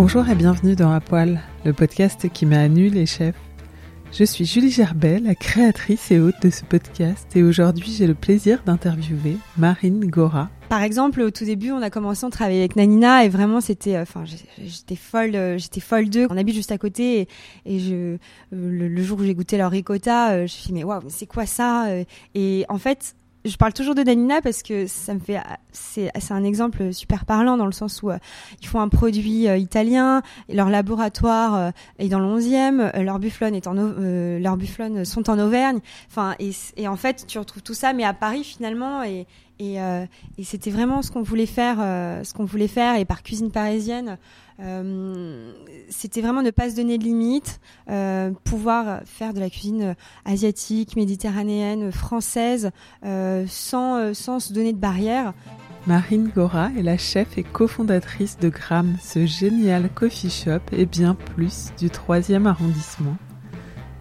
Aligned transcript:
Bonjour 0.00 0.28
et 0.28 0.36
bienvenue 0.36 0.76
dans 0.76 0.92
À 0.92 1.00
le 1.64 1.72
podcast 1.72 2.28
qui 2.32 2.46
met 2.46 2.56
à 2.56 2.68
nu 2.68 2.88
les 2.88 3.04
chefs. 3.04 3.34
Je 4.12 4.22
suis 4.22 4.44
Julie 4.44 4.70
Gerbet, 4.70 5.18
la 5.18 5.34
créatrice 5.34 6.12
et 6.12 6.20
hôte 6.20 6.40
de 6.40 6.50
ce 6.50 6.62
podcast, 6.64 7.34
et 7.34 7.42
aujourd'hui 7.42 7.90
j'ai 7.90 8.06
le 8.06 8.14
plaisir 8.14 8.62
d'interviewer 8.64 9.38
Marine 9.56 10.06
Gora. 10.08 10.50
Par 10.68 10.84
exemple, 10.84 11.20
au 11.20 11.32
tout 11.32 11.44
début, 11.44 11.72
on 11.72 11.82
a 11.82 11.90
commencé 11.90 12.24
à 12.24 12.30
travailler 12.30 12.60
avec 12.60 12.76
Nanina 12.76 13.24
et 13.24 13.28
vraiment 13.28 13.60
c'était, 13.60 13.96
euh, 13.96 14.02
enfin, 14.02 14.22
j'étais 14.24 14.94
folle, 14.94 15.34
euh, 15.34 15.58
j'étais 15.58 15.80
folle 15.80 16.08
d'eux. 16.08 16.28
On 16.30 16.36
habite 16.36 16.54
juste 16.54 16.70
à 16.70 16.78
côté 16.78 17.26
et, 17.66 17.78
je, 17.80 17.94
euh, 17.94 18.18
le, 18.52 19.02
jour 19.02 19.18
où 19.18 19.24
j'ai 19.24 19.34
goûté 19.34 19.56
leur 19.58 19.72
ricotta, 19.72 20.36
je 20.36 20.42
me 20.42 20.46
suis 20.46 20.66
dit 20.68 20.74
mais 20.74 20.84
waouh, 20.84 21.02
c'est 21.08 21.26
quoi 21.26 21.44
ça 21.44 21.88
Et 22.36 22.64
en 22.68 22.78
fait, 22.78 23.16
je 23.48 23.56
parle 23.56 23.72
toujours 23.72 23.94
de 23.94 24.02
Danina 24.02 24.40
parce 24.40 24.62
que 24.62 24.86
ça 24.86 25.14
me 25.14 25.20
fait 25.20 25.38
c'est 25.72 26.10
c'est 26.18 26.32
un 26.32 26.44
exemple 26.44 26.92
super 26.92 27.24
parlant 27.24 27.56
dans 27.56 27.66
le 27.66 27.72
sens 27.72 28.02
où 28.02 28.10
euh, 28.10 28.18
ils 28.60 28.66
font 28.66 28.80
un 28.80 28.88
produit 28.88 29.48
euh, 29.48 29.56
italien, 29.56 30.22
leur 30.48 30.68
laboratoire 30.68 31.54
euh, 31.54 31.70
est 31.98 32.08
dans 32.08 32.20
le 32.20 32.26
11e, 32.26 33.00
leur 33.02 33.18
bufflon 33.18 33.52
est 33.54 33.66
en 33.66 33.74
leur 33.74 34.56
bufflon 34.56 35.04
sont 35.04 35.30
en 35.30 35.38
Auvergne. 35.38 35.80
Enfin 36.08 36.34
et, 36.38 36.50
et 36.76 36.88
en 36.88 36.96
fait, 36.96 37.24
tu 37.26 37.38
retrouves 37.38 37.62
tout 37.62 37.74
ça 37.74 37.92
mais 37.92 38.04
à 38.04 38.12
Paris 38.12 38.44
finalement 38.44 39.02
et 39.02 39.26
et, 39.58 39.80
euh, 39.80 40.06
et 40.36 40.44
c'était 40.44 40.70
vraiment 40.70 41.02
ce 41.02 41.10
qu'on 41.10 41.22
voulait 41.22 41.46
faire, 41.46 41.78
euh, 41.80 42.22
ce 42.24 42.32
qu'on 42.32 42.44
voulait 42.44 42.68
faire. 42.68 42.96
Et 42.96 43.04
par 43.04 43.22
cuisine 43.22 43.50
parisienne, 43.50 44.18
euh, 44.60 45.52
c'était 45.88 46.20
vraiment 46.20 46.42
ne 46.42 46.50
pas 46.50 46.70
se 46.70 46.76
donner 46.76 46.98
de 46.98 47.04
limites, 47.04 47.60
pouvoir 48.44 49.00
faire 49.04 49.34
de 49.34 49.40
la 49.40 49.50
cuisine 49.50 49.94
asiatique, 50.24 50.96
méditerranéenne, 50.96 51.92
française, 51.92 52.70
sans, 53.02 54.14
sans 54.14 54.40
se 54.40 54.52
donner 54.52 54.72
de 54.72 54.78
barrières. 54.78 55.32
Marine 55.86 56.30
Gora 56.34 56.70
est 56.76 56.82
la 56.82 56.98
chef 56.98 57.38
et 57.38 57.44
cofondatrice 57.44 58.36
de 58.38 58.50
Gram, 58.50 58.96
ce 59.00 59.24
génial 59.26 59.88
coffee 59.88 60.28
shop 60.28 60.60
et 60.72 60.84
bien 60.84 61.14
plus 61.14 61.68
du 61.78 61.88
3e 61.88 62.46
arrondissement. 62.46 63.16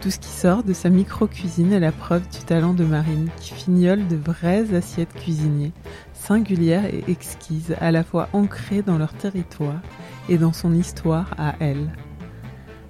Tout 0.02 0.12
ce 0.12 0.20
qui 0.20 0.30
sort 0.30 0.64
de 0.64 0.74
sa 0.74 0.90
micro-cuisine 0.90 1.74
est 1.74 1.80
la 1.80 1.92
preuve 1.92 2.30
du 2.30 2.40
talent 2.46 2.74
de 2.74 2.86
Marine, 2.86 3.30
qui 3.40 3.54
fignole 3.54 4.08
de 4.08 4.16
vraies 4.16 4.76
assiettes 4.76 5.14
cuisiniers, 5.14 5.72
singulières 6.14 6.86
et 6.86 7.04
exquises, 7.08 7.76
à 7.82 7.92
la 7.92 8.04
fois 8.04 8.30
ancrées 8.32 8.84
dans 8.84 9.00
leur 9.00 9.14
territoire 9.14 9.82
et 10.30 10.38
dans 10.38 10.54
son 10.54 10.74
histoire 10.74 11.34
à 11.40 11.56
elle. 11.60 11.92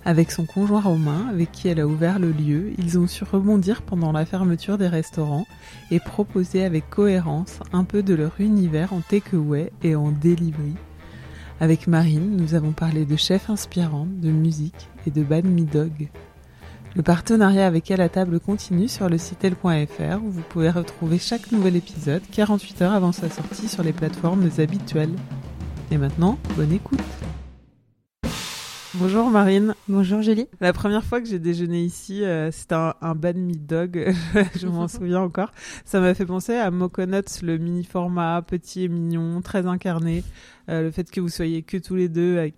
Avec 0.03 0.31
son 0.31 0.45
conjoint 0.45 0.81
Romain, 0.81 1.27
avec 1.29 1.51
qui 1.51 1.69
elle 1.69 1.79
a 1.79 1.87
ouvert 1.87 2.19
le 2.19 2.31
lieu, 2.31 2.71
ils 2.77 2.99
ont 2.99 3.07
su 3.07 3.23
rebondir 3.23 3.83
pendant 3.83 4.11
la 4.11 4.25
fermeture 4.25 4.77
des 4.77 4.87
restaurants 4.87 5.45
et 5.91 5.99
proposer 5.99 6.65
avec 6.65 6.89
cohérence 6.89 7.59
un 7.71 7.85
peu 7.85 8.03
de 8.03 8.15
leur 8.15 8.33
univers 8.39 8.91
en 8.91 8.99
takeaway 9.01 9.71
et 9.81 9.95
en 9.95 10.11
delivery. 10.11 10.75
Avec 11.59 11.87
Marine, 11.87 12.37
nous 12.37 12.53
avons 12.53 12.71
parlé 12.71 13.05
de 13.05 13.15
chefs 13.15 13.49
inspirants, 13.49 14.07
de 14.09 14.29
musique 14.29 14.89
et 15.05 15.11
de 15.11 15.23
bad 15.23 15.45
me 15.45 15.63
dog. 15.63 16.09
Le 16.97 17.03
partenariat 17.03 17.67
avec 17.67 17.91
elle 17.91 18.01
à 18.01 18.09
table 18.09 18.39
continue 18.39 18.87
sur 18.87 19.07
le 19.07 19.19
site 19.19 19.43
elle.fr 19.43 20.19
où 20.23 20.31
vous 20.31 20.41
pouvez 20.41 20.71
retrouver 20.71 21.19
chaque 21.19 21.51
nouvel 21.51 21.75
épisode 21.75 22.23
48 22.31 22.81
heures 22.81 22.91
avant 22.93 23.11
sa 23.11 23.29
sortie 23.29 23.67
sur 23.67 23.83
les 23.83 23.93
plateformes 23.93 24.49
habituelles. 24.57 25.13
Et 25.91 25.99
maintenant, 25.99 26.39
bonne 26.55 26.71
écoute. 26.71 26.99
Bonjour 28.95 29.29
Marine. 29.29 29.75
Bonjour 29.87 30.23
Julie. 30.23 30.47
La 30.59 30.73
première 30.73 31.03
fois 31.03 31.21
que 31.21 31.27
j'ai 31.27 31.37
déjeuné 31.37 31.83
ici, 31.83 32.23
euh, 32.23 32.49
c'était 32.49 32.73
un, 32.73 32.95
un 32.99 33.13
bad 33.13 33.37
meat 33.37 33.67
dog, 33.67 34.11
je 34.55 34.65
m'en 34.65 34.87
souviens 34.87 35.21
encore. 35.21 35.51
Ça 35.85 35.99
m'a 35.99 36.15
fait 36.15 36.25
penser 36.25 36.55
à 36.55 36.71
Moconuts, 36.71 37.43
le 37.43 37.59
mini 37.59 37.83
format 37.83 38.41
petit 38.41 38.85
et 38.85 38.87
mignon, 38.87 39.41
très 39.41 39.67
incarné. 39.67 40.23
Euh, 40.69 40.81
le 40.81 40.89
fait 40.89 41.11
que 41.11 41.21
vous 41.21 41.29
soyez 41.29 41.61
que 41.61 41.77
tous 41.77 41.93
les 41.93 42.09
deux 42.09 42.51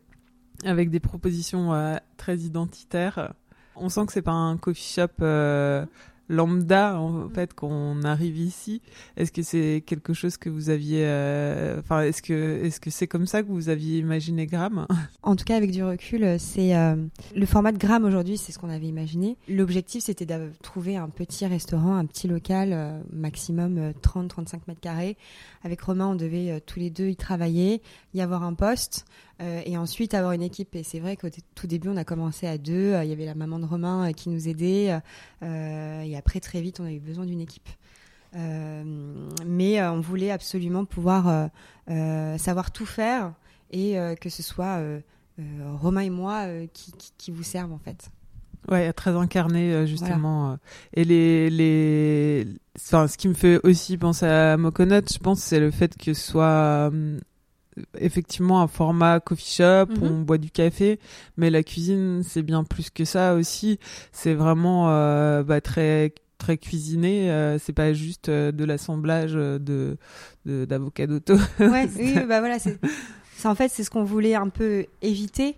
avec, 0.64 0.90
des 0.92 1.02
propositions 1.02 1.74
euh, 1.74 1.98
très 2.16 2.38
identitaires 2.38 3.34
on 3.80 3.90
sent 3.90 4.06
que 4.06 4.14
c'est 4.14 4.22
pas 4.22 4.32
un 4.32 4.58
coffee 4.58 4.94
shop 4.96 5.22
euh, 5.22 5.86
lambda 6.28 7.00
en 7.00 7.28
fait 7.30 7.54
qu'on 7.54 8.04
arrive 8.04 8.38
ici. 8.38 8.82
Est-ce 9.18 9.32
que 9.32 9.42
c'est 9.42 9.84
quelque 9.86 10.14
chose 10.14 10.38
que 10.38 10.50
vous 10.50 10.70
aviez, 10.70 11.04
euh, 11.06 11.80
enfin 11.80 12.02
est-ce 12.02 12.22
que 12.22 12.64
est-ce 12.64 12.80
que 12.80 12.92
c'est 12.92 13.08
comme 13.08 13.26
ça 13.26 13.42
que 13.42 13.48
vous 13.48 13.70
aviez 13.70 13.98
imaginé 13.98 14.46
Gram? 14.46 14.86
En 15.24 15.36
tout 15.36 15.44
cas, 15.44 15.56
avec 15.56 15.72
du 15.72 15.84
recul, 15.84 16.40
c'est 16.40 16.76
euh, 16.76 16.96
le 17.36 17.46
format 17.46 17.72
de 17.72 17.78
Gram 17.78 18.04
aujourd'hui, 18.04 18.38
c'est 18.38 18.52
ce 18.52 18.60
qu'on 18.60 18.70
avait 18.70 18.88
imaginé. 18.88 19.38
L'objectif, 19.48 20.04
c'était 20.04 20.26
de 20.26 20.52
trouver 20.62 20.98
un 20.98 21.10
petit 21.10 21.46
restaurant, 21.46 21.96
un 21.96 22.06
petit 22.06 22.28
local, 22.28 23.04
maximum 23.12 23.92
30-35 24.02 24.62
mètres 24.68 24.82
carrés. 24.82 25.18
Avec 25.64 25.82
Romain, 25.82 26.08
on 26.08 26.16
devait 26.16 26.62
tous 26.62 26.80
les 26.80 26.90
deux 26.90 27.08
y 27.08 27.16
travailler, 27.16 27.82
y 28.14 28.22
avoir 28.22 28.44
un 28.44 28.54
poste. 28.54 29.06
Euh, 29.42 29.62
et 29.66 29.78
ensuite 29.78 30.14
avoir 30.14 30.34
une 30.34 30.42
équipe. 30.42 30.76
Et 30.76 30.84
c'est 30.84 31.00
vrai 31.00 31.16
qu'au 31.16 31.30
tout 31.56 31.68
début, 31.68 31.90
on 31.90 31.98
a 31.98 32.04
commencé 32.04 32.46
à 32.48 32.58
deux. 32.58 32.94
Euh, 32.94 33.04
il 33.04 33.10
y 33.10 33.14
avait 33.14 33.26
la 33.26 33.36
maman 33.36 33.60
de 33.60 33.66
Romain 33.66 34.10
euh, 34.10 34.12
qui 34.12 34.30
nous 34.30 34.48
aidait. 34.48 35.00
et 35.42 36.18
après, 36.18 36.40
très 36.40 36.62
vite, 36.62 36.80
on 36.80 36.86
a 36.86 36.92
eu 36.92 37.00
besoin 37.00 37.26
d'une 37.26 37.42
équipe. 37.42 37.70
mais 38.34 39.82
on 39.82 40.02
voulait 40.02 40.32
absolument 40.32 40.86
pouvoir 40.86 41.50
savoir 41.88 42.72
tout 42.72 42.86
faire 42.86 43.34
et 43.72 43.96
que 44.20 44.30
ce 44.30 44.44
soit 44.44 44.82
Romain 45.78 46.02
et 46.02 46.10
moi 46.10 46.46
qui, 46.74 46.92
qui, 47.18 47.32
vous 47.32 47.44
servent 47.44 47.72
en 47.72 47.80
fait. 47.80 48.10
Ouais, 48.70 48.92
très 48.94 49.12
incarné 49.12 49.88
justement. 49.88 50.58
Et 50.94 51.06
les, 51.06 51.50
les, 51.50 52.48
enfin, 52.78 53.08
ce 53.08 53.18
qui 53.18 53.30
me 53.30 53.34
fait 53.34 53.60
aussi 53.64 53.98
penser 53.98 54.26
à 54.26 54.58
Moconut, 54.58 55.12
je 55.12 55.20
pense, 55.20 55.40
c'est 55.40 55.60
le 55.60 55.72
fait 55.72 55.98
que 55.98 56.14
ce 56.14 56.32
soit 56.32 56.92
effectivement 57.98 58.62
un 58.62 58.68
format 58.68 59.20
coffee 59.20 59.56
shop 59.56 59.88
où 60.02 60.06
mhm. 60.06 60.12
on 60.12 60.22
boit 60.22 60.38
du 60.38 60.52
café, 60.52 61.00
mais 61.38 61.50
la 61.50 61.64
cuisine 61.64 62.22
c'est 62.24 62.44
bien 62.44 62.64
plus 62.64 62.90
que 62.90 63.06
ça 63.06 63.36
aussi. 63.36 63.80
C'est 64.12 64.34
vraiment 64.34 64.90
euh, 64.90 65.44
bah, 65.44 65.62
très 65.62 66.14
très 66.38 66.58
cuisiné. 66.58 67.32
Euh, 67.32 67.58
c'est 67.60 67.74
pas 67.74 67.94
juste 67.94 68.30
euh, 68.30 68.52
de 68.52 68.64
l'assemblage 68.66 69.34
de 69.34 69.98
d'avocats 70.46 71.08
d'auto. 71.08 71.36
Ouais, 71.60 71.88
oui, 71.98 72.14
bah 72.28 72.40
voilà, 72.40 72.60
c'est 72.60 72.80
en 73.46 73.56
fait 73.56 73.70
c'est 73.70 73.84
ce 73.84 73.90
qu'on 73.90 74.04
voulait 74.04 74.36
un 74.36 74.50
peu 74.50 74.86
éviter. 75.02 75.56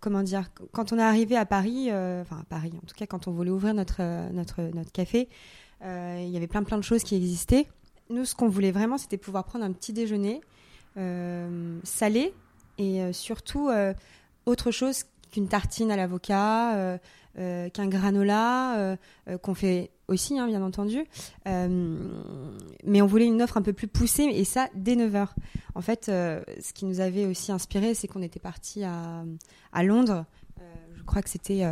comment 0.00 0.22
dire 0.22 0.50
quand 0.72 0.92
on 0.92 0.98
est 0.98 1.02
arrivé 1.02 1.36
à 1.36 1.46
Paris, 1.46 1.90
enfin 1.90 2.40
à 2.40 2.44
Paris 2.48 2.72
en 2.76 2.86
tout 2.86 2.94
cas 2.96 3.06
quand 3.06 3.28
on 3.28 3.32
voulait 3.32 3.50
ouvrir 3.50 3.74
notre 3.74 4.02
notre 4.32 4.62
notre 4.74 4.92
café, 4.92 5.28
il 5.84 6.28
y 6.28 6.36
avait 6.36 6.46
plein 6.46 6.62
plein 6.62 6.78
de 6.78 6.84
choses 6.84 7.02
qui 7.02 7.16
existaient 7.16 7.66
nous, 8.10 8.24
ce 8.24 8.34
qu'on 8.34 8.48
voulait 8.48 8.72
vraiment, 8.72 8.98
c'était 8.98 9.16
pouvoir 9.16 9.44
prendre 9.44 9.64
un 9.64 9.72
petit 9.72 9.92
déjeuner 9.92 10.40
euh, 10.96 11.78
salé 11.84 12.34
et 12.78 13.12
surtout 13.12 13.70
autre 14.46 14.70
chose 14.70 15.04
qu'une 15.30 15.46
tartine 15.46 15.90
à 15.90 15.96
l'avocat, 15.96 16.98
qu'un 17.36 17.88
granola, 17.88 18.96
qu'on 19.42 19.54
fait 19.54 19.90
aussi, 20.08 20.38
hein, 20.38 20.46
bien 20.48 20.62
entendu. 20.62 21.04
mais 21.46 23.02
on 23.02 23.06
voulait 23.06 23.26
une 23.26 23.40
offre 23.40 23.56
un 23.58 23.62
peu 23.62 23.72
plus 23.72 23.86
poussée, 23.86 24.24
et 24.24 24.44
ça 24.44 24.68
dès 24.74 24.96
9h. 24.96 25.28
En 25.74 25.80
fait, 25.80 26.06
ce 26.06 26.72
qui 26.72 26.86
nous 26.86 27.00
avait 27.00 27.26
aussi 27.26 27.52
inspiré, 27.52 27.94
c'est 27.94 28.08
qu'on 28.08 28.22
était 28.22 28.40
parti 28.40 28.82
à 28.82 29.82
Londres. 29.84 30.24
je 30.96 31.02
crois 31.04 31.22
que 31.22 31.30
c'était 31.30 31.64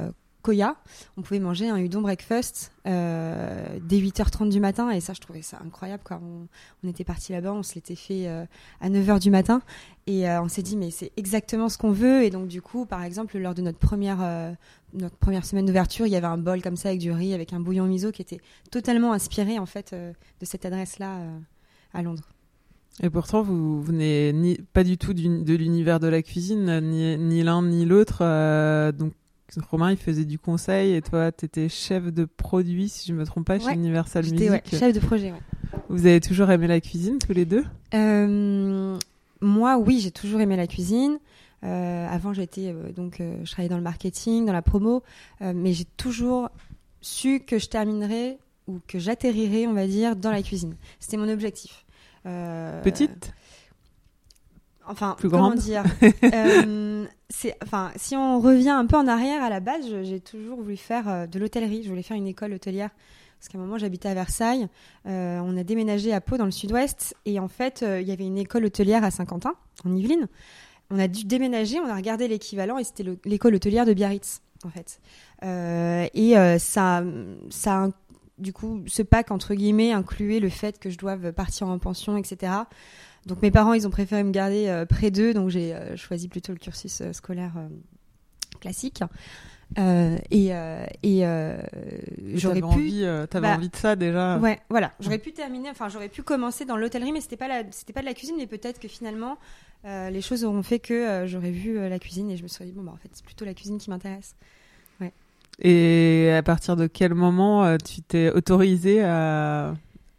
Koya. 0.43 0.77
On 1.17 1.23
pouvait 1.23 1.41
manger 1.41 1.69
un 1.69 1.77
udon 1.77 2.01
breakfast 2.01 2.73
euh, 2.87 3.79
dès 3.83 3.99
8h30 3.99 4.49
du 4.49 4.61
matin 4.61 4.91
et 4.91 5.01
ça, 5.01 5.13
je 5.13 5.21
trouvais 5.21 5.43
ça 5.43 5.59
incroyable. 5.65 6.03
On, 6.11 6.89
était 6.89 7.05
parti 7.05 7.33
là-bas, 7.33 7.53
on 7.53 7.63
se 7.63 7.75
l'était 7.75 7.95
fait 7.95 8.27
euh, 8.27 8.45
à 8.81 8.89
9h 8.89 9.21
du 9.21 9.31
matin 9.31 9.63
et 10.07 10.29
euh, 10.29 10.43
on 10.43 10.49
s'est 10.49 10.63
dit, 10.63 10.77
mais 10.77 10.91
c'est 10.91 11.13
exactement 11.17 11.69
ce 11.69 11.79
qu'on 11.79 11.93
veut. 11.93 12.25
Et 12.25 12.31
donc, 12.31 12.49
du 12.49 12.63
coup, 12.63 12.87
par 12.87 13.03
exemple, 13.03 13.39
lors 13.39 13.55
de 13.55 13.63
notre 13.63 13.79
première, 13.79 14.57
notre 14.95 15.17
première 15.17 15.45
semaine 15.45 15.67
d'ouverture, 15.67 16.07
il 16.07 16.11
y 16.11 16.17
avait 16.17 16.27
un 16.27 16.39
bol 16.39 16.63
comme 16.63 16.77
ça 16.77 16.89
avec 16.89 17.01
du 17.01 17.13
riz, 17.13 17.35
avec 17.35 17.53
un 17.53 17.61
bouillon 17.61 17.85
miso 17.85 18.11
qui 18.11 18.23
était 18.23 18.41
totalement 18.71 19.13
inspiré 19.13 19.59
en 19.59 19.67
fait 19.67 19.95
de 19.95 20.45
cette 20.45 20.65
adresse-là 20.65 21.19
à 21.93 22.03
Londres. 22.03 22.29
Et 23.03 23.09
pourtant, 23.09 23.43
vous 23.43 23.81
venez 23.83 24.59
pas 24.73 24.85
du 24.85 24.99
tout 24.99 25.15
de 25.15 25.55
l'univers 25.55 26.01
de 26.01 26.09
la 26.09 26.23
cuisine, 26.23 26.81
ni, 26.81 27.17
ni 27.17 27.43
l'un 27.43 27.63
ni 27.63 27.85
l'autre. 27.85 28.19
donc, 28.93 29.13
Romain, 29.71 29.91
il 29.91 29.97
faisait 29.97 30.25
du 30.25 30.39
conseil 30.39 30.95
et 30.95 31.03
toi, 31.03 31.33
tu 31.33 31.45
étais 31.45 31.69
chef 31.69 32.13
de 32.13 32.25
produit, 32.25 32.89
si 32.89 33.09
je 33.09 33.13
ne 33.13 33.19
me 33.19 33.25
trompe 33.25 33.47
pas, 33.47 33.59
chez 33.59 33.73
Universal 33.73 34.25
Music. 34.25 34.51
Ouais, 34.51 34.63
chef 34.67 34.95
de 34.95 35.01
projet, 35.01 35.33
ouais. 35.33 35.41
Vous 35.89 36.07
avez 36.07 36.21
toujours 36.21 36.51
aimé 36.51 36.67
la 36.67 36.81
cuisine, 36.81 37.19
tous 37.19 37.33
les 37.33 37.45
deux? 37.45 37.65
Euh, 37.95 38.97
Moi, 39.41 39.79
oui, 39.79 40.01
j'ai 40.01 40.11
toujours 40.11 40.41
aimé 40.41 40.57
la 40.57 40.67
cuisine. 40.67 41.19
Euh, 41.63 42.07
avant, 42.09 42.33
j'étais 42.33 42.73
euh, 42.73 42.93
donc, 42.93 43.17
je 43.21 43.51
travaillais 43.51 43.69
dans 43.69 43.77
le 43.77 43.83
marketing, 43.83 44.47
dans 44.47 44.53
la 44.53 44.63
promo, 44.63 45.03
mais 45.41 45.73
j'ai 45.73 45.85
toujours 45.97 46.51
su 47.01 47.41
que 47.41 47.59
je 47.59 47.67
terminerais 47.69 48.39
ou 48.67 48.79
que 48.87 48.99
j'atterrirais, 48.99 49.67
on 49.67 49.73
va 49.73 49.87
dire, 49.87 50.17
dans 50.17 50.31
la 50.31 50.43
cuisine. 50.43 50.77
C'était 51.01 51.17
mon 51.17 51.29
objectif. 51.29 51.85
Petite? 52.23 53.33
Enfin, 54.91 55.17
comment 55.21 55.55
dire 55.55 55.85
euh, 56.25 57.07
enfin, 57.63 57.93
si 57.97 58.17
on 58.17 58.41
revient 58.41 58.71
un 58.71 58.87
peu 58.87 58.97
en 58.97 59.07
arrière, 59.07 59.43
à 59.43 59.49
la 59.49 59.61
base, 59.61 59.85
j'ai 60.03 60.21
toujours 60.21 60.61
voulu 60.61 60.77
faire 60.77 61.09
euh, 61.09 61.27
de 61.27 61.39
l'hôtellerie. 61.39 61.83
Je 61.85 61.89
voulais 61.89 62.03
faire 62.03 62.17
une 62.17 62.27
école 62.27 62.53
hôtelière. 62.53 62.91
Parce 63.39 63.49
qu'à 63.49 63.59
un 63.59 63.61
moment, 63.61 63.79
j'habitais 63.79 64.09
à 64.09 64.15
Versailles. 64.15 64.69
Euh, 65.07 65.41
on 65.43 65.57
a 65.57 65.63
déménagé 65.63 66.13
à 66.13 66.21
Pau, 66.21 66.37
dans 66.37 66.45
le 66.45 66.51
sud-ouest. 66.51 67.15
Et 67.25 67.39
en 67.39 67.49
fait, 67.49 67.83
il 67.83 68.07
y 68.07 68.13
avait 68.13 68.27
une 68.27 68.37
école 68.37 68.65
hôtelière 68.65 69.05
à 69.05 69.11
Saint-Quentin, 69.11 69.55
en 69.85 69.95
Yvelines. 69.95 70.29
On 70.91 70.99
a 70.99 71.07
dû 71.07 71.25
déménager, 71.25 71.79
on 71.79 71.89
a 71.89 71.95
regardé 71.95 72.27
l'équivalent, 72.27 72.77
et 72.77 72.85
c'était 72.85 73.05
l'école 73.25 73.55
hôtelière 73.55 73.87
de 73.87 73.95
Biarritz, 73.95 74.43
en 74.65 74.71
fait. 74.71 75.01
et 76.13 76.59
ça, 76.59 77.03
ça, 77.49 77.89
du 78.37 78.53
coup, 78.53 78.83
ce 78.87 79.03
pack, 79.03 79.31
entre 79.31 79.55
guillemets, 79.55 79.93
incluait 79.93 80.41
le 80.41 80.51
fait 80.51 80.79
que 80.79 80.91
je 80.91 80.99
doive 80.99 81.33
partir 81.33 81.69
en 81.69 81.79
pension, 81.79 82.19
etc. 82.19 82.53
Donc 83.27 83.43
mes 83.43 83.51
parents, 83.51 83.75
ils 83.75 83.87
ont 83.87 83.91
préféré 83.91 84.25
me 84.25 84.31
garder 84.31 84.69
euh, 84.69 84.87
près 84.87 85.11
d'eux, 85.11 85.35
donc 85.35 85.51
j'ai 85.51 85.75
euh, 85.75 85.97
choisi 85.97 86.29
plutôt 86.29 86.53
le 86.53 86.59
cursus 86.59 87.01
euh, 87.01 87.13
scolaire 87.13 87.53
classique. 88.61 89.03
et 89.77 90.51
et 91.03 91.25
j'aurais 92.35 92.61
pu. 92.61 92.65
Envie, 92.65 93.07
t'avais 93.31 93.49
bah, 93.49 93.57
envie 93.57 93.69
de 93.69 93.77
ça 93.77 93.97
déjà. 93.97 94.39
Ouais, 94.39 94.61
voilà. 94.71 94.93
J'aurais 95.01 95.19
pu 95.19 95.33
terminer. 95.33 95.71
Enfin, 95.71 95.89
j'aurais 95.89 96.09
pu 96.09 96.23
commencer 96.23 96.65
dans 96.65 96.77
l'hôtellerie, 96.77 97.13
mais 97.13 97.21
c'était 97.21 97.37
pas 97.37 97.49
la, 97.49 97.63
c'était 97.71 97.93
pas 97.93 98.01
de 98.01 98.07
la 98.07 98.15
cuisine, 98.15 98.37
mais 98.39 98.47
peut-être 98.47 98.81
que 98.81 98.89
finalement, 98.89 99.39
les 99.85 100.23
choses 100.23 100.45
auront 100.45 100.63
fait 100.63 100.79
que 100.79 101.25
j'aurais 101.27 101.53
vu 101.53 101.89
la 101.89 101.99
cuisine 101.99 102.31
et 102.31 102.37
je 102.37 102.43
me 102.43 102.49
serais 102.49 102.65
dit 102.65 102.73
bon 102.73 102.83
bah 102.83 102.93
en 102.95 102.97
fait 102.97 103.11
c'est 103.13 103.25
plutôt 103.25 103.45
la 103.45 103.55
cuisine 103.55 103.79
qui 103.79 103.91
m'intéresse. 103.91 104.35
Ouais. 105.01 105.13
Et 105.61 106.33
à 106.33 106.43
partir 106.43 106.75
de 106.77 106.87
quel 106.87 107.15
moment 107.15 107.77
tu 107.79 108.01
t'es 108.03 108.31
autorisé 108.31 109.03
à 109.05 109.75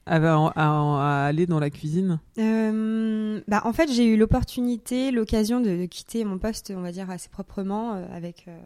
à, 0.06 1.25
aller 1.25 1.45
dans 1.45 1.59
la 1.59 1.69
cuisine 1.69 2.19
euh, 2.38 3.42
bah, 3.48 3.62
En 3.65 3.74
fait, 3.74 3.92
j'ai 3.92 4.06
eu 4.06 4.18
l'opportunité, 4.18 5.12
l'occasion 5.12 5.59
de, 5.59 5.86
quitter 5.86 6.25
mon 6.25 6.38
poste, 6.38 6.74
on 6.75 6.81
va 6.81 6.92
dire, 6.92 7.09
assez 7.09 7.30
proprement, 7.30 7.94
euh, 7.94 8.06
avec, 8.12 8.45
euh, 8.48 8.57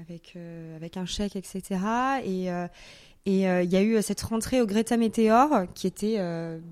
avec, 0.00 0.36
avec 0.76 0.96
un 0.96 1.06
chèque, 1.06 1.36
etc. 1.36 1.80
Et 2.24 2.48
il 3.26 3.38
y 3.38 3.76
a 3.76 3.82
eu 3.82 4.02
cette 4.02 4.22
rentrée 4.22 4.60
au 4.60 4.66
Greta 4.66 4.96
Meteor, 4.96 5.66
qui 5.74 5.86
était 5.86 6.18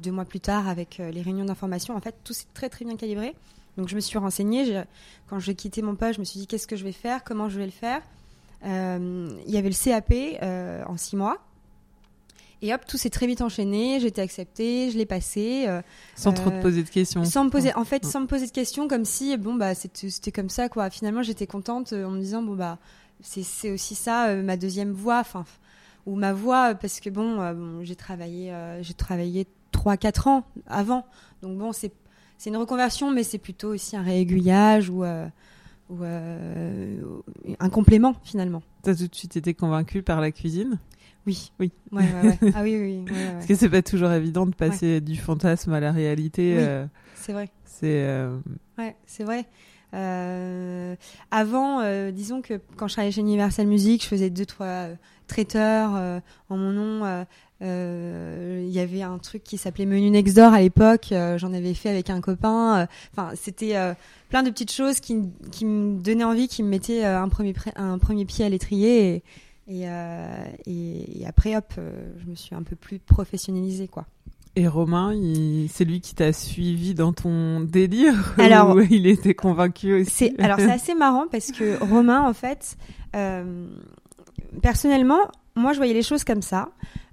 deux 0.02 0.12
mois 0.12 0.24
plus 0.24 0.40
tard 0.40 0.68
avec 0.68 0.98
les 0.98 1.22
réunions 1.22 1.44
d'information. 1.44 1.96
En 1.96 2.00
fait, 2.00 2.14
tout 2.24 2.32
s'est 2.32 2.46
très 2.54 2.68
très 2.68 2.84
bien 2.84 2.96
calibré. 2.96 3.34
Donc 3.76 3.88
je 3.88 3.94
me 3.94 4.00
suis 4.00 4.18
renseignée. 4.18 4.82
Quand 5.28 5.38
j'ai 5.38 5.54
quitté 5.54 5.80
mon 5.80 5.94
poste, 5.94 6.14
je 6.14 6.20
me 6.20 6.24
suis 6.24 6.40
dit 6.40 6.46
qu'est-ce 6.46 6.66
que 6.66 6.76
je 6.76 6.84
vais 6.84 6.92
faire, 6.92 7.22
comment 7.24 7.48
je 7.48 7.58
vais 7.58 7.66
le 7.66 7.70
faire? 7.70 8.02
Il 8.64 9.50
y 9.50 9.56
avait 9.56 9.70
le 9.70 9.84
CAP 9.84 10.12
en 10.88 10.96
six 10.96 11.16
mois. 11.16 11.38
Et 12.62 12.74
hop, 12.74 12.84
tout 12.86 12.98
s'est 12.98 13.10
très 13.10 13.26
vite 13.26 13.40
enchaîné. 13.40 14.00
J'étais 14.00 14.20
acceptée, 14.20 14.90
je 14.90 14.98
l'ai 14.98 15.06
passé. 15.06 15.64
Euh, 15.66 15.80
sans 16.14 16.32
trop 16.32 16.50
te 16.50 16.56
euh, 16.56 16.62
poser 16.62 16.82
de 16.82 16.88
questions. 16.88 17.24
Sans 17.24 17.44
me 17.44 17.50
poser, 17.50 17.74
en 17.74 17.84
fait, 17.84 18.04
sans 18.04 18.20
me 18.20 18.26
poser 18.26 18.46
de 18.46 18.52
questions, 18.52 18.86
comme 18.86 19.04
si 19.04 19.36
bon 19.36 19.54
bah 19.54 19.74
c'était 19.74 20.32
comme 20.32 20.50
ça 20.50 20.68
quoi. 20.68 20.90
Finalement, 20.90 21.22
j'étais 21.22 21.46
contente 21.46 21.92
euh, 21.92 22.04
en 22.04 22.10
me 22.10 22.20
disant 22.20 22.42
bon 22.42 22.54
bah 22.54 22.78
c'est 23.22 23.70
aussi 23.70 23.94
ça 23.94 24.34
ma 24.36 24.56
deuxième 24.56 24.92
voix, 24.92 25.20
enfin 25.20 25.44
ou 26.06 26.16
ma 26.16 26.32
voix 26.32 26.74
parce 26.74 27.00
que 27.00 27.10
bon, 27.10 27.82
j'ai 27.82 27.94
travaillé 27.94 28.50
j'ai 28.80 28.94
travaillé 28.94 29.46
trois 29.72 29.98
quatre 29.98 30.26
ans 30.26 30.44
avant. 30.66 31.04
Donc 31.42 31.58
bon 31.58 31.72
c'est 31.72 31.92
une 32.46 32.56
reconversion, 32.56 33.10
mais 33.10 33.22
c'est 33.22 33.38
plutôt 33.38 33.74
aussi 33.74 33.94
un 33.94 34.02
réaiguillage 34.02 34.88
ou 34.88 35.04
ou 35.04 36.02
un 36.02 37.68
complément 37.70 38.14
finalement. 38.22 38.62
T'as 38.82 38.94
tout 38.94 39.06
de 39.06 39.14
suite 39.14 39.36
été 39.36 39.52
convaincue 39.52 40.02
par 40.02 40.22
la 40.22 40.30
cuisine? 40.30 40.78
Oui. 41.26 41.52
Oui. 41.58 41.72
Ouais, 41.92 42.02
ouais, 42.02 42.38
ouais. 42.42 42.52
Ah 42.54 42.62
oui, 42.62 42.76
oui. 42.76 43.04
Parce 43.32 43.46
que 43.46 43.54
c'est 43.54 43.68
pas 43.68 43.82
toujours 43.82 44.10
évident 44.12 44.46
de 44.46 44.54
passer 44.54 45.00
du 45.00 45.16
fantasme 45.16 45.72
à 45.72 45.80
la 45.80 45.92
réalité. 45.92 46.54
Oui, 46.56 46.62
euh, 46.62 46.86
c'est 47.14 47.32
vrai. 47.32 47.50
C'est. 47.64 48.04
Euh... 48.04 48.38
Ouais, 48.78 48.96
c'est 49.06 49.24
vrai. 49.24 49.46
Euh, 49.94 50.94
avant, 51.30 51.80
euh, 51.80 52.10
disons 52.10 52.42
que 52.42 52.60
quand 52.76 52.86
je 52.88 52.94
travaillais 52.94 53.12
chez 53.12 53.20
Universal 53.20 53.66
Music, 53.66 54.02
je 54.02 54.08
faisais 54.08 54.30
deux 54.30 54.46
trois 54.46 54.66
euh, 54.66 54.94
traiteurs 55.26 55.92
euh, 55.96 56.20
en 56.48 56.56
mon 56.56 56.70
nom. 56.72 57.26
Il 57.60 58.70
y 58.70 58.78
avait 58.78 59.02
un 59.02 59.18
truc 59.18 59.42
qui 59.42 59.58
s'appelait 59.58 59.86
Menu 59.86 60.10
Next 60.10 60.34
Door 60.36 60.54
à 60.54 60.60
l'époque. 60.60 61.08
J'en 61.10 61.52
avais 61.52 61.74
fait 61.74 61.90
avec 61.90 62.08
un 62.08 62.20
copain. 62.20 62.88
Enfin, 63.12 63.32
c'était 63.34 63.74
plein 64.30 64.42
de 64.42 64.48
petites 64.48 64.72
choses 64.72 65.00
qui, 65.00 65.28
qui 65.52 65.66
me 65.66 66.00
donnaient 66.00 66.24
envie, 66.24 66.48
qui 66.48 66.62
me 66.62 66.68
mettaient 66.68 67.04
un 67.04 67.28
premier 67.28 67.52
un 67.76 67.98
premier 67.98 68.24
pied 68.24 68.46
à 68.46 68.48
l'étrier. 68.48 69.14
Et, 69.14 69.22
euh, 69.70 70.44
et, 70.66 71.20
et, 71.20 71.26
après, 71.26 71.56
hop, 71.56 71.72
euh, 71.78 72.12
je 72.18 72.30
me 72.30 72.34
suis 72.34 72.54
un 72.54 72.62
peu 72.62 72.76
plus 72.76 72.98
professionnalisée, 72.98 73.88
quoi. 73.88 74.06
Et 74.56 74.66
Romain, 74.66 75.12
c'est 75.68 75.84
lui 75.84 76.00
qui 76.00 76.14
t'a 76.14 76.32
suivi 76.32 76.94
dans 76.94 77.12
ton 77.12 77.60
délire 77.60 78.34
alors, 78.38 78.74
ou 78.74 78.80
il 78.80 79.06
était 79.06 79.34
convaincu 79.34 79.92
aussi 79.92 80.34
Alors 80.40 80.58
c'est 80.58 80.72
assez 80.72 80.94
marrant 80.94 81.26
parce 81.30 81.52
que 81.52 81.82
Romain, 81.90 82.22
en 82.22 82.34
fait, 82.34 82.76
euh, 83.14 83.68
personnellement, 84.60 85.20
moi 85.54 85.72
je 85.72 85.78
voyais 85.78 85.94
les 85.94 86.02
choses 86.02 86.24
comme 86.24 86.42
ça. 86.42 86.70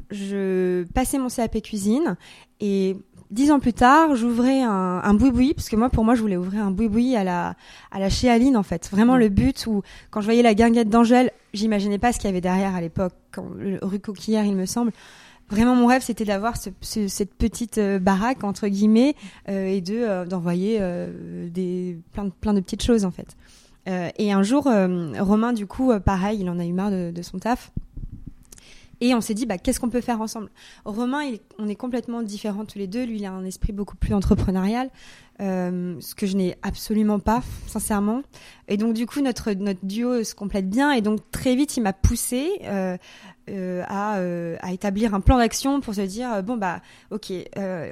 Je 0.09 0.83
passais 0.93 1.19
mon 1.19 1.27
CAP 1.27 1.61
cuisine 1.61 2.17
et 2.59 2.97
dix 3.31 3.51
ans 3.51 3.59
plus 3.59 3.73
tard, 3.73 4.15
j'ouvrais 4.15 4.61
un, 4.61 5.01
un 5.03 5.13
boui-boui, 5.13 5.53
parce 5.53 5.69
que 5.69 5.75
moi, 5.75 5.89
pour 5.89 6.03
moi, 6.03 6.15
je 6.15 6.21
voulais 6.21 6.37
ouvrir 6.37 6.63
un 6.63 6.71
boui-boui 6.71 7.15
à 7.15 7.23
la, 7.23 7.55
à 7.91 7.99
la 7.99 8.09
Chéaline, 8.09 8.57
en 8.57 8.63
fait. 8.63 8.89
Vraiment 8.91 9.17
le 9.17 9.29
but 9.29 9.65
où, 9.67 9.81
quand 10.11 10.21
je 10.21 10.25
voyais 10.25 10.43
la 10.43 10.53
guinguette 10.53 10.89
d'Angèle, 10.89 11.31
j'imaginais 11.53 11.97
pas 11.97 12.13
ce 12.13 12.19
qu'il 12.19 12.27
y 12.27 12.31
avait 12.31 12.41
derrière 12.41 12.75
à 12.75 12.81
l'époque, 12.81 13.13
rue 13.81 13.99
Coquillère, 13.99 14.45
il 14.45 14.55
me 14.55 14.65
semble. 14.65 14.91
Vraiment, 15.49 15.75
mon 15.75 15.87
rêve, 15.87 16.01
c'était 16.01 16.25
d'avoir 16.25 16.55
ce, 16.57 16.69
cette 17.07 17.33
petite 17.33 17.77
euh, 17.77 17.99
baraque 17.99 18.43
entre 18.43 18.67
guillemets 18.67 19.15
euh, 19.47 19.67
et 19.67 19.79
de 19.79 19.95
euh, 19.95 20.25
d'envoyer 20.25 20.81
des 21.49 21.97
plein 22.11 22.25
de, 22.25 22.31
plein 22.31 22.53
de 22.53 22.59
petites 22.59 22.83
choses 22.83 23.05
en 23.05 23.11
fait. 23.11 23.37
et 23.85 24.33
un 24.33 24.43
jour, 24.43 24.63
Romain, 25.19 25.53
du 25.53 25.65
coup, 25.65 25.91
pareil, 25.99 26.39
il 26.41 26.49
en 26.49 26.59
a 26.59 26.65
eu 26.65 26.73
marre 26.73 26.91
de, 26.91 27.11
de 27.11 27.21
son 27.21 27.39
taf. 27.39 27.71
Et 29.01 29.13
on 29.13 29.21
s'est 29.21 29.33
dit, 29.33 29.45
bah, 29.45 29.57
qu'est-ce 29.57 29.79
qu'on 29.79 29.89
peut 29.89 30.01
faire 30.01 30.21
ensemble? 30.21 30.49
Romain, 30.85 31.21
on 31.59 31.67
est 31.67 31.75
complètement 31.75 32.21
différents 32.21 32.65
tous 32.65 32.79
les 32.79 32.87
deux. 32.87 33.05
Lui, 33.05 33.17
il 33.17 33.25
a 33.25 33.31
un 33.31 33.45
esprit 33.45 33.73
beaucoup 33.73 33.95
plus 33.95 34.13
entrepreneurial, 34.13 34.89
euh, 35.39 35.95
ce 35.99 36.15
que 36.15 36.25
je 36.25 36.35
n'ai 36.35 36.55
absolument 36.63 37.19
pas, 37.19 37.43
sincèrement. 37.67 38.21
Et 38.67 38.77
donc, 38.77 38.93
du 38.93 39.05
coup, 39.05 39.21
notre, 39.21 39.51
notre 39.53 39.85
duo 39.85 40.23
se 40.23 40.33
complète 40.33 40.69
bien. 40.69 40.91
Et 40.91 41.01
donc, 41.01 41.19
très 41.31 41.55
vite, 41.55 41.77
il 41.77 41.81
m'a 41.81 41.93
poussé 41.93 42.49
euh, 42.63 42.97
euh, 43.49 43.83
à, 43.87 44.19
à, 44.61 44.71
établir 44.71 45.13
un 45.13 45.19
plan 45.19 45.37
d'action 45.37 45.81
pour 45.81 45.93
se 45.93 46.01
dire, 46.01 46.43
bon, 46.43 46.57
bah, 46.57 46.81
ok, 47.11 47.31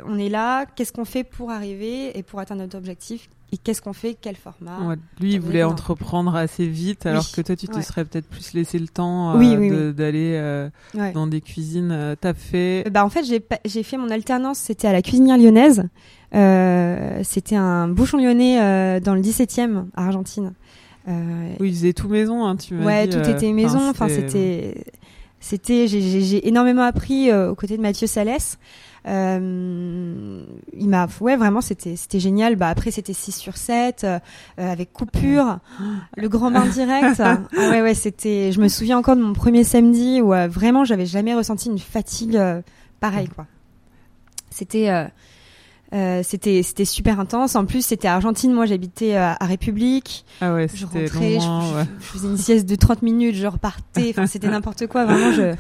on 0.07 0.17
est 0.17 0.29
là, 0.29 0.65
qu'est-ce 0.65 0.91
qu'on 0.91 1.05
fait 1.05 1.23
pour 1.23 1.51
arriver 1.51 2.17
et 2.17 2.23
pour 2.23 2.39
atteindre 2.39 2.61
notre 2.61 2.77
objectif 2.77 3.29
et 3.51 3.57
qu'est-ce 3.57 3.81
qu'on 3.81 3.93
fait, 3.93 4.17
quel 4.19 4.35
format. 4.35 4.95
lui, 5.21 5.33
il 5.33 5.39
voulait 5.39 5.63
entreprendre 5.63 6.35
assez 6.35 6.67
vite, 6.67 7.05
alors 7.05 7.31
que 7.31 7.41
toi, 7.41 7.55
tu 7.55 7.67
te 7.67 7.79
serais 7.79 8.03
peut-être 8.03 8.27
plus 8.27 8.53
laissé 8.53 8.79
le 8.79 8.87
temps 8.87 9.39
euh, 9.39 9.93
d'aller 9.93 10.33
euh, 10.35 10.69
dans 11.13 11.27
des 11.27 11.41
cuisines. 11.41 11.91
Euh, 11.91 12.15
T'as 12.19 12.33
fait 12.33 12.83
Bah 12.91 13.05
en 13.05 13.09
fait, 13.09 13.23
j'ai 13.65 13.83
fait 13.83 13.97
mon 13.97 14.09
alternance, 14.09 14.57
c'était 14.57 14.87
à 14.87 14.93
la 14.93 15.01
cuisinière 15.01 15.37
lyonnaise. 15.37 15.87
C'était 17.23 17.55
un 17.55 17.87
bouchon 17.87 18.17
lyonnais 18.17 18.99
dans 18.99 19.15
le 19.15 19.21
17e 19.21 19.85
à 19.95 20.05
Argentine. 20.05 20.53
oui, 21.07 21.13
ils 21.61 21.73
faisaient 21.73 21.93
tout 21.93 22.09
maison, 22.09 22.45
hein, 22.45 22.55
tu 22.55 22.73
m'as 22.73 22.85
ouais, 22.85 23.07
dit. 23.07 23.15
tout 23.15 23.29
était 23.29 23.53
maison. 23.53 23.89
Enfin, 23.89 24.09
c'était, 24.09 24.83
c'était, 25.39 25.87
j'ai 25.87 26.47
énormément 26.47 26.83
appris 26.83 27.31
aux 27.31 27.55
côtés 27.55 27.77
de 27.77 27.81
Mathieu 27.81 28.07
Salès. 28.07 28.57
Euh, 29.07 30.43
il 30.73 30.89
m'a, 30.89 31.07
ouais, 31.21 31.35
vraiment, 31.35 31.61
c'était, 31.61 31.95
c'était 31.95 32.19
génial. 32.19 32.55
Bah 32.55 32.69
après, 32.69 32.91
c'était 32.91 33.13
6 33.13 33.33
sur 33.33 33.57
7 33.57 34.03
euh, 34.03 34.19
avec 34.57 34.93
coupure, 34.93 35.59
le 36.17 36.27
grand 36.27 36.51
bain 36.51 36.65
direct. 36.65 37.19
ah 37.19 37.39
ouais, 37.57 37.81
ouais, 37.81 37.93
c'était. 37.93 38.51
Je 38.51 38.59
me 38.59 38.67
souviens 38.67 38.97
encore 38.97 39.15
de 39.15 39.21
mon 39.21 39.33
premier 39.33 39.63
samedi 39.63 40.21
où 40.21 40.33
euh, 40.33 40.47
vraiment, 40.47 40.85
j'avais 40.85 41.05
jamais 41.05 41.35
ressenti 41.35 41.69
une 41.69 41.79
fatigue 41.79 42.39
pareille, 42.99 43.29
quoi. 43.29 43.45
C'était 44.49 44.89
euh, 45.95 46.21
c'était 46.23 46.61
c'était 46.61 46.83
super 46.83 47.21
intense. 47.21 47.55
En 47.55 47.65
plus, 47.65 47.85
c'était 47.85 48.09
Argentine. 48.09 48.51
Moi, 48.51 48.65
j'habitais 48.65 49.15
euh, 49.15 49.31
à 49.39 49.45
République. 49.45 50.25
Ah 50.41 50.53
ouais, 50.53 50.67
je 50.73 50.85
rentrais, 50.85 51.39
je, 51.39 51.85
faisais 51.99 52.27
une 52.27 52.37
sieste 52.37 52.67
de 52.67 52.75
30 52.75 53.01
minutes, 53.01 53.35
je 53.35 53.47
repartais. 53.47 54.09
Enfin, 54.09 54.27
c'était 54.27 54.47
n'importe 54.49 54.87
quoi. 54.87 55.05
Vraiment, 55.05 55.31
je. 55.31 55.55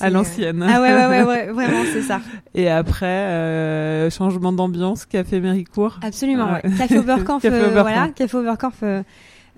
À 0.00 0.08
l'ancienne. 0.08 0.62
Ah 0.66 0.80
ouais, 0.80 0.94
ouais, 0.94 1.24
ouais, 1.24 1.46
vraiment, 1.52 1.82
c'est 1.92 2.02
ça. 2.02 2.22
Et 2.54 2.70
après, 2.70 3.06
euh, 3.06 4.08
changement 4.08 4.52
d'ambiance, 4.52 5.04
café 5.04 5.40
Méricourt. 5.40 6.00
Absolument. 6.02 6.46
Ah 6.48 6.60
ouais. 6.64 6.76
Café 6.78 6.98
Oberkampf, 6.98 7.42
café 7.42 7.56
Oberkampf. 7.58 7.82
voilà, 7.82 8.08
café 8.08 8.36
Oberkampf. 8.38 8.82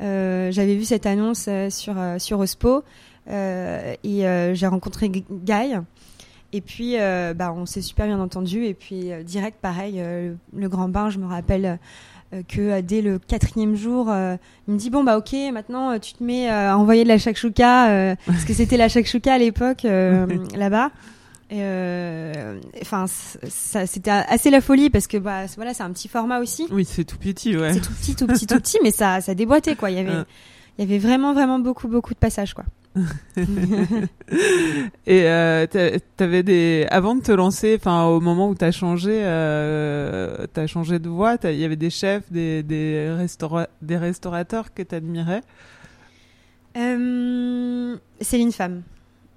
J'avais 0.01 0.75
vu 0.75 0.85
cette 0.85 1.07
annonce 1.07 1.49
sur 1.69 1.95
sur 2.19 2.41
Ospo 2.41 2.83
et 3.29 4.25
j'ai 4.55 4.67
rencontré 4.67 5.11
Guy 5.11 5.77
et 6.53 6.61
puis, 6.61 6.97
euh, 6.99 7.33
bah, 7.35 7.53
on 7.57 7.65
s'est 7.65 7.81
super 7.81 8.07
bien 8.07 8.21
entendu. 8.21 8.65
Et 8.65 8.75
puis, 8.75 9.11
euh, 9.11 9.23
direct, 9.23 9.59
pareil, 9.61 9.95
euh, 9.99 10.35
le 10.55 10.69
grand 10.69 10.89
bain, 10.89 11.11
je 11.11 11.19
me 11.19 11.27
rappelle 11.27 11.79
que 12.49 12.81
dès 12.81 13.03
le 13.03 13.19
quatrième 13.19 13.77
jour, 13.77 14.07
il 14.09 14.73
me 14.73 14.79
dit 14.79 14.89
bon 14.89 15.05
bah 15.05 15.19
ok, 15.19 15.35
maintenant 15.53 15.99
tu 15.99 16.15
te 16.15 16.25
mets 16.25 16.49
à 16.49 16.79
envoyer 16.79 17.05
de 17.05 17.09
la 17.09 17.19
shakshuka 17.19 18.17
parce 18.27 18.47
que 18.47 18.55
c'était 18.55 18.79
la 18.79 18.89
shakshuka 18.89 19.35
à 19.35 19.37
l'époque 19.37 19.83
là-bas. 19.83 20.93
Enfin, 22.81 23.05
c'était 23.07 24.11
assez 24.11 24.49
la 24.49 24.63
folie 24.63 24.89
parce 24.89 25.09
que 25.09 25.19
bah 25.19 25.41
voilà, 25.57 25.75
c'est 25.75 25.83
un 25.83 25.93
petit 25.93 26.09
format 26.09 26.41
aussi. 26.41 26.67
Oui, 26.71 26.87
c'est 26.87 27.05
tout 27.05 27.19
petit, 27.19 27.55
ouais. 27.55 27.75
C'est 27.75 27.81
tout 27.81 27.93
petit, 27.93 28.17
tout 28.17 28.27
petit, 28.27 28.47
tout 28.47 28.61
petit, 28.61 28.79
mais 28.83 28.93
ça 28.93 29.21
ça 29.21 29.35
déboîtait 29.35 29.77
quoi. 29.77 29.91
Il 29.91 29.99
y 29.99 30.01
avait 30.01 30.25
il 30.79 30.87
y 30.87 30.89
avait 30.89 30.99
vraiment 31.07 31.35
vraiment 31.35 31.59
beaucoup 31.59 31.87
beaucoup 31.87 32.15
de 32.15 32.19
passages 32.19 32.55
quoi. 32.55 32.65
Et 35.07 35.27
euh, 35.27 35.67
t'avais 36.17 36.43
des 36.43 36.87
avant 36.91 37.15
de 37.15 37.23
te 37.23 37.33
lancer, 37.33 37.77
enfin 37.79 38.05
au 38.05 38.21
moment 38.21 38.51
où 38.51 38.55
t'as 38.55 38.71
changé, 38.71 39.23
euh, 39.25 40.47
t'as 40.53 40.67
changé 40.67 40.99
de 40.99 41.09
voie, 41.09 41.37
il 41.45 41.57
y 41.59 41.65
avait 41.65 41.77
des 41.77 41.89
chefs, 41.89 42.31
des 42.31 42.63
des, 42.63 43.17
des 43.81 43.97
restaurateurs 43.97 44.75
que 44.75 44.83
t'admirais? 44.83 45.41
Euh, 46.77 47.97
Céline 48.21 48.53
Femme, 48.53 48.83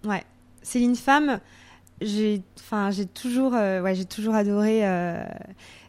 ouais, 0.05 0.23
Céline 0.61 0.95
Femme. 0.95 1.39
J'ai, 2.01 2.41
enfin, 2.59 2.91
j'ai 2.91 3.05
toujours, 3.05 3.53
euh, 3.55 3.81
ouais, 3.81 3.95
j'ai 3.95 4.03
toujours 4.03 4.35
adoré. 4.35 4.81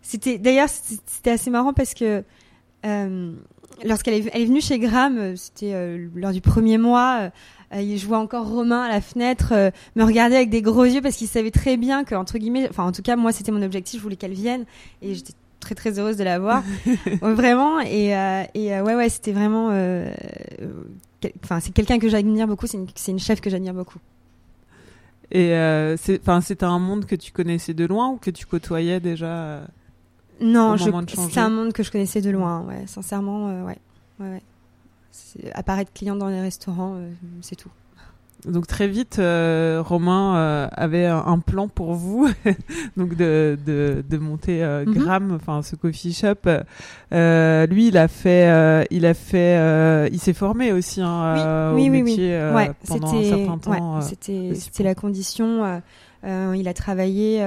C'était, 0.02 0.38
d'ailleurs, 0.38 0.68
c'était 0.68 1.32
assez 1.32 1.50
marrant 1.50 1.72
parce 1.72 1.94
que 1.94 2.22
lorsqu'elle 2.84 4.14
est, 4.14 4.44
venue 4.44 4.60
chez 4.60 4.78
Gram, 4.78 5.34
c'était 5.34 5.98
lors 6.14 6.30
du 6.30 6.40
premier 6.40 6.78
mois, 6.78 7.32
euh, 7.74 7.96
je 7.96 8.06
vois 8.06 8.18
encore 8.18 8.48
Romain 8.48 8.82
à 8.82 8.88
la 8.88 9.00
fenêtre 9.00 9.52
euh, 9.52 9.70
me 9.96 10.04
regarder 10.04 10.36
avec 10.36 10.50
des 10.50 10.62
gros 10.62 10.84
yeux 10.84 11.00
parce 11.00 11.16
qu'il 11.16 11.26
savait 11.26 11.50
très 11.50 11.76
bien 11.76 12.04
que 12.04 12.14
entre 12.14 12.38
guillemets, 12.38 12.68
enfin 12.70 12.84
en 12.84 12.92
tout 12.92 13.02
cas 13.02 13.16
moi 13.16 13.32
c'était 13.32 13.52
mon 13.52 13.62
objectif, 13.62 13.98
je 13.98 14.02
voulais 14.02 14.16
qu'elle 14.16 14.32
vienne. 14.32 14.64
Et 15.02 15.14
j'étais 15.14 15.32
très 15.60 15.74
très 15.74 15.98
heureuse 15.98 16.16
de 16.16 16.24
la 16.24 16.38
voir. 16.38 16.62
Vraiment. 17.22 17.80
Et, 17.80 18.16
euh, 18.16 18.44
et 18.54 18.80
ouais 18.80 18.94
ouais 18.94 19.08
c'était 19.08 19.32
vraiment 19.32 19.68
enfin 21.42 21.60
c'est 21.60 21.72
quelqu'un 21.72 21.98
que 21.98 22.08
j'admire 22.08 22.46
beaucoup 22.46 22.66
c'est 22.66 22.76
une, 22.76 22.86
une 23.08 23.18
chef 23.18 23.40
que 23.40 23.50
j'admire 23.50 23.74
beaucoup. 23.74 23.98
Et 25.32 25.48
c'est 25.98 26.20
enfin 26.20 26.40
c'était 26.40 26.66
un 26.66 26.78
monde 26.78 27.04
que 27.04 27.16
tu 27.16 27.32
connaissais 27.32 27.74
de 27.74 27.84
loin 27.84 28.10
ou 28.10 28.16
que 28.16 28.30
tu 28.30 28.46
côtoyais 28.46 29.00
déjà 29.00 29.62
non 30.40 30.76
c'est 30.76 31.40
un 31.40 31.50
monde 31.50 31.72
que 31.72 31.82
je 31.82 31.90
connaissais 31.90 32.20
de 32.20 32.30
loin 32.30 32.60
ouais 32.62 32.86
sincèrement 32.86 33.46
ouais 33.64 33.76
ouais, 34.20 34.26
ouais 34.30 34.42
apparaître 35.54 35.92
client 35.92 36.16
dans 36.16 36.28
les 36.28 36.40
restaurants, 36.40 36.96
euh, 36.96 37.10
c'est 37.42 37.56
tout. 37.56 37.70
Donc 38.44 38.66
très 38.66 38.86
vite, 38.86 39.18
euh, 39.18 39.82
Romain 39.84 40.36
euh, 40.36 40.68
avait 40.72 41.06
un 41.06 41.38
plan 41.40 41.68
pour 41.68 41.94
vous, 41.94 42.28
donc 42.96 43.16
de, 43.16 43.58
de, 43.66 44.04
de 44.08 44.18
monter 44.18 44.62
euh, 44.62 44.84
mhm. 44.86 44.94
Gram, 44.94 45.32
enfin 45.34 45.62
ce 45.62 45.74
coffee 45.74 46.12
shop. 46.12 46.46
lui, 47.10 47.88
il 47.88 47.96
a 47.96 48.08
fait, 48.08 48.86
il 48.90 49.04
a 49.06 49.14
fait, 49.14 50.08
il 50.12 50.20
s'est 50.20 50.32
formé 50.32 50.72
aussi 50.72 51.00
hein, 51.00 51.72
oui, 51.74 51.88
au 51.88 51.92
oui, 51.92 52.02
métier 52.02 52.38
oui, 52.54 52.64
pendant 52.86 53.16
un 53.16 53.24
certain 53.24 53.58
temps. 53.58 54.00
c'était 54.00 54.84
la 54.84 54.94
condition. 54.94 55.80
Il 56.24 56.68
a 56.68 56.74
travaillé 56.74 57.42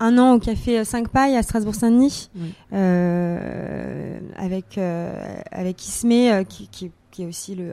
un 0.00 0.18
an 0.18 0.34
au 0.34 0.38
café 0.38 0.84
5 0.84 1.08
Pailles 1.08 1.36
à 1.36 1.42
Strasbourg-Saint-Denis 1.42 2.30
euh, 2.72 4.18
avec 4.36 4.78
euh, 4.78 5.40
avec 5.50 5.86
Ismé 5.86 6.32
euh, 6.32 6.44
qui, 6.44 6.68
qui, 6.68 6.90
qui, 7.10 7.22
est 7.22 7.26
aussi 7.26 7.54
le, 7.54 7.72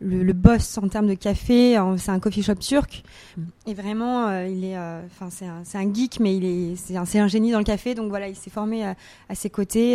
le, 0.00 0.22
le 0.22 0.32
boss 0.32 0.78
en 0.78 0.88
termes 0.88 1.08
de 1.08 1.14
café. 1.14 1.78
C'est 1.98 2.10
un 2.10 2.20
coffee 2.20 2.42
shop 2.42 2.56
turc 2.56 3.02
mm. 3.36 3.42
et 3.66 3.74
vraiment 3.74 4.30
il 4.44 4.64
est 4.64 4.78
enfin 4.78 5.30
c'est 5.30 5.46
un, 5.46 5.62
un 5.74 5.94
geek 5.94 6.20
mais 6.20 6.36
il 6.36 6.44
est 6.44 6.76
c'est 6.76 6.96
un, 6.96 7.22
un 7.22 7.28
génie 7.28 7.50
dans 7.50 7.58
le 7.58 7.64
café 7.64 7.94
donc 7.94 8.08
voilà 8.08 8.28
il 8.28 8.36
s'est 8.36 8.50
formé 8.50 8.84
à, 8.84 8.94
à, 9.28 9.34
ses 9.34 9.50
côtés. 9.50 9.94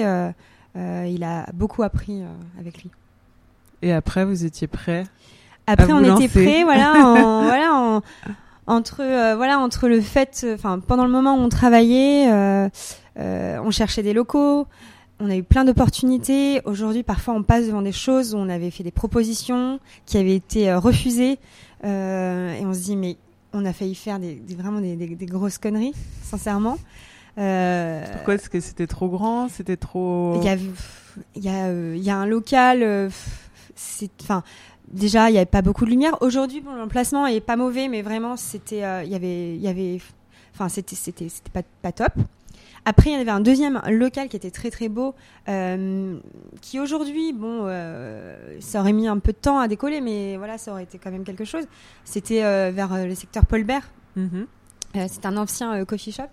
il 0.76 1.24
a 1.24 1.46
beaucoup 1.54 1.84
appris 1.84 2.24
avec 2.60 2.84
lui. 2.84 2.92
Et 3.82 3.94
après 3.94 4.26
vous 4.26 4.44
étiez 4.44 4.68
prêt 4.68 5.06
après, 5.70 5.92
on 5.92 6.16
était 6.16 6.30
prêt, 6.30 6.64
voilà, 6.64 6.94
en, 6.94 7.44
voilà, 7.44 7.74
en, 7.74 8.02
entre 8.68 9.02
euh, 9.02 9.36
voilà 9.36 9.60
entre 9.60 9.88
le 9.88 10.02
fait 10.02 10.46
enfin 10.54 10.80
pendant 10.80 11.06
le 11.06 11.12
moment 11.12 11.36
où 11.36 11.40
on 11.40 11.50
travaillait 11.50 12.32
euh, 12.32 12.70
euh, 13.18 13.60
on 13.64 13.72
cherchait 13.72 14.04
des 14.04 14.14
locaux 14.14 14.68
on 15.20 15.32
a 15.32 15.36
eu 15.36 15.42
plein 15.42 15.66
d'opportunités. 15.66 16.62
Aujourd'hui 16.66 17.02
parfois 17.02 17.34
on 17.34 17.42
passe 17.42 17.66
devant 17.66 17.82
des 17.82 17.92
choses 17.92 18.36
où 18.36 18.38
on 18.38 18.50
avait 18.50 18.70
fait 18.70 18.84
des 18.84 18.92
propositions 18.92 19.80
qui 20.06 20.20
avaient 20.20 20.36
été 20.36 20.72
refusées 20.76 21.40
et 21.84 22.66
on 22.66 22.74
se 22.74 22.80
dit 22.82 22.96
mais 22.96 23.18
on 23.52 23.66
a 23.66 23.74
failli 23.74 23.96
faire 23.96 24.20
des, 24.20 24.40
vraiment 24.56 24.80
des, 24.80 24.96
des, 24.96 25.26
grosses 25.26 25.58
conneries 25.58 25.96
sincèrement. 26.22 26.78
Pourquoi 27.36 28.36
est-ce 28.36 28.48
que 28.48 28.60
c'était 28.60 28.86
trop 28.86 29.08
grand 29.08 29.50
c'était 29.50 29.78
trop 29.78 30.40
il 30.40 30.46
y 30.46 30.50
a 30.50 30.56
il 31.36 31.44
y 31.44 31.50
a 31.50 31.72
il 31.72 32.04
y 32.04 32.12
a 32.12 32.16
un 32.16 32.28
local 32.28 33.10
c'est 33.76 34.12
enfin 34.22 34.44
déjà 34.88 35.30
il 35.30 35.34
n'y 35.34 35.38
avait 35.38 35.46
pas 35.46 35.62
beaucoup 35.62 35.86
de 35.86 35.90
lumière. 35.90 36.22
Aujourd'hui, 36.22 36.62
bon, 36.62 36.76
l'emplacement 36.76 37.28
est 37.28 37.42
pas 37.42 37.56
mauvais, 37.56 37.88
mais 37.88 38.02
vraiment 38.02 38.38
c'était, 38.38 38.84
euh, 38.84 39.04
il 39.04 39.12
y 39.12 39.16
avait, 39.16 39.56
il 39.56 39.62
y 39.62 39.68
avait, 39.68 40.00
enfin 40.54 40.70
c'était, 40.70 40.96
c'était, 40.96 41.30
c'était 41.30 41.52
pas, 41.52 41.64
pas 41.82 41.92
top. 41.92 42.14
Après, 42.90 43.10
il 43.10 43.18
y 43.18 43.20
avait 43.20 43.32
un 43.32 43.42
deuxième 43.42 43.82
local 43.90 44.30
qui 44.30 44.38
était 44.38 44.50
très 44.50 44.72
très 44.72 44.88
beau, 44.88 45.14
euh, 45.50 46.18
qui 46.62 46.80
aujourd'hui, 46.80 47.34
bon, 47.34 47.64
euh, 47.66 48.58
ça 48.62 48.80
aurait 48.80 48.94
mis 48.94 49.10
un 49.10 49.20
peu 49.20 49.34
de 49.34 49.38
temps 49.38 49.60
à 49.60 49.68
décoller, 49.68 50.00
mais 50.00 50.38
voilà, 50.38 50.58
ça 50.58 50.72
aurait 50.72 50.84
été 50.84 50.98
quand 50.98 51.12
même 51.12 51.26
quelque 51.26 51.44
chose. 51.44 51.66
C'était 52.06 52.46
euh, 52.46 52.72
vers 52.74 53.06
le 53.06 53.14
secteur 53.14 53.46
Paul 53.46 53.66
Bert. 53.66 53.92
Mm-hmm. 54.18 55.08
c'est 55.10 55.26
un 55.26 55.36
ancien 55.36 55.84
coffee 55.84 56.14
shop. 56.14 56.30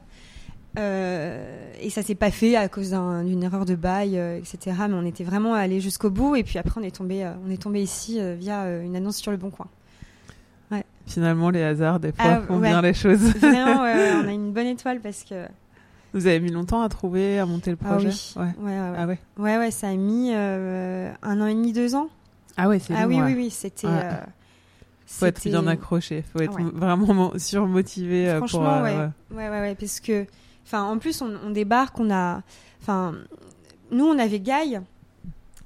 Euh, 0.78 1.72
et 1.80 1.90
ça 1.90 2.02
s'est 2.02 2.14
pas 2.14 2.30
fait 2.30 2.56
à 2.56 2.68
cause 2.68 2.90
d'une 2.90 3.42
erreur 3.42 3.64
de 3.64 3.74
bail, 3.74 4.18
euh, 4.18 4.38
etc. 4.38 4.76
Mais 4.88 4.94
on 4.94 5.04
était 5.04 5.24
vraiment 5.24 5.54
allé 5.54 5.80
jusqu'au 5.80 6.10
bout. 6.10 6.36
Et 6.36 6.42
puis 6.42 6.58
après, 6.58 6.80
on 6.80 6.84
est 6.84 6.94
tombé, 6.94 7.24
euh, 7.24 7.32
on 7.46 7.50
est 7.50 7.62
tombé 7.62 7.82
ici 7.82 8.20
via 8.38 8.66
une 8.82 8.96
annonce 8.96 9.16
sur 9.16 9.30
le 9.30 9.36
Bon 9.36 9.50
Coin. 9.50 9.68
Ouais. 10.70 10.84
Finalement, 11.06 11.50
les 11.50 11.62
hasards 11.62 12.00
des 12.00 12.12
fois 12.12 12.24
ah, 12.24 12.40
font 12.40 12.58
bien 12.58 12.82
les 12.82 12.94
choses. 12.94 13.20
Vraiment, 13.38 13.82
ouais, 13.82 14.12
on 14.24 14.28
a 14.28 14.32
une 14.32 14.52
bonne 14.52 14.66
étoile 14.66 15.00
parce 15.00 15.24
que. 15.24 15.46
Vous 16.12 16.28
avez 16.28 16.38
mis 16.38 16.50
longtemps 16.50 16.80
à 16.80 16.88
trouver, 16.88 17.40
à 17.40 17.46
monter 17.46 17.72
le 17.72 17.78
ah 17.84 17.88
projet. 17.88 18.10
Ah 18.36 18.40
oui. 18.58 18.64
Ouais. 18.64 18.78
Ah 18.96 19.06
ouais. 19.06 19.18
Ouais, 19.36 19.58
ouais, 19.58 19.70
ça 19.72 19.88
a 19.88 19.94
mis 19.94 20.32
un 20.32 21.14
an 21.22 21.46
et 21.46 21.54
demi, 21.54 21.72
deux 21.72 21.94
ans. 21.94 22.08
Ah 22.56 22.68
ouais, 22.68 22.78
c'est. 22.78 22.94
Ah 22.96 23.06
oui, 23.06 23.20
oui, 23.20 23.34
oui, 23.34 23.50
c'était. 23.50 23.88
faut 25.06 25.26
être 25.26 25.44
bien 25.44 25.66
accroché, 25.66 26.24
faut 26.32 26.40
être 26.40 26.60
vraiment 26.74 27.32
surmotivé 27.36 28.26
pour. 28.38 28.48
Franchement, 28.48 28.82
ouais. 28.82 28.96
ouais, 29.32 29.48
ouais, 29.48 29.60
ouais, 29.60 29.74
parce 29.74 30.00
que 30.00 30.26
En 30.72 30.98
plus, 30.98 31.22
on, 31.22 31.50
débarque, 31.50 31.98
on 32.00 32.10
a. 32.10 32.42
Enfin, 32.80 33.14
nous, 33.90 34.04
on 34.04 34.18
avait 34.18 34.40
Gaï 34.40 34.80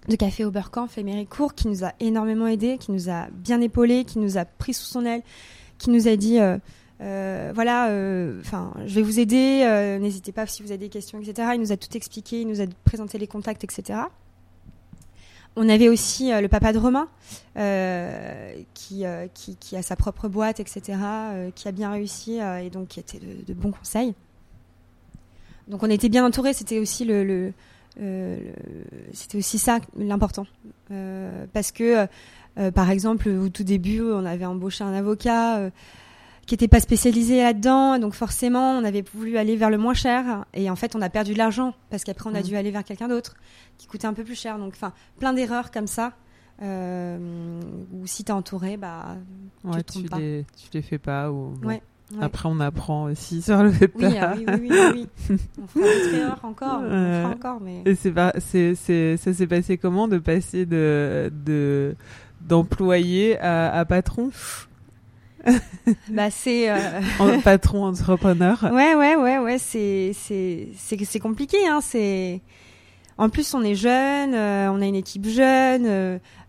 de 0.08 0.16
Café 0.16 0.44
Oberkampf 0.44 0.98
et 0.98 1.26
qui 1.54 1.68
nous 1.68 1.84
a 1.84 1.92
énormément 2.00 2.46
aidé, 2.46 2.78
qui 2.78 2.92
nous 2.92 3.10
a 3.10 3.28
bien 3.30 3.60
épaulé, 3.60 4.04
qui 4.04 4.18
nous 4.18 4.38
a 4.38 4.44
pris 4.44 4.74
sous 4.74 4.86
son 4.86 5.04
aile, 5.04 5.22
qui 5.78 5.90
nous 5.90 6.08
a 6.08 6.16
dit. 6.16 6.38
Euh, 6.38 6.58
euh, 7.00 7.52
voilà, 7.54 7.90
euh, 7.90 8.40
enfin, 8.40 8.72
je 8.86 8.94
vais 8.96 9.02
vous 9.02 9.20
aider. 9.20 9.98
N'hésitez 10.00 10.32
pas 10.32 10.46
si 10.46 10.62
vous 10.62 10.70
avez 10.70 10.78
des 10.78 10.88
questions, 10.88 11.20
etc. 11.20 11.50
Il 11.54 11.60
nous 11.60 11.72
a 11.72 11.76
tout 11.76 11.96
expliqué, 11.96 12.40
il 12.40 12.48
nous 12.48 12.60
a 12.60 12.64
présenté 12.84 13.18
les 13.18 13.28
contacts, 13.28 13.62
etc. 13.62 14.00
On 15.54 15.68
avait 15.68 15.88
aussi 15.88 16.30
le 16.30 16.48
papa 16.48 16.72
de 16.72 16.78
Romain, 16.78 17.08
qui, 18.74 19.04
qui, 19.60 19.76
a 19.76 19.82
sa 19.82 19.96
propre 19.96 20.28
boîte, 20.28 20.58
etc., 20.60 20.98
qui 21.54 21.68
a 21.68 21.72
bien 21.72 21.90
réussi 21.92 22.38
et 22.38 22.70
donc 22.70 22.88
qui 22.88 23.00
était 23.00 23.20
de 23.20 23.54
bons 23.54 23.72
conseils. 23.72 24.14
Donc 25.68 25.82
on 25.82 25.90
était 25.90 26.08
bien 26.08 26.24
entouré. 26.26 26.52
C'était 26.52 26.78
aussi 26.78 27.04
le, 27.04 27.24
le, 27.24 27.52
euh, 28.00 28.38
le- 28.38 28.84
c'était 29.12 29.38
aussi 29.38 29.58
ça 29.58 29.78
l'important, 29.96 30.46
Euh, 30.90 31.46
parce 31.52 31.70
que 31.72 32.06
euh, 32.58 32.70
par 32.72 32.90
exemple 32.90 33.28
au 33.28 33.48
tout 33.50 33.64
début 33.64 34.00
on 34.02 34.24
avait 34.24 34.46
embauché 34.46 34.82
un 34.84 34.92
avocat. 34.94 35.70
qui 36.46 36.54
n'était 36.54 36.66
pas 36.68 36.80
spécialisé 36.80 37.42
là-dedans, 37.42 37.98
donc 37.98 38.14
forcément 38.14 38.70
on 38.78 38.82
avait 38.82 39.04
voulu 39.14 39.36
aller 39.36 39.54
vers 39.54 39.68
le 39.68 39.76
moins 39.76 39.92
cher, 39.92 40.46
et 40.54 40.70
en 40.70 40.76
fait 40.76 40.96
on 40.96 41.02
a 41.02 41.10
perdu 41.10 41.34
de 41.34 41.38
l'argent 41.38 41.74
parce 41.90 42.04
qu'après 42.04 42.30
on 42.30 42.34
a 42.34 42.38
Mhm. 42.38 42.44
dû 42.46 42.56
aller 42.56 42.70
vers 42.70 42.84
quelqu'un 42.84 43.06
d'autre 43.08 43.34
qui 43.76 43.86
coûtait 43.86 44.06
un 44.06 44.14
peu 44.14 44.24
plus 44.24 44.34
cher. 44.34 44.58
Donc 44.58 44.72
enfin 44.74 44.94
plein 45.18 45.34
d'erreurs 45.34 45.70
comme 45.70 45.86
ça, 45.86 46.14
où 46.62 48.06
si 48.06 48.24
t'es 48.24 48.32
entouré, 48.32 48.76
bah 48.78 49.16
Ouais, 49.64 49.82
te 49.82 49.92
tu 49.98 50.04
pas. 50.08 50.18
les, 50.18 50.46
tu 50.56 50.68
les 50.72 50.82
fais 50.82 50.98
pas. 50.98 51.30
Ou. 51.30 51.52
Ouais, 51.62 51.82
ouais. 52.12 52.18
Après, 52.24 52.48
on 52.48 52.60
apprend 52.60 53.04
aussi 53.04 53.42
sur 53.42 53.62
le 53.62 53.70
fait 53.70 53.90
oui, 53.96 54.04
ah 54.20 54.34
oui, 54.36 54.44
oui, 54.48 54.70
oui, 54.70 55.06
oui. 55.30 55.36
on 55.62 55.66
fera 55.66 56.16
erreurs 56.18 56.40
encore, 56.44 56.80
on 56.82 56.88
fera 56.90 57.28
encore, 57.34 57.60
mais 57.60 57.82
Et 57.84 57.94
c'est 57.94 58.12
pas, 58.12 58.32
c'est, 58.38 58.74
c'est, 58.74 59.16
ça 59.16 59.32
s'est 59.34 59.46
passé 59.46 59.78
comment 59.78 60.08
de 60.08 60.18
passer 60.18 60.66
de, 60.66 61.30
de, 61.44 61.94
d'employé 62.40 63.38
à, 63.38 63.72
à 63.72 63.84
patron, 63.84 64.30
bah 66.10 66.30
c'est. 66.30 66.70
euh, 66.70 66.76
En- 67.20 67.40
patron 67.40 67.84
entrepreneur. 67.86 68.58
Ouais, 68.72 68.94
ouais, 68.94 69.16
ouais, 69.16 69.38
ouais, 69.38 69.58
c'est 69.58 70.10
c'est 70.14 70.68
c'est 70.76 71.02
c'est 71.04 71.20
compliqué, 71.20 71.56
hein. 71.68 71.78
C'est 71.80 72.40
en 73.16 73.28
plus 73.28 73.54
on 73.54 73.62
est 73.62 73.74
jeune, 73.76 74.34
euh, 74.34 74.70
on 74.72 74.80
a 74.82 74.86
une 74.86 74.96
équipe 74.96 75.26
jeune. 75.26 75.86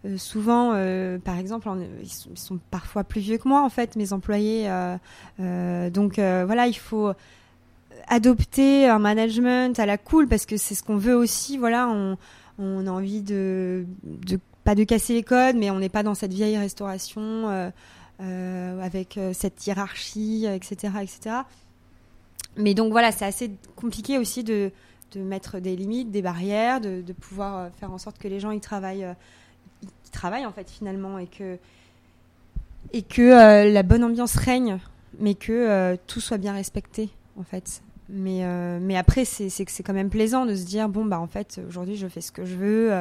Euh, 0.06 0.18
souvent, 0.18 0.72
euh, 0.74 1.18
par 1.18 1.38
exemple, 1.38 1.70
ils, 2.02 2.10
sont, 2.10 2.60
parfois 2.72 3.04
plus 3.04 3.20
vieux 3.20 3.38
que 3.38 3.48
moi 3.48 3.64
en 3.64 3.70
fait, 3.70 3.96
mes 3.96 4.14
employés. 4.14 4.70
euh, 4.70 5.90
donc 5.90 6.16
voilà, 6.16 6.68
il 6.68 6.78
faut 6.78 7.12
adopter 8.08 8.88
un 8.88 9.00
management 9.00 9.78
à 9.80 9.86
la 9.86 9.98
cool 9.98 10.28
parce 10.28 10.46
que 10.46 10.58
c'est 10.58 10.76
ce 10.76 10.84
qu'on 10.84 10.98
veut 10.98 11.16
aussi. 11.16 11.58
Voilà, 11.58 11.90
on 12.58 12.88
a 12.88 12.92
envie 12.92 13.22
de 13.22 13.86
pas 14.64 14.76
de 14.76 14.84
casser 14.84 15.14
les 15.14 15.24
codes, 15.24 15.56
mais 15.56 15.70
on 15.72 15.80
n'est 15.80 15.90
pas 15.90 16.04
dans 16.04 16.16
cette 16.16 16.34
vieille 16.34 16.58
restauration. 16.58 17.72
avec 18.20 19.20
cette 19.34 19.66
hiérarchie, 19.66 20.46
etc., 20.46 20.94
etc. 21.02 21.36
Mais 22.58 22.74
donc 22.74 22.92
voilà, 22.92 23.12
c'est 23.12 23.26
assez 23.26 23.52
compliqué 23.76 24.18
aussi 24.18 24.44
de, 24.44 24.72
mettre 25.16 25.60
des 25.60 25.76
limites, 25.76 26.12
des 26.12 26.22
barrières, 26.22 26.82
de, 26.82 27.14
pouvoir 27.14 27.70
faire 27.80 27.92
en 27.92 27.98
sorte 27.98 28.18
que 28.18 28.28
les 28.28 28.40
gens 28.40 28.52
ils 28.52 28.62
travaillent, 28.62 29.06
travaillent 30.12 30.46
en 30.46 30.52
fait 30.52 30.70
finalement 30.70 31.18
et 31.18 31.28
que 31.28 31.58
et 32.94 33.02
que 33.02 33.22
euh, 33.22 33.72
la 33.72 33.84
bonne 33.84 34.04
ambiance 34.04 34.36
règne, 34.36 34.80
mais 35.20 35.36
que 35.36 35.52
euh, 35.52 35.96
tout 36.08 36.22
soit 36.22 36.38
bien 36.38 36.54
respecté 36.54 37.10
en 37.38 37.44
fait. 37.44 37.82
Mais 38.10 38.44
euh, 38.44 38.80
mais 38.82 38.98
après 38.98 39.26
c'est 39.26 39.50
c'est 39.50 39.66
que 39.66 39.72
c'est 39.72 39.84
quand 39.84 39.94
même 39.94 40.10
plaisant 40.10 40.46
de 40.46 40.56
se 40.56 40.66
dire 40.66 40.90
bon 40.90 41.06
bah 41.06 41.20
en 41.20 41.28
fait 41.28 41.62
aujourd'hui 41.68 41.96
je 41.96 42.08
fais 42.08 42.22
ce 42.22 42.32
que 42.32 42.46
je 42.46 42.56
veux. 42.56 42.92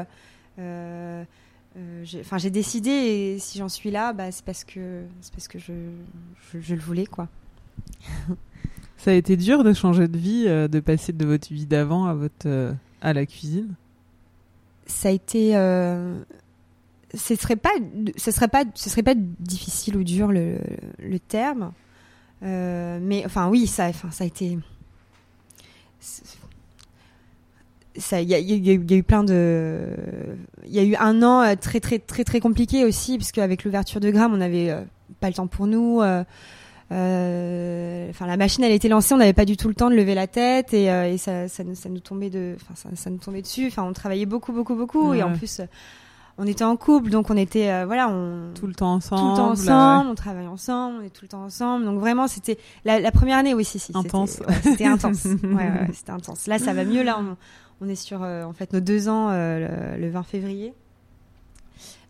Enfin, 2.20 2.38
j'ai 2.38 2.50
décidé 2.50 2.90
et 2.90 3.38
si 3.38 3.58
j'en 3.58 3.68
suis 3.68 3.92
là, 3.92 4.12
bah, 4.12 4.32
c'est 4.32 4.44
parce 4.44 4.64
que 4.64 5.02
c'est 5.20 5.32
parce 5.32 5.46
que 5.46 5.60
je, 5.60 5.72
je, 6.52 6.58
je 6.58 6.74
le 6.74 6.80
voulais 6.80 7.06
quoi. 7.06 7.28
Ça 8.96 9.12
a 9.12 9.14
été 9.14 9.36
dur 9.36 9.62
de 9.62 9.72
changer 9.72 10.08
de 10.08 10.18
vie, 10.18 10.46
de 10.46 10.80
passer 10.80 11.12
de 11.12 11.24
votre 11.24 11.52
vie 11.52 11.66
d'avant 11.66 12.06
à 12.06 12.14
votre, 12.14 12.74
à 13.00 13.12
la 13.12 13.26
cuisine? 13.26 13.74
Ça 14.86 15.08
a 15.08 15.12
été, 15.12 15.56
euh, 15.56 16.18
ce 17.14 17.34
serait 17.36 17.56
pas, 17.56 17.70
ce 18.16 18.30
serait 18.30 18.48
pas, 18.48 18.64
ce 18.74 18.90
serait 18.90 19.02
pas 19.02 19.14
difficile 19.16 19.96
ou 19.96 20.04
dur 20.04 20.28
le, 20.32 20.58
le 20.98 21.18
terme, 21.18 21.72
Euh, 22.44 23.00
mais 23.02 23.24
enfin 23.26 23.48
oui, 23.48 23.66
ça, 23.66 23.88
enfin 23.88 24.10
ça 24.12 24.22
a 24.22 24.26
été, 24.28 24.56
ça, 27.96 28.20
il 28.20 28.28
y 28.28 28.34
a, 28.34 28.38
y 28.38 28.52
eu- 28.52 28.56
il 28.58 28.66
y 28.90 28.94
a 28.94 28.96
eu 28.96 29.02
plein 29.02 29.24
de, 29.24 29.88
il 30.66 30.72
y 30.72 30.78
a 30.78 30.84
eu 30.84 30.94
un 30.96 31.22
an 31.22 31.42
euh, 31.42 31.54
très 31.60 31.80
très 31.80 31.98
très 31.98 32.22
très 32.22 32.38
compliqué 32.40 32.84
aussi, 32.84 33.18
parce 33.18 33.32
qu'avec 33.32 33.64
l'ouverture 33.64 34.00
de 34.00 34.10
Gramme, 34.10 34.32
on 34.34 34.36
n'avait 34.36 34.70
euh, 34.70 34.82
pas 35.20 35.28
le 35.28 35.34
temps 35.34 35.48
pour 35.48 35.66
nous. 35.66 36.00
euh, 36.02 36.22
Enfin, 38.10 38.26
la 38.26 38.36
machine, 38.38 38.64
elle 38.64 38.72
était 38.72 38.88
lancée, 38.88 39.12
on 39.14 39.18
n'avait 39.18 39.32
pas 39.34 39.44
du 39.44 39.56
tout 39.58 39.68
le 39.68 39.74
temps 39.74 39.90
de 39.90 39.94
lever 39.94 40.14
la 40.14 40.26
tête 40.26 40.72
et, 40.72 40.84
et 40.84 41.18
ça, 41.18 41.46
ça, 41.48 41.62
nous- 41.64 41.74
ça 41.74 41.88
nous 41.90 42.00
tombait 42.00 42.30
de, 42.30 42.56
ça, 42.74 42.88
ça 42.94 43.10
nous 43.10 43.18
tombait 43.18 43.42
dessus. 43.42 43.66
Enfin, 43.66 43.82
on 43.84 43.92
travaillait 43.92 44.24
beaucoup, 44.26 44.52
beaucoup, 44.52 44.74
beaucoup 44.74 45.12
et 45.12 45.22
en 45.22 45.32
plus, 45.36 45.60
on 46.38 46.46
était 46.46 46.64
en 46.64 46.76
couple, 46.76 47.10
donc 47.10 47.30
on 47.30 47.36
était, 47.36 47.68
euh, 47.70 47.84
voilà, 47.84 48.08
on 48.08 48.52
Tout 48.54 48.66
le 48.68 48.74
temps 48.74 48.98
tout 49.00 49.12
ensemble. 49.12 49.30
le 49.32 49.36
temps 49.36 49.50
ensemble, 49.50 50.10
on 50.10 50.14
travaille 50.14 50.46
ensemble, 50.46 50.98
on 51.00 51.04
est 51.04 51.10
tout 51.10 51.22
le 51.24 51.28
temps 51.28 51.42
ensemble. 51.44 51.84
Donc 51.84 51.98
vraiment, 51.98 52.28
c'était 52.28 52.58
la, 52.84 53.00
la 53.00 53.10
première 53.10 53.38
année, 53.38 53.54
oui, 53.54 53.64
si, 53.64 53.78
si, 53.78 53.86
c'était- 53.88 53.98
Intense. 53.98 54.40
ouais, 54.48 54.54
C'était 54.62 54.86
intense. 54.86 55.24
Ouais, 55.24 55.52
ouais, 55.54 55.88
c'était 55.92 56.12
intense. 56.12 56.46
Là, 56.46 56.58
ça 56.58 56.72
va 56.72 56.84
mieux. 56.84 57.02
Là, 57.02 57.18
on, 57.20 57.36
on 57.84 57.88
est 57.88 57.94
sur, 57.96 58.22
euh, 58.22 58.44
en 58.44 58.52
fait, 58.52 58.72
nos 58.72 58.80
deux 58.80 59.08
ans 59.08 59.28
euh, 59.30 59.96
le, 59.96 60.00
le 60.02 60.10
20 60.10 60.22
février. 60.22 60.72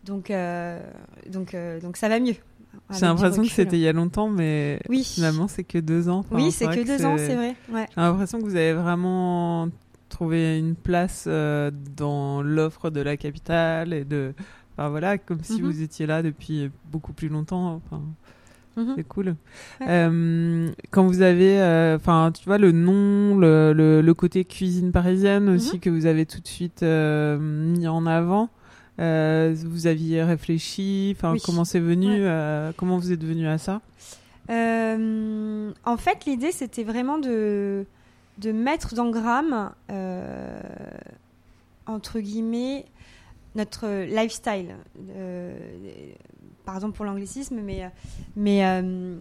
Donc, 0.05 0.31
euh, 0.31 0.79
donc, 1.31 1.53
euh, 1.53 1.79
donc, 1.81 1.97
ça 1.97 2.07
va 2.09 2.19
mieux. 2.19 2.35
J'ai 2.91 3.05
l'impression 3.05 3.41
que 3.41 3.49
c'était 3.49 3.77
il 3.77 3.81
y 3.81 3.87
a 3.87 3.93
longtemps, 3.93 4.29
mais 4.29 4.79
Oui. 4.89 5.03
finalement, 5.03 5.47
c'est 5.47 5.63
que 5.63 5.77
deux 5.79 6.07
ans. 6.07 6.19
Enfin, 6.19 6.35
oui, 6.35 6.51
c'est 6.51 6.67
que 6.67 6.85
deux 6.85 7.03
ans, 7.05 7.15
c'est 7.17 7.35
vrai. 7.35 7.55
Ouais. 7.71 7.85
J'ai 7.95 8.01
l'impression 8.01 8.39
que 8.39 8.43
vous 8.45 8.55
avez 8.55 8.73
vraiment 8.73 9.67
trouvé 10.09 10.57
une 10.59 10.75
place 10.75 11.25
euh, 11.27 11.71
dans 11.95 12.41
l'offre 12.41 12.89
de 12.89 12.99
la 13.01 13.15
capitale 13.17 13.93
et 13.93 14.03
de. 14.03 14.33
Enfin 14.77 14.89
voilà, 14.89 15.17
comme 15.17 15.43
si 15.43 15.61
Mhm. 15.61 15.67
vous 15.71 15.81
étiez 15.81 16.05
là 16.05 16.21
depuis 16.23 16.69
beaucoup 16.91 17.13
plus 17.13 17.29
longtemps. 17.29 17.73
Enfin, 17.85 18.01
Mhm. 18.77 18.93
c'est 18.95 19.03
cool. 19.07 19.35
Ouais. 19.81 19.87
Euh, 19.89 20.69
quand 20.91 21.05
vous 21.05 21.21
avez, 21.21 21.59
euh, 21.61 21.97
enfin, 21.97 22.31
tu 22.33 22.45
vois, 22.45 22.57
le 22.57 22.71
nom, 22.71 23.37
le, 23.37 23.73
le, 23.73 24.01
le 24.01 24.13
côté 24.13 24.45
cuisine 24.45 24.91
parisienne 24.91 25.49
aussi 25.49 25.75
Mhm. 25.75 25.79
que 25.81 25.89
vous 25.89 26.05
avez 26.05 26.25
tout 26.25 26.39
de 26.39 26.47
suite 26.47 26.81
mis 26.81 27.87
en 27.87 28.05
avant. 28.05 28.49
vous 28.97 29.87
aviez 29.87 30.23
réfléchi, 30.23 31.13
enfin 31.15 31.31
Oui. 31.33 31.41
comment 31.45 31.63
c'est 31.65 31.79
venu, 31.79 32.21
Ouais. 32.25 32.71
comment 32.77 32.97
vous 32.97 33.11
êtes 33.13 33.23
venu 33.23 33.47
à 33.47 33.57
ça? 33.57 33.81
En 34.49 35.97
fait, 35.97 36.25
l'idée, 36.25 36.51
c'était 36.51 36.83
vraiment 36.83 37.17
de, 37.17 37.85
de 38.39 38.51
mettre 38.51 38.95
dans 38.95 39.09
Gramme, 39.09 39.71
euh, 39.91 40.61
entre 41.85 42.19
guillemets, 42.19 42.85
notre 43.55 44.05
lifestyle. 44.05 44.75
Euh, 45.11 45.57
pardon 46.65 46.91
pour 46.91 47.03
l'anglicisme, 47.03 47.59
mais, 47.61 47.89
mais 48.35 48.65
euh, 48.65 49.17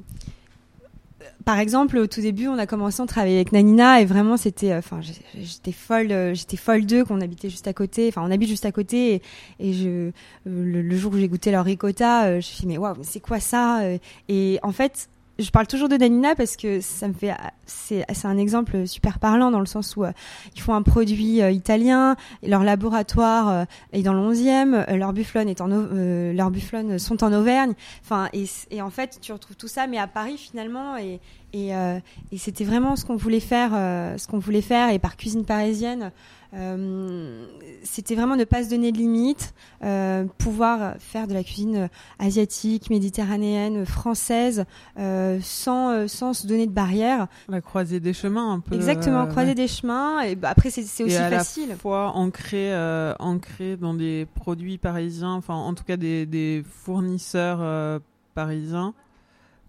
par 1.45 1.59
exemple, 1.59 1.97
au 1.99 2.07
tout 2.07 2.21
début, 2.21 2.47
on 2.47 2.59
a 2.59 2.67
commencé, 2.67 3.01
on 3.01 3.07
travaillait 3.07 3.39
avec 3.39 3.53
Nanina 3.53 4.01
et 4.01 4.05
vraiment, 4.05 4.37
c'était, 4.37 4.75
enfin, 4.75 5.01
j'étais 5.35 5.73
folle, 5.73 6.35
j'étais 6.35 6.57
folle 6.57 6.87
d'eux, 6.87 7.05
qu'on 7.05 7.21
habitait 7.21 7.51
juste 7.51 7.67
à 7.67 7.73
côté, 7.73 8.09
enfin, 8.09 8.23
on 8.25 8.31
habite 8.31 8.49
juste 8.49 8.67
à 8.67 8.73
côté 8.73 9.21
et, 9.59 9.73
je, 9.73 10.13
le, 10.45 10.97
jour 10.97 11.13
où 11.15 11.17
j'ai 11.17 11.29
goûté 11.29 11.51
leur 11.51 11.65
ricotta, 11.65 12.33
je 12.33 12.37
me 12.37 12.41
suis 12.41 12.61
dit, 12.61 12.67
mais 12.67 12.79
waouh, 12.79 12.97
c'est 13.03 13.21
quoi 13.21 13.41
ça 13.41 13.81
Et 14.29 14.61
en 14.63 14.73
fait, 14.73 15.09
je 15.39 15.51
parle 15.51 15.67
toujours 15.67 15.89
de 15.89 15.97
Nanina 15.97 16.35
parce 16.35 16.57
que 16.57 16.81
ça 16.81 17.07
me 17.07 17.13
fait, 17.13 17.33
c'est, 17.65 18.05
c'est 18.13 18.27
un 18.27 18.37
exemple 18.37 18.87
super 18.87 19.19
parlant 19.19 19.51
dans 19.51 19.61
le 19.61 19.67
sens 19.67 19.97
où 19.97 20.05
euh, 20.05 20.13
ils 20.57 20.61
font 20.61 20.75
un 20.75 20.83
produit 20.83 21.43
euh, 21.43 21.51
italien, 21.51 22.17
leur 22.43 22.65
laboratoire 22.65 23.49
euh, 23.49 23.65
est 23.93 24.03
dans 24.03 24.15
le 24.15 24.21
11e, 24.21 24.85
euh, 24.89 24.97
leur 24.97 25.13
bufflone 25.13 25.49
est 25.49 25.61
en, 25.61 25.69
leurs 25.69 26.51
bufflones 26.51 26.99
sont 26.99 27.23
en 27.23 27.33
Auvergne. 27.33 27.75
Enfin, 28.03 28.29
et, 28.33 28.47
et 28.71 28.83
en 28.83 28.91
fait, 28.91 29.19
tu 29.21 29.33
retrouves 29.33 29.57
tout 29.57 29.69
ça, 29.69 29.87
mais 29.87 29.99
à 29.99 30.07
Paris 30.07 30.39
finalement, 30.39 30.97
et, 30.97 31.21
et, 31.53 31.75
euh, 31.75 31.99
et 32.33 32.39
c'était 32.39 32.65
vraiment 32.65 32.97
ce 32.97 33.05
qu'on 33.05 33.17
voulait 33.17 33.41
faire, 33.41 33.71
euh, 33.75 34.17
ce 34.19 34.27
qu'on 34.27 34.39
voulait 34.39 34.63
faire, 34.63 34.91
et 34.91 34.99
par 34.99 35.17
cuisine 35.17 35.45
parisienne. 35.45 36.13
euh, 36.55 37.45
c'était 37.83 38.15
vraiment 38.15 38.37
ne 38.37 38.45
pas 38.45 38.65
se 38.65 38.71
donner 38.71 38.91
de 38.91 38.97
limites, 38.99 39.55
euh, 39.85 40.25
pouvoir 40.39 40.95
faire 40.99 41.27
de 41.27 41.35
la 41.35 41.45
cuisine 41.45 41.89
asiatique, 42.19 42.89
méditerranéenne, 42.91 43.85
française, 43.85 44.65
euh, 44.99 45.39
sans, 45.43 46.09
sans 46.09 46.33
se 46.33 46.47
donner 46.47 46.67
de 46.67 46.73
barrières. 46.73 47.29
La 47.49 47.61
croisée 47.61 48.01
des 48.01 48.15
chemins, 48.15 48.53
un 48.55 48.61
peu. 48.61 48.75
Exactement, 48.75 49.27
croiser 49.27 49.51
ouais. 49.51 49.55
des 49.55 49.69
chemins. 49.69 50.23
Et 50.23 50.37
bah, 50.37 50.49
après, 50.51 50.71
c'est 50.71 50.83
aussi 51.05 51.17
à 51.17 51.29
facile. 51.31 51.69
la 51.69 51.77
fois 51.77 52.13
ancré, 52.15 52.73
euh, 52.73 53.15
ancré 53.19 53.77
dans 53.77 53.95
des 53.95 54.27
produits 54.35 54.79
parisiens, 54.79 55.33
enfin 55.35 55.55
en 55.55 55.75
tout 55.75 55.85
cas 55.85 55.97
des, 55.99 56.25
des 56.27 56.65
fournisseurs 56.67 57.59
euh, 57.61 57.99
parisiens, 58.35 58.95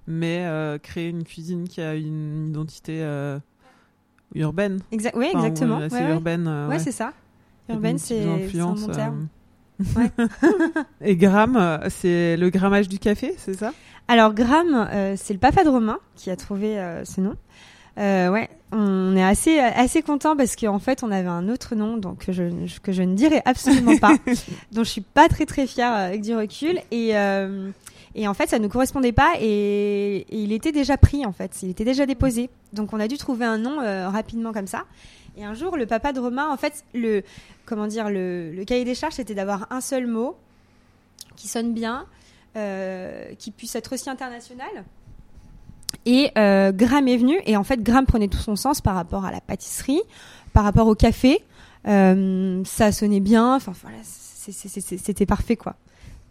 mais 0.09 0.43
euh, 0.45 0.77
créer 0.79 1.07
une 1.07 1.23
cuisine 1.23 1.67
qui 1.67 1.79
a 1.79 1.95
une 1.95 2.47
identité 2.49 2.97
euh, 3.01 3.39
urbaine. 4.35 4.79
Exact, 4.91 5.15
oui, 5.15 5.27
Enfin, 5.33 5.45
exactement. 5.45 5.77
assez 5.77 5.95
ouais, 5.95 6.09
urbaine. 6.11 6.47
euh, 6.47 6.67
Ouais, 6.67 6.73
ouais. 6.73 6.79
c'est 6.79 6.91
ça. 6.91 7.13
Urbaine, 7.69 7.97
c'est 7.99 8.23
un 8.59 8.73
bon 8.73 8.87
terme. 8.87 9.27
Ouais. 9.95 10.09
Et 11.01 11.15
gramme, 11.15 11.79
c'est 11.89 12.35
le 12.35 12.49
grammage 12.49 12.89
du 12.89 12.99
café, 12.99 13.35
c'est 13.37 13.53
ça? 13.57 13.71
Alors, 14.07 14.33
Gramme, 14.33 14.87
euh, 14.91 15.13
c'est 15.15 15.33
le 15.33 15.39
papa 15.39 15.63
de 15.63 15.69
Romain 15.69 15.99
qui 16.15 16.31
a 16.31 16.35
trouvé 16.35 16.79
euh, 16.79 17.05
ce 17.05 17.21
nom. 17.21 17.35
Euh, 17.99 18.29
ouais, 18.31 18.49
on 18.71 19.15
est 19.15 19.23
assez 19.23 19.59
assez 19.59 20.01
content 20.01 20.35
parce 20.35 20.55
qu'en 20.55 20.79
fait, 20.79 21.03
on 21.03 21.11
avait 21.11 21.27
un 21.27 21.47
autre 21.49 21.75
nom 21.75 21.97
donc 21.97 22.25
que 22.25 22.31
je 22.31 22.43
que 22.81 22.91
je 22.91 23.03
ne 23.03 23.13
dirai 23.13 23.41
absolument 23.45 23.97
pas, 23.97 24.15
dont 24.71 24.83
je 24.83 24.89
suis 24.89 25.01
pas 25.01 25.27
très 25.27 25.45
très 25.45 25.67
fière 25.67 25.91
avec 25.93 26.21
du 26.21 26.33
recul 26.35 26.79
et 26.91 27.11
et 28.15 28.27
en 28.27 28.33
fait, 28.33 28.49
ça 28.49 28.59
ne 28.59 28.67
correspondait 28.67 29.11
pas 29.11 29.33
et, 29.39 30.25
il 30.29 30.51
était 30.51 30.71
déjà 30.71 30.97
pris 30.97 31.25
en 31.25 31.31
fait, 31.31 31.61
il 31.63 31.69
était 31.69 31.85
déjà 31.85 32.05
déposé. 32.05 32.49
Donc, 32.73 32.93
on 32.93 32.99
a 32.99 33.07
dû 33.07 33.17
trouver 33.17 33.45
un 33.45 33.57
nom 33.57 33.81
euh, 33.81 34.09
rapidement 34.09 34.51
comme 34.53 34.67
ça. 34.67 34.85
Et 35.37 35.45
un 35.45 35.53
jour, 35.53 35.77
le 35.77 35.85
papa 35.85 36.11
de 36.11 36.19
Romain, 36.19 36.49
en 36.51 36.57
fait, 36.57 36.83
le 36.93 37.23
comment 37.65 37.87
dire, 37.87 38.09
le, 38.09 38.63
cahier 38.65 38.83
des 38.83 38.95
charges, 38.95 39.13
c'était 39.13 39.35
d'avoir 39.35 39.67
un 39.71 39.79
seul 39.79 40.07
mot 40.07 40.35
qui 41.35 41.47
sonne 41.47 41.73
bien, 41.73 42.05
euh, 42.57 43.33
qui 43.37 43.51
puisse 43.51 43.75
être 43.75 43.93
aussi 43.93 44.09
international. 44.09 44.83
Et 46.05 46.31
euh, 46.37 46.71
Gram 46.71 47.07
est 47.07 47.17
venu, 47.17 47.39
et 47.45 47.55
en 47.55 47.63
fait, 47.63 47.81
Gram 47.81 48.05
prenait 48.05 48.27
tout 48.27 48.39
son 48.39 48.55
sens 48.55 48.81
par 48.81 48.95
rapport 48.95 49.25
à 49.25 49.31
la 49.31 49.39
pâtisserie, 49.39 50.01
par 50.53 50.63
rapport 50.63 50.87
au 50.87 50.95
café. 50.95 51.43
Euh, 51.87 52.61
ça 52.65 52.91
sonnait 52.91 53.19
bien, 53.19 53.55
enfin 53.55 53.71
voilà, 53.81 53.97
c'était 54.03 55.25
parfait 55.25 55.55
quoi. 55.55 55.75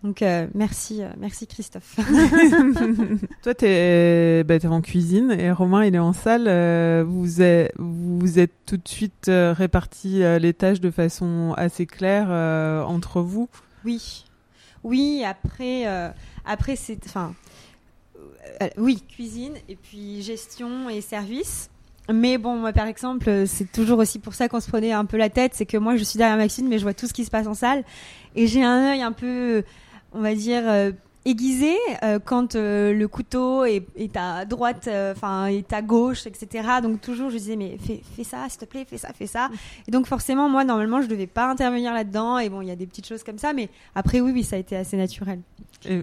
Donc 0.04 0.22
euh, 0.22 0.46
merci, 0.54 1.02
euh, 1.02 1.08
merci 1.18 1.46
Christophe. 1.46 1.96
Toi, 3.42 3.54
t'es 3.54 4.44
bah, 4.44 4.58
t'es 4.58 4.68
en 4.68 4.80
cuisine 4.80 5.32
et 5.32 5.50
Romain, 5.50 5.84
il 5.84 5.94
est 5.94 5.98
en 6.00 6.12
salle. 6.12 6.46
euh, 6.46 7.04
vous 7.06 7.42
êtes, 7.42 7.72
vous 7.78 8.38
êtes 8.38 8.52
tout 8.64 8.76
de 8.76 8.86
suite 8.86 9.28
répartis 9.28 10.20
les 10.38 10.54
tâches 10.54 10.80
de 10.80 10.90
façon 10.90 11.52
assez 11.56 11.86
claire 11.86 12.30
entre 12.88 13.22
vous. 13.22 13.48
Oui, 13.84 14.24
oui. 14.84 15.24
Après, 15.26 15.84
après 16.44 16.76
c'est, 16.76 16.98
enfin, 17.06 17.34
oui, 18.76 19.02
cuisine 19.08 19.54
et 19.68 19.74
puis 19.74 20.22
gestion 20.22 20.88
et 20.88 21.00
service. 21.00 21.70
Mais 22.10 22.38
bon, 22.38 22.56
moi 22.56 22.72
par 22.72 22.86
exemple, 22.86 23.44
c'est 23.46 23.70
toujours 23.70 23.98
aussi 23.98 24.18
pour 24.18 24.34
ça 24.34 24.48
qu'on 24.48 24.60
se 24.60 24.68
prenait 24.68 24.92
un 24.92 25.04
peu 25.04 25.18
la 25.18 25.28
tête, 25.28 25.52
c'est 25.54 25.66
que 25.66 25.76
moi 25.76 25.96
je 25.96 26.04
suis 26.04 26.16
derrière 26.16 26.38
Maxime, 26.38 26.68
mais 26.68 26.78
je 26.78 26.84
vois 26.84 26.94
tout 26.94 27.06
ce 27.06 27.12
qui 27.12 27.24
se 27.24 27.30
passe 27.30 27.46
en 27.46 27.54
salle 27.54 27.84
et 28.34 28.46
j'ai 28.46 28.64
un 28.64 28.92
œil 28.92 29.02
un 29.02 29.12
peu, 29.12 29.62
on 30.12 30.20
va 30.20 30.34
dire. 30.34 30.62
euh, 30.66 30.92
aiguisé 31.24 31.74
euh, 32.04 32.18
quand 32.24 32.54
euh, 32.54 32.94
le 32.94 33.06
couteau 33.06 33.64
est, 33.66 33.84
est 33.96 34.16
à 34.16 34.46
droite, 34.46 34.86
euh, 34.88 35.12
enfin 35.14 35.46
est 35.46 35.70
à 35.74 35.82
gauche, 35.82 36.26
etc. 36.26 36.66
Donc 36.82 37.02
toujours 37.02 37.28
je 37.28 37.36
disais 37.36 37.56
mais 37.56 37.76
fais, 37.76 38.00
fais 38.16 38.24
ça 38.24 38.46
s'il 38.48 38.60
te 38.60 38.64
plaît, 38.64 38.86
fais 38.88 38.96
ça, 38.96 39.08
fais 39.12 39.26
ça. 39.26 39.50
Et 39.86 39.90
donc 39.90 40.06
forcément 40.06 40.48
moi 40.48 40.64
normalement 40.64 41.02
je 41.02 41.06
devais 41.06 41.26
pas 41.26 41.50
intervenir 41.50 41.92
là-dedans 41.92 42.38
et 42.38 42.48
bon 42.48 42.62
il 42.62 42.68
y 42.68 42.70
a 42.70 42.76
des 42.76 42.86
petites 42.86 43.06
choses 43.06 43.24
comme 43.24 43.36
ça, 43.36 43.52
mais 43.52 43.68
après 43.94 44.22
oui 44.22 44.30
oui 44.32 44.42
ça 44.42 44.56
a 44.56 44.58
été 44.58 44.74
assez 44.74 44.96
naturel. 44.96 45.40
Et, 45.86 45.96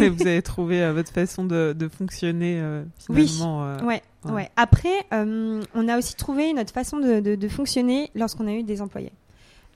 et 0.00 0.08
vous 0.08 0.26
avez 0.26 0.42
trouvé 0.42 0.90
votre 0.90 1.12
façon 1.12 1.44
de, 1.44 1.72
de 1.72 1.86
fonctionner 1.88 2.60
Oui. 3.08 3.28
finalement. 3.28 3.66
euh, 3.66 3.76
Ouais, 3.84 4.02
Ouais. 4.24 4.32
ouais. 4.32 4.50
Après, 4.56 5.04
on 5.12 5.88
a 5.88 5.96
aussi 5.96 6.16
trouvé 6.16 6.52
notre 6.54 6.72
façon 6.72 6.98
de, 6.98 7.20
de- 7.20 7.36
de 7.36 7.48
fonctionner 7.48 8.10
lorsqu'on 8.16 8.48
a 8.48 8.52
eu 8.52 8.64
des 8.64 8.82
employés. 8.82 9.12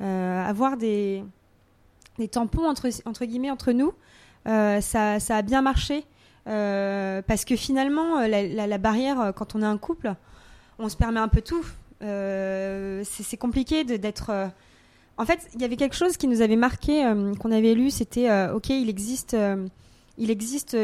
Avoir 0.00 0.76
des, 0.76 1.22
des 2.20 2.28
tampons 2.28 2.68
entre, 2.68 2.88
entre 3.06 3.24
guillemets 3.24 3.50
entre 3.50 3.72
nous, 3.72 3.92
euh, 4.48 4.80
ça, 4.80 5.20
ça 5.20 5.36
a 5.36 5.42
bien 5.42 5.62
marché 5.62 6.04
euh, 6.46 7.20
parce 7.22 7.44
que 7.44 7.56
finalement, 7.56 8.18
euh, 8.18 8.28
la, 8.28 8.78
barrière 8.78 9.32
quand 9.36 9.54
on 9.54 9.62
a 9.62 9.68
un 9.68 9.76
couple, 9.76 10.14
on 10.78 10.88
se 10.88 10.96
permet 10.96 11.20
un 11.20 11.28
peu 11.28 11.42
tout. 11.42 11.64
C'est 12.00 13.36
compliqué 13.38 13.84
d'être. 13.84 14.50
En 15.18 15.26
fait, 15.26 15.48
il 15.54 15.60
y 15.60 15.64
avait 15.64 15.76
quelque 15.76 15.96
chose 15.96 16.16
qui 16.16 16.28
nous 16.28 16.40
avait 16.40 16.56
marqué, 16.56 17.02
qu'on 17.40 17.52
avait 17.52 17.74
lu, 17.74 17.90
c'était 17.90 18.48
ok, 18.50 18.70
il 18.70 18.88
existe, 18.88 19.36
il 20.16 20.30
existe 20.30 20.78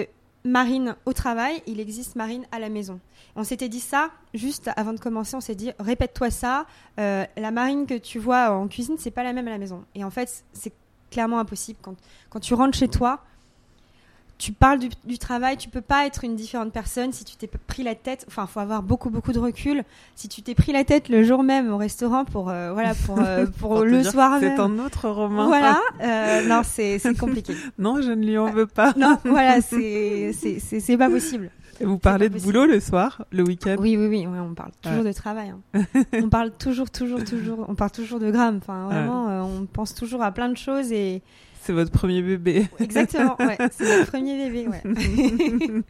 Marine 0.45 0.95
au 1.07 1.15
travail, 1.15 1.63
il 1.67 1.81
existe 1.81 2.17
Marine 2.17 2.45
à 2.53 2.59
la 2.59 2.69
maison. 2.69 3.01
On 3.35 3.45
s'était 3.45 3.71
dit 3.71 3.81
ça 3.81 4.11
juste 4.35 4.71
avant 4.77 4.93
de 4.93 5.01
commencer. 5.01 5.37
On 5.37 5.41
s'est 5.41 5.55
dit 5.55 5.73
répète-toi 5.79 6.31
ça. 6.31 6.67
la 6.99 7.51
Marine 7.51 7.87
que 7.87 7.97
tu 7.97 8.19
vois 8.19 8.51
en 8.51 8.69
cuisine, 8.69 8.97
c'est 8.99 9.11
pas 9.11 9.25
la 9.25 9.33
même 9.33 9.49
à 9.49 9.53
la 9.53 9.59
maison. 9.59 9.85
Et 9.95 10.05
en 10.05 10.11
fait, 10.11 10.45
c'est 10.53 10.75
clairement 11.17 11.39
impossible. 11.39 11.79
Quand, 11.81 11.95
quand 12.29 12.41
tu 12.41 12.53
rentres 12.53 12.77
chez 12.77 12.89
toi, 12.89 13.21
tu 14.37 14.53
parles 14.53 14.79
du, 14.79 14.91
du 15.05 15.17
travail. 15.17 15.57
Tu 15.57 15.71
peux 15.71 15.81
pas 15.81 16.05
être 16.05 16.25
une 16.25 16.37
différente 16.37 16.71
personne 16.75 17.11
si 17.11 17.25
tu 17.25 17.37
t'es 17.37 17.47
pris 17.47 17.83
la 17.83 17.95
tête. 17.95 18.27
Enfin, 18.29 18.47
faut 18.47 18.61
avoir 18.61 18.83
beaucoup 18.83 19.09
beaucoup 19.09 19.33
de 19.33 19.39
recul. 19.39 19.83
Si 20.15 20.29
tu 20.29 20.43
t'es 20.43 20.55
pris 20.55 20.73
la 20.73 20.85
tête 20.85 21.09
le 21.09 21.25
jour 21.25 21.43
même 21.43 21.73
au 21.73 21.79
restaurant 21.79 22.27
pour 22.27 22.51
euh, 22.51 22.71
voilà 22.75 22.95
pour 22.95 23.19
euh, 23.19 23.47
pour, 23.61 23.83
le 23.83 24.03
soir 24.03 24.33
même. 24.33 24.57
C'est 24.57 24.61
un 24.61 24.79
autre 24.79 25.09
Romain. 25.09 25.47
Voilà, 25.47 25.81
euh, 26.03 26.47
non, 26.47 26.61
c'est 26.65 27.01
compliqué. 27.19 27.55
Non, 27.79 28.03
je 28.03 28.13
ne 28.13 28.27
lui 28.27 28.37
en 28.37 28.51
veux 28.51 28.67
pas. 28.67 28.93
Non, 28.97 29.17
voilà, 29.25 29.61
c'est 29.63 30.33
c'est 30.35 30.61
c'est 30.61 30.97
pas 30.99 31.09
possible. 31.09 31.51
Vous 31.81 31.99
parlez 31.99 32.29
de 32.29 32.35
possible. 32.35 32.53
boulot 32.53 32.67
le 32.67 32.81
soir, 32.81 33.25
le 33.33 33.43
week-end. 33.43 33.77
Oui, 33.79 33.97
oui, 33.97 34.07
oui, 34.07 34.27
on 34.27 34.55
parle 34.55 34.71
toujours 34.83 34.99
Ouais. 34.99 35.05
de 35.09 35.13
travail. 35.13 35.53
hein. 35.75 35.83
on 36.23 36.29
parle 36.29 36.51
toujours, 36.53 36.91
toujours, 36.91 37.23
toujours. 37.25 37.65
On 37.69 37.75
parle 37.75 37.91
toujours 37.91 38.19
de 38.21 38.31
grammes. 38.31 38.59
Enfin, 38.63 38.87
vraiment, 38.91 39.29
euh, 39.29 39.41
on 39.43 39.67
pense 39.67 39.95
toujours 39.95 40.23
à 40.23 40.33
plein 40.33 40.49
de 40.49 40.57
choses 40.57 40.93
et 40.93 41.23
C'est 41.63 41.73
votre 41.73 41.91
premier 41.91 42.23
bébé. 42.23 42.67
exactement. 42.81 43.37
Ouais, 43.39 43.57
c'est 43.73 43.99
notre 43.99 44.11
premier 44.11 44.49
bébé. 44.49 44.69
Ouais. 44.69 44.83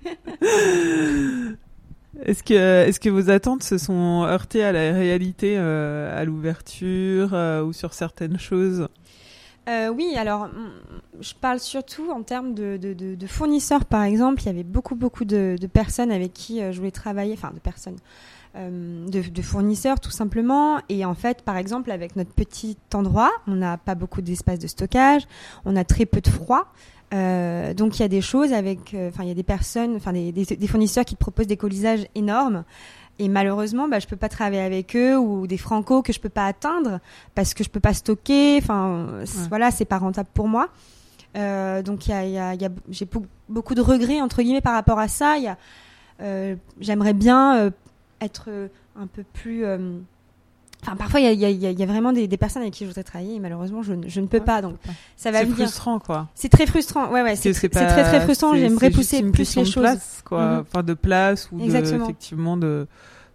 Est-ce 2.25 2.43
que, 2.43 2.55
est-ce 2.55 2.99
que 2.99 3.11
vos 3.11 3.29
attentes 3.29 3.63
se 3.63 3.77
sont 3.77 4.25
heurtées 4.25 4.65
à 4.65 4.73
la 4.73 4.93
réalité, 4.95 5.57
euh, 5.59 6.19
à 6.19 6.25
l'ouverture 6.25 7.35
euh, 7.35 7.63
ou 7.63 7.75
sur 7.75 7.93
certaines 7.93 8.39
choses? 8.39 8.89
Euh, 9.69 9.89
oui, 9.89 10.15
alors, 10.17 10.47
mm, 10.47 10.71
je 11.21 11.35
parle 11.35 11.59
surtout 11.59 12.11
en 12.11 12.23
termes 12.23 12.55
de, 12.55 12.77
de, 12.77 12.95
de- 12.95 13.15
de 13.17 13.27
fournisseurs, 13.27 13.85
par 13.85 14.05
exemple. 14.05 14.43
Il 14.43 14.47
y 14.47 14.49
avait 14.51 14.63
beaucoup, 14.63 14.95
beaucoup 14.95 15.25
de, 15.25 15.57
personnes 15.73 16.13
avec 16.13 16.33
qui 16.33 16.63
euh, 16.63 16.71
je 16.73 16.79
voulais 16.79 16.93
travailler, 16.93 17.33
enfin, 17.33 17.51
de 17.53 17.59
personnes, 17.59 17.97
euh, 18.55 19.07
de, 19.09 19.43
fournisseurs, 19.43 19.99
tout 19.99 20.11
simplement. 20.13 20.79
Et 20.89 21.05
en 21.05 21.15
fait, 21.15 21.43
par 21.43 21.57
exemple, 21.57 21.91
avec 21.91 22.15
notre 22.15 22.33
petit 22.33 22.77
endroit, 22.95 23.33
on 23.49 23.57
n'a 23.57 23.77
pas 23.77 23.97
beaucoup 23.97 24.23
d'espace 24.23 24.61
de 24.61 24.69
stockage, 24.69 25.23
on 25.65 25.75
a 25.75 25.85
très 25.85 26.07
peu 26.07 26.21
de 26.21 26.29
froid. 26.29 26.67
Euh, 27.15 27.75
donc, 27.75 27.99
il 27.99 28.03
y 28.03 28.05
a 28.05 28.09
des 28.09 28.21
choses 28.21 28.53
avec, 28.53 28.95
euh, 28.95 29.09
enfin, 29.09 29.25
il 29.25 29.29
y 29.29 29.33
a 29.33 29.35
des 29.35 29.43
personnes, 29.43 29.97
enfin, 29.97 30.13
des, 30.13 30.33
des, 30.33 30.45
des 30.45 30.67
fournisseurs 30.67 31.05
qui 31.05 31.17
proposent 31.17 31.47
des 31.49 31.57
colisages 31.57 32.07
énormes. 32.15 32.65
Et 33.19 33.29
malheureusement, 33.29 33.89
bah, 33.89 33.99
je 33.99 34.07
peux 34.07 34.17
pas 34.17 34.29
travailler 34.29 34.61
avec 34.63 34.95
eux 34.95 35.17
ou 35.17 35.47
des 35.47 35.57
francos 35.57 36.03
que 36.03 36.13
je 36.13 36.21
peux 36.21 36.29
pas 36.29 36.47
atteindre 36.47 37.01
parce 37.35 37.55
que 37.55 37.65
je 37.65 37.71
peux 37.71 37.81
pas 37.81 37.95
stocker. 37.95 38.59
Enfin, 38.59 39.07
Ouais. 39.21 39.25
voilà, 39.49 39.71
c'est 39.71 39.87
pas 39.87 39.99
rentable 39.99 40.29
pour 40.35 40.49
moi. 40.49 40.69
Euh, 41.37 41.83
donc 41.83 42.07
il 42.07 42.11
y 42.11 42.13
a, 42.15 42.25
il 42.25 42.31
y 42.33 42.39
a- 42.39 42.55
y 42.55 42.65
a- 42.67 42.71
j'ai 42.91 43.05
beau- 43.07 43.27
beaucoup 43.49 43.75
de 43.75 43.81
regrets 43.81 44.21
entre 44.21 44.43
guillemets 44.43 44.61
par 44.61 44.75
rapport 44.75 44.99
à 44.99 45.09
ça. 45.09 45.37
Il 45.39 45.45
y 45.45 45.49
a, 45.49 45.57
euh, 46.23 46.57
j'aimerais 46.81 47.13
bien 47.15 47.57
euh, 47.57 47.71
être 48.21 48.47
euh, 48.49 48.69
un 48.99 49.07
peu 49.07 49.23
plus. 49.33 49.65
Enfin, 50.87 50.97
parfois 50.97 51.19
il 51.21 51.39
y 51.39 51.45
a, 51.45 51.51
y 51.51 51.73
y 51.73 51.87
vraiment 51.87 52.13
des, 52.13 52.29
des 52.29 52.37
personnes 52.37 52.63
avec 52.63 52.75
qui 52.75 52.85
je 52.85 52.89
voudrais 52.91 53.03
travailler 53.03 53.35
et 53.35 53.41
malheureusement 53.41 53.83
je, 53.83 53.95
ne- 53.95 54.09
je 54.09 54.21
ne 54.21 54.27
peux 54.27 54.41
pas. 54.41 54.63
Donc 54.63 54.77
ça 55.17 55.31
va 55.33 55.41
C'est 55.41 55.47
frustrant, 55.47 55.99
quoi. 55.99 56.29
C'est 56.35 56.49
très 56.49 56.67
frustrant. 56.67 57.11
Ouais, 57.11 57.23
ouais. 57.23 57.35
C'est 57.37 57.69
pas- 57.69 57.85
très 57.87 58.05
très 58.05 58.21
frustrant. 58.21 58.55
J'aimerais 58.55 58.91
pousser 58.91 59.19
une 59.19 59.33
plus 59.33 59.57
les 59.57 59.63
de 59.63 59.67
choses. 59.69 59.83
Place, 59.83 60.23
quoi. 60.25 60.45
Mhm. 60.47 60.61
Enfin, 60.61 60.83
de 60.83 60.95
place 60.95 61.49
ou 61.51 61.59
de, 61.59 61.65
effectivement 61.75 62.57
de, 62.57 62.87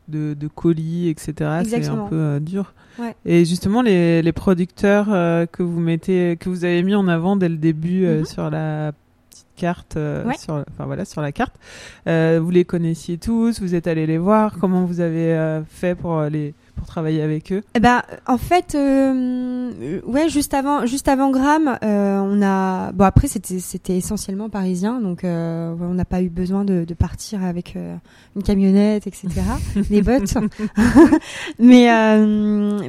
de, 0.07 0.33
de 0.33 0.47
colis, 0.47 1.09
etc. 1.09 1.33
C'est 1.65 1.87
un 1.89 2.07
peu 2.07 2.15
euh, 2.15 2.39
dur. 2.39 2.73
Ouais. 2.99 3.15
Et 3.25 3.45
justement, 3.45 3.81
les, 3.81 4.21
les 4.21 4.31
producteurs 4.33 5.07
euh, 5.09 5.45
que 5.45 5.63
vous 5.63 5.79
mettez, 5.79 6.37
que 6.39 6.49
vous 6.49 6.65
avez 6.65 6.83
mis 6.83 6.93
en 6.95 7.07
avant 7.07 7.35
dès 7.35 7.49
le 7.49 7.57
début 7.57 8.05
euh, 8.05 8.19
Mhm. 8.19 8.25
sur 8.25 8.49
la 8.49 8.91
petite 9.29 9.45
carte, 9.55 9.95
euh, 9.97 10.25
Ouais. 10.25 10.37
sur, 10.37 10.55
enfin 10.55 10.85
voilà, 10.85 11.05
sur 11.05 11.21
la 11.21 11.31
carte, 11.31 11.53
euh, 12.07 12.39
vous 12.41 12.49
les 12.51 12.65
connaissiez 12.65 13.17
tous, 13.17 13.61
vous 13.61 13.75
êtes 13.75 13.87
allés 13.87 14.05
les 14.07 14.17
voir. 14.17 14.57
Comment 14.59 14.83
vous 14.85 14.99
avez 14.99 15.33
euh, 15.33 15.61
fait 15.63 15.95
pour 15.95 16.21
les 16.23 16.53
pour 16.75 16.87
travailler 16.87 17.21
avec 17.21 17.51
eux 17.51 17.63
Eh 17.75 17.79
ben, 17.79 18.01
en 18.27 18.37
fait, 18.37 18.75
euh, 18.75 19.71
euh, 19.81 20.01
ouais, 20.05 20.29
juste 20.29 20.53
avant, 20.53 20.85
juste 20.85 21.07
avant 21.07 21.31
Gram, 21.31 21.77
euh, 21.83 22.19
on 22.19 22.41
a, 22.41 22.91
bon 22.91 23.05
après 23.05 23.27
c'était 23.27 23.59
c'était 23.59 23.97
essentiellement 23.97 24.49
parisien, 24.49 24.99
donc 25.01 25.23
euh, 25.23 25.73
on 25.79 25.93
n'a 25.93 26.05
pas 26.05 26.21
eu 26.21 26.29
besoin 26.29 26.65
de, 26.65 26.85
de 26.85 26.93
partir 26.93 27.43
avec 27.43 27.75
une 28.35 28.43
camionnette, 28.43 29.07
etc. 29.07 29.29
des 29.89 30.01
bottes. 30.01 30.35
mais 31.59 31.87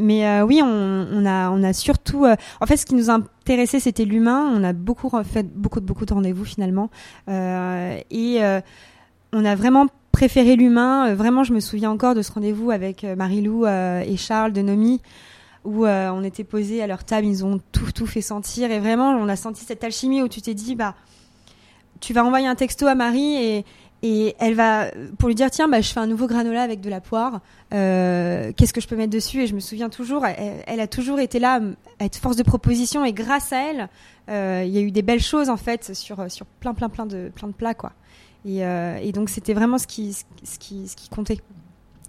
mais 0.01 0.42
oui, 0.42 0.61
on, 0.62 1.07
on 1.12 1.27
a 1.27 1.51
on 1.51 1.62
a 1.62 1.73
surtout, 1.73 2.27
en 2.27 2.66
fait, 2.66 2.77
ce 2.77 2.87
qui 2.87 2.95
nous 2.95 3.11
intéressait, 3.11 3.81
c'était 3.81 4.05
l'humain. 4.05 4.53
On 4.55 4.64
a 4.64 4.73
beaucoup 4.73 5.11
fait 5.25 5.47
beaucoup 5.55 5.81
de 5.81 5.87
beaucoup 5.87 6.07
de 6.07 6.14
rendez-vous 6.14 6.45
finalement, 6.45 6.90
et 7.29 8.40
on 9.33 9.45
a 9.45 9.55
vraiment 9.55 9.87
préféré 10.12 10.55
l'humain. 10.55 11.09
Euh, 11.09 11.14
Vraiment, 11.14 11.42
je 11.42 11.53
me 11.53 11.61
souviens 11.61 11.90
encore 11.90 12.14
de 12.14 12.22
ce 12.22 12.31
rendez-vous 12.31 12.70
avec 12.70 13.03
euh, 13.03 13.16
Marie-Lou 13.16 13.64
euh, 13.64 14.01
et 14.01 14.16
Charles 14.16 14.53
de 14.53 14.62
Nomi, 14.62 15.01
où 15.64 15.87
on 15.87 16.25
était 16.25 16.42
posés 16.42 16.83
à 16.83 16.88
leur 16.88 17.05
table, 17.05 17.25
ils 17.27 17.44
ont 17.44 17.61
tout, 17.70 17.92
tout 17.92 18.07
fait 18.07 18.20
sentir. 18.20 18.72
Et 18.72 18.81
vraiment, 18.81 19.11
on 19.11 19.29
a 19.29 19.37
senti 19.37 19.64
cette 19.64 19.85
alchimie 19.85 20.20
où 20.20 20.29
tu 20.29 20.42
t'es 20.42 20.55
dit, 20.55 20.75
bah, 20.75 20.96
tu 22.01 22.12
vas 22.12 22.25
envoyer 22.25 22.48
un 22.48 22.57
texto 22.57 22.88
à 22.88 22.96
Marie 22.96 23.37
et, 23.37 23.64
et 24.03 24.35
elle 24.40 24.55
va, 24.55 24.87
pour 25.20 25.29
lui 25.29 25.37
dire, 25.37 25.53
tiens, 25.53 25.68
bah, 25.68 25.81
je 25.81 25.88
fais 25.92 26.01
un 26.01 26.09
nouveau 26.09 26.27
granola 26.27 26.62
avec 26.62 26.81
de 26.81 26.90
la 26.90 27.01
poire. 27.01 27.42
Qu'est-ce 27.70 28.72
que 28.72 28.81
je 28.81 28.88
peux 28.88 28.96
mettre 28.96 29.12
dessus? 29.12 29.42
Et 29.42 29.46
je 29.46 29.55
me 29.55 29.61
souviens 29.61 29.88
toujours, 29.88 30.27
elle, 30.27 30.81
a 30.81 30.88
toujours 30.88 31.20
été 31.20 31.38
là, 31.38 31.61
à 32.01 32.07
être 32.07 32.16
force 32.16 32.35
de 32.35 32.42
proposition. 32.42 33.05
Et 33.05 33.12
grâce 33.12 33.53
à 33.53 33.59
elle, 33.61 33.88
il 34.66 34.72
y 34.72 34.79
a 34.79 34.81
eu 34.81 34.90
des 34.90 35.03
belles 35.03 35.22
choses 35.22 35.48
en 35.48 35.57
fait 35.57 35.94
sur 35.94 36.29
sur 36.29 36.44
plein 36.44 36.75
plein 36.75 36.88
plein 36.88 37.07
de 37.07 37.31
plein 37.33 37.46
de 37.46 37.53
plats 37.53 37.75
quoi. 37.75 37.92
Et, 38.44 38.64
euh, 38.64 38.96
et 39.00 39.12
donc 39.12 39.28
c'était 39.28 39.55
vraiment 39.55 39.78
ce 39.78 39.87
qui 39.87 40.12
ce 40.12 40.59
qui 40.59 40.88
ce 40.88 40.96
qui 40.96 41.09
comptait. 41.09 41.38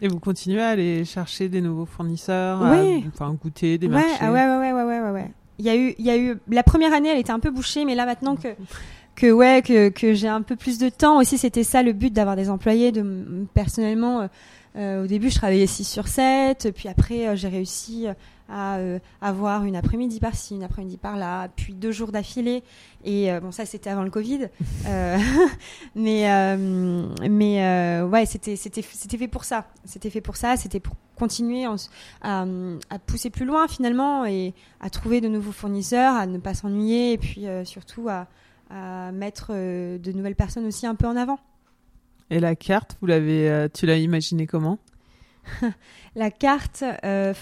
Et 0.01 0.07
vous 0.07 0.19
continuez 0.19 0.61
à 0.61 0.69
aller 0.69 1.05
chercher 1.05 1.47
des 1.49 1.61
nouveaux 1.61 1.85
fournisseurs, 1.85 2.61
Ouais. 2.61 3.03
à, 3.05 3.07
enfin 3.07 3.33
goûter 3.41 3.77
des 3.77 3.87
Ouais, 3.87 3.93
marchés. 3.93 4.09
ah 4.19 4.31
ouais, 4.31 4.47
ouais, 4.47 4.57
ouais, 4.57 4.73
ouais, 4.73 4.83
ouais, 4.83 4.99
ouais, 5.01 5.11
ouais. 5.11 5.31
Il 5.59 5.65
y 5.65 5.69
a 5.69 5.75
eu, 5.77 5.93
il 5.99 6.05
y 6.05 6.09
a 6.09 6.17
eu, 6.17 6.37
la 6.49 6.63
première 6.63 6.93
année, 6.93 7.09
elle 7.09 7.19
était 7.19 7.31
un 7.31 7.39
peu 7.39 7.51
bouchée, 7.51 7.85
mais 7.85 7.93
là 7.95 8.05
maintenant 8.07 8.35
que, 8.35 8.47
que 9.15 9.31
ouais, 9.31 9.61
que, 9.63 9.89
que 9.89 10.13
j'ai 10.13 10.27
un 10.27 10.41
peu 10.41 10.55
plus 10.55 10.77
de 10.77 10.89
temps 10.89 11.19
aussi, 11.19 11.37
c'était 11.37 11.63
ça 11.63 11.83
le 11.83 11.93
but 11.93 12.11
d'avoir 12.11 12.35
des 12.35 12.49
employés, 12.49 12.91
de 12.91 13.45
personnellement 13.53 14.27
euh, 14.75 15.03
au 15.03 15.07
début, 15.07 15.29
je 15.29 15.35
travaillais 15.35 15.67
6 15.67 15.83
sur 15.83 16.07
7, 16.07 16.71
puis 16.73 16.89
après, 16.89 17.37
j'ai 17.37 17.47
réussi 17.47 18.07
à 18.49 18.77
avoir 19.21 19.63
une 19.63 19.75
après-midi 19.75 20.19
par-ci, 20.19 20.55
une 20.55 20.63
après-midi 20.63 20.97
par-là, 20.97 21.47
puis 21.55 21.73
deux 21.73 21.91
jours 21.91 22.11
d'affilée. 22.11 22.63
Et 23.03 23.29
bon, 23.41 23.51
ça, 23.51 23.65
c'était 23.65 23.89
avant 23.89 24.03
le 24.03 24.09
Covid. 24.09 24.49
mais 25.95 26.57
mais 27.29 28.01
ouais, 28.01 28.25
c'était 28.25 28.55
c'était 28.55 28.83
c'était 28.83 29.17
fait 29.17 29.27
pour 29.27 29.43
ça. 29.43 29.65
C'était 29.85 30.09
fait 30.09 30.21
pour 30.21 30.35
ça. 30.35 30.57
C'était 30.57 30.79
pour 30.79 30.95
continuer 31.15 31.65
à, 32.21 32.45
à, 32.89 32.99
pousser 32.99 33.29
plus 33.29 33.45
loin 33.45 33.67
finalement 33.67 34.25
et 34.25 34.53
à 34.81 34.89
trouver 34.89 35.21
de 35.21 35.29
nouveaux 35.29 35.51
fournisseurs, 35.51 36.15
à 36.15 36.27
ne 36.27 36.37
pas 36.37 36.53
s'ennuyer 36.53 37.13
et 37.13 37.17
puis 37.17 37.45
surtout 37.63 38.09
à 38.09 38.27
à 38.73 39.11
mettre 39.11 39.51
euh, 39.51 39.97
de 39.97 40.11
nouvelles 40.11 40.35
personnes 40.35 40.65
aussi 40.65 40.87
un 40.87 40.95
peu 40.95 41.07
en 41.07 41.15
avant. 41.15 41.39
Et 42.29 42.39
la 42.39 42.55
carte, 42.55 42.97
vous 42.99 43.07
l'avez, 43.07 43.49
euh, 43.49 43.67
tu 43.71 43.85
l'as 43.85 43.97
imaginé 43.97 44.47
comment? 44.47 44.79
La 46.15 46.31
carte, 46.31 46.85
euh, 47.03 47.33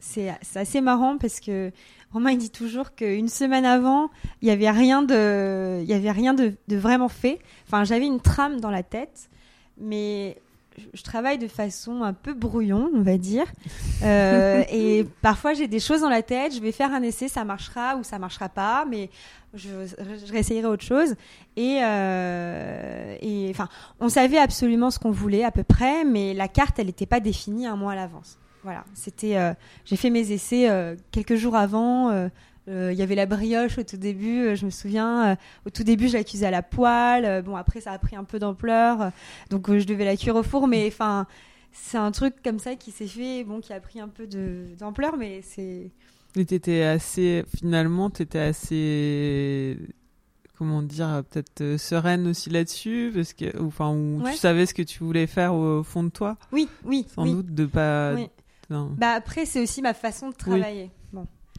c'est 0.00 0.34
assez 0.56 0.80
marrant 0.80 1.16
parce 1.16 1.38
que 1.38 1.70
Romain 2.12 2.32
il 2.32 2.38
dit 2.38 2.50
toujours 2.50 2.94
qu'une 2.94 3.28
semaine 3.28 3.64
avant, 3.64 4.10
il 4.42 4.46
n'y 4.46 4.50
avait 4.50 4.70
rien 4.70 5.02
de, 5.02 5.80
il 5.82 5.88
y 5.88 5.94
avait 5.94 6.10
rien 6.10 6.34
de, 6.34 6.54
de 6.66 6.76
vraiment 6.76 7.08
fait. 7.08 7.38
Enfin, 7.66 7.84
j'avais 7.84 8.06
une 8.06 8.20
trame 8.20 8.60
dans 8.60 8.70
la 8.70 8.82
tête, 8.82 9.30
mais 9.78 10.38
je 10.92 11.02
travaille 11.02 11.38
de 11.38 11.48
façon 11.48 12.02
un 12.02 12.12
peu 12.12 12.34
brouillon, 12.34 12.90
on 12.94 13.02
va 13.02 13.16
dire. 13.16 13.46
Euh, 14.02 14.62
et 14.72 15.06
parfois, 15.22 15.54
j'ai 15.54 15.68
des 15.68 15.80
choses 15.80 16.00
dans 16.00 16.08
la 16.08 16.22
tête. 16.22 16.54
Je 16.54 16.60
vais 16.60 16.72
faire 16.72 16.92
un 16.92 17.02
essai, 17.02 17.28
ça 17.28 17.44
marchera 17.44 17.96
ou 17.96 18.02
ça 18.02 18.18
marchera 18.18 18.48
pas, 18.48 18.84
mais 18.88 19.10
je, 19.54 19.68
je 20.26 20.32
réessayerai 20.32 20.66
autre 20.66 20.84
chose. 20.84 21.14
Et, 21.56 21.78
euh, 21.82 23.16
et 23.20 23.48
enfin, 23.50 23.68
on 24.00 24.08
savait 24.08 24.38
absolument 24.38 24.90
ce 24.90 24.98
qu'on 24.98 25.10
voulait 25.10 25.44
à 25.44 25.50
peu 25.50 25.64
près, 25.64 26.04
mais 26.04 26.34
la 26.34 26.48
carte, 26.48 26.78
elle 26.78 26.86
n'était 26.86 27.06
pas 27.06 27.20
définie 27.20 27.66
un 27.66 27.76
mois 27.76 27.92
à 27.92 27.96
l'avance. 27.96 28.38
Voilà, 28.62 28.84
c'était. 28.94 29.36
Euh, 29.36 29.52
j'ai 29.84 29.96
fait 29.96 30.10
mes 30.10 30.32
essais 30.32 30.70
euh, 30.70 30.96
quelques 31.10 31.36
jours 31.36 31.54
avant. 31.54 32.28
Euh, 32.68 32.92
il 32.92 32.98
y 32.98 33.02
avait 33.02 33.14
la 33.14 33.26
brioche 33.26 33.76
au 33.76 33.82
tout 33.82 33.98
début, 33.98 34.40
euh, 34.40 34.54
je 34.54 34.64
me 34.64 34.70
souviens. 34.70 35.32
Euh, 35.32 35.36
au 35.66 35.70
tout 35.70 35.84
début, 35.84 36.08
je 36.08 36.14
l'accusais 36.14 36.46
à 36.46 36.50
la 36.50 36.62
poêle. 36.62 37.42
bon, 37.42 37.56
après, 37.56 37.80
ça 37.80 37.92
a 37.92 37.98
pris 37.98 38.16
un 38.16 38.24
peu 38.24 38.38
d'ampleur, 38.38 39.10
donc 39.50 39.70
je 39.76 39.84
devais 39.84 40.04
la 40.04 40.16
cuire 40.16 40.36
au 40.36 40.42
four. 40.42 40.66
Mais 40.66 40.86
enfin, 40.86 41.26
c'est 41.72 41.98
un 41.98 42.10
truc 42.10 42.34
comme 42.42 42.58
ça 42.58 42.74
qui 42.76 42.90
s'est 42.90 43.06
fait, 43.06 43.44
bon, 43.44 43.60
qui 43.60 43.72
a 43.72 43.80
pris 43.80 44.00
un 44.00 44.08
peu 44.08 44.26
d'ampleur, 44.78 45.16
mais 45.16 45.42
c'est. 45.42 45.90
Et 46.36 46.44
t'étais 46.44 46.82
assez, 46.82 47.44
finalement, 47.56 48.10
t'étais 48.10 48.40
assez, 48.40 49.78
comment 50.58 50.82
dire, 50.82 51.22
peut-être 51.30 51.76
sereine 51.78 52.26
aussi 52.26 52.50
là-dessus, 52.50 53.12
parce 53.14 53.34
que, 53.34 53.62
enfin, 53.62 53.90
où 53.94 54.22
tu 54.24 54.36
savais 54.36 54.66
ce 54.66 54.74
que 54.74 54.82
tu 54.82 55.04
voulais 55.04 55.26
faire 55.26 55.54
au 55.54 55.82
fond 55.82 56.02
de 56.02 56.08
toi. 56.08 56.36
Oui, 56.50 56.68
oui. 56.84 57.06
Sans 57.14 57.26
doute 57.26 57.54
de 57.54 57.66
pas. 57.66 58.14
Bah 58.70 59.10
après, 59.10 59.44
c'est 59.44 59.62
aussi 59.62 59.82
ma 59.82 59.94
façon 59.94 60.30
de 60.30 60.34
travailler. 60.34 60.90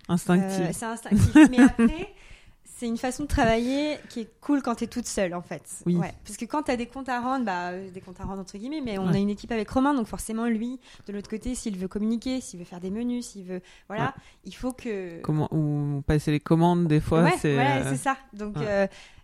Instinctif. 0.08 0.60
Euh, 0.60 0.70
c'est 0.72 0.86
instinctif. 0.86 1.36
Mais 1.50 1.60
après, 1.60 2.14
c'est 2.78 2.88
une 2.88 2.98
façon 2.98 3.24
de 3.24 3.28
travailler 3.28 3.98
qui 4.10 4.22
est 4.22 4.30
cool 4.42 4.62
quand 4.62 4.76
tu 4.76 4.84
es 4.84 4.88
toute 4.88 5.08
seule, 5.08 5.34
en 5.34 5.42
fait. 5.42 5.64
Oui. 5.86 5.96
Ouais. 5.96 6.14
Parce 6.26 6.38
que 6.38 6.46
quand 6.46 6.64
tu 6.64 6.72
as 6.72 6.78
des 6.78 6.88
comptes 6.88 7.10
à 7.10 7.22
rendre, 7.22 7.46
bah, 7.46 7.70
euh, 7.70 7.90
des 7.90 8.02
comptes 8.02 8.20
à 8.20 8.26
rendre 8.26 8.42
entre 8.42 8.58
guillemets, 8.58 8.82
mais 8.82 8.98
on 8.98 9.08
a 9.08 9.18
une 9.18 9.30
équipe 9.30 9.52
avec 9.52 9.70
Romain, 9.70 9.94
donc 9.94 10.08
forcément, 10.08 10.46
lui, 10.46 10.80
de 11.08 11.14
l'autre 11.14 11.30
côté, 11.30 11.56
s'il 11.56 11.78
veut 11.78 11.88
communiquer, 11.88 12.42
s'il 12.42 12.60
veut 12.60 12.66
faire 12.66 12.82
des 12.82 12.92
menus, 12.92 13.28
s'il 13.28 13.46
veut. 13.46 13.62
Voilà, 13.88 14.14
il 14.44 14.54
faut 14.54 14.74
que. 14.74 15.22
Comment, 15.22 15.48
ou 15.52 16.04
passer 16.06 16.32
les 16.32 16.40
commandes, 16.40 16.88
des 16.88 17.00
fois. 17.00 17.24
Ouais, 17.24 17.34
c'est 17.40 17.58
ouais, 17.58 17.84
c'est 17.90 17.98
ça. 17.98 18.18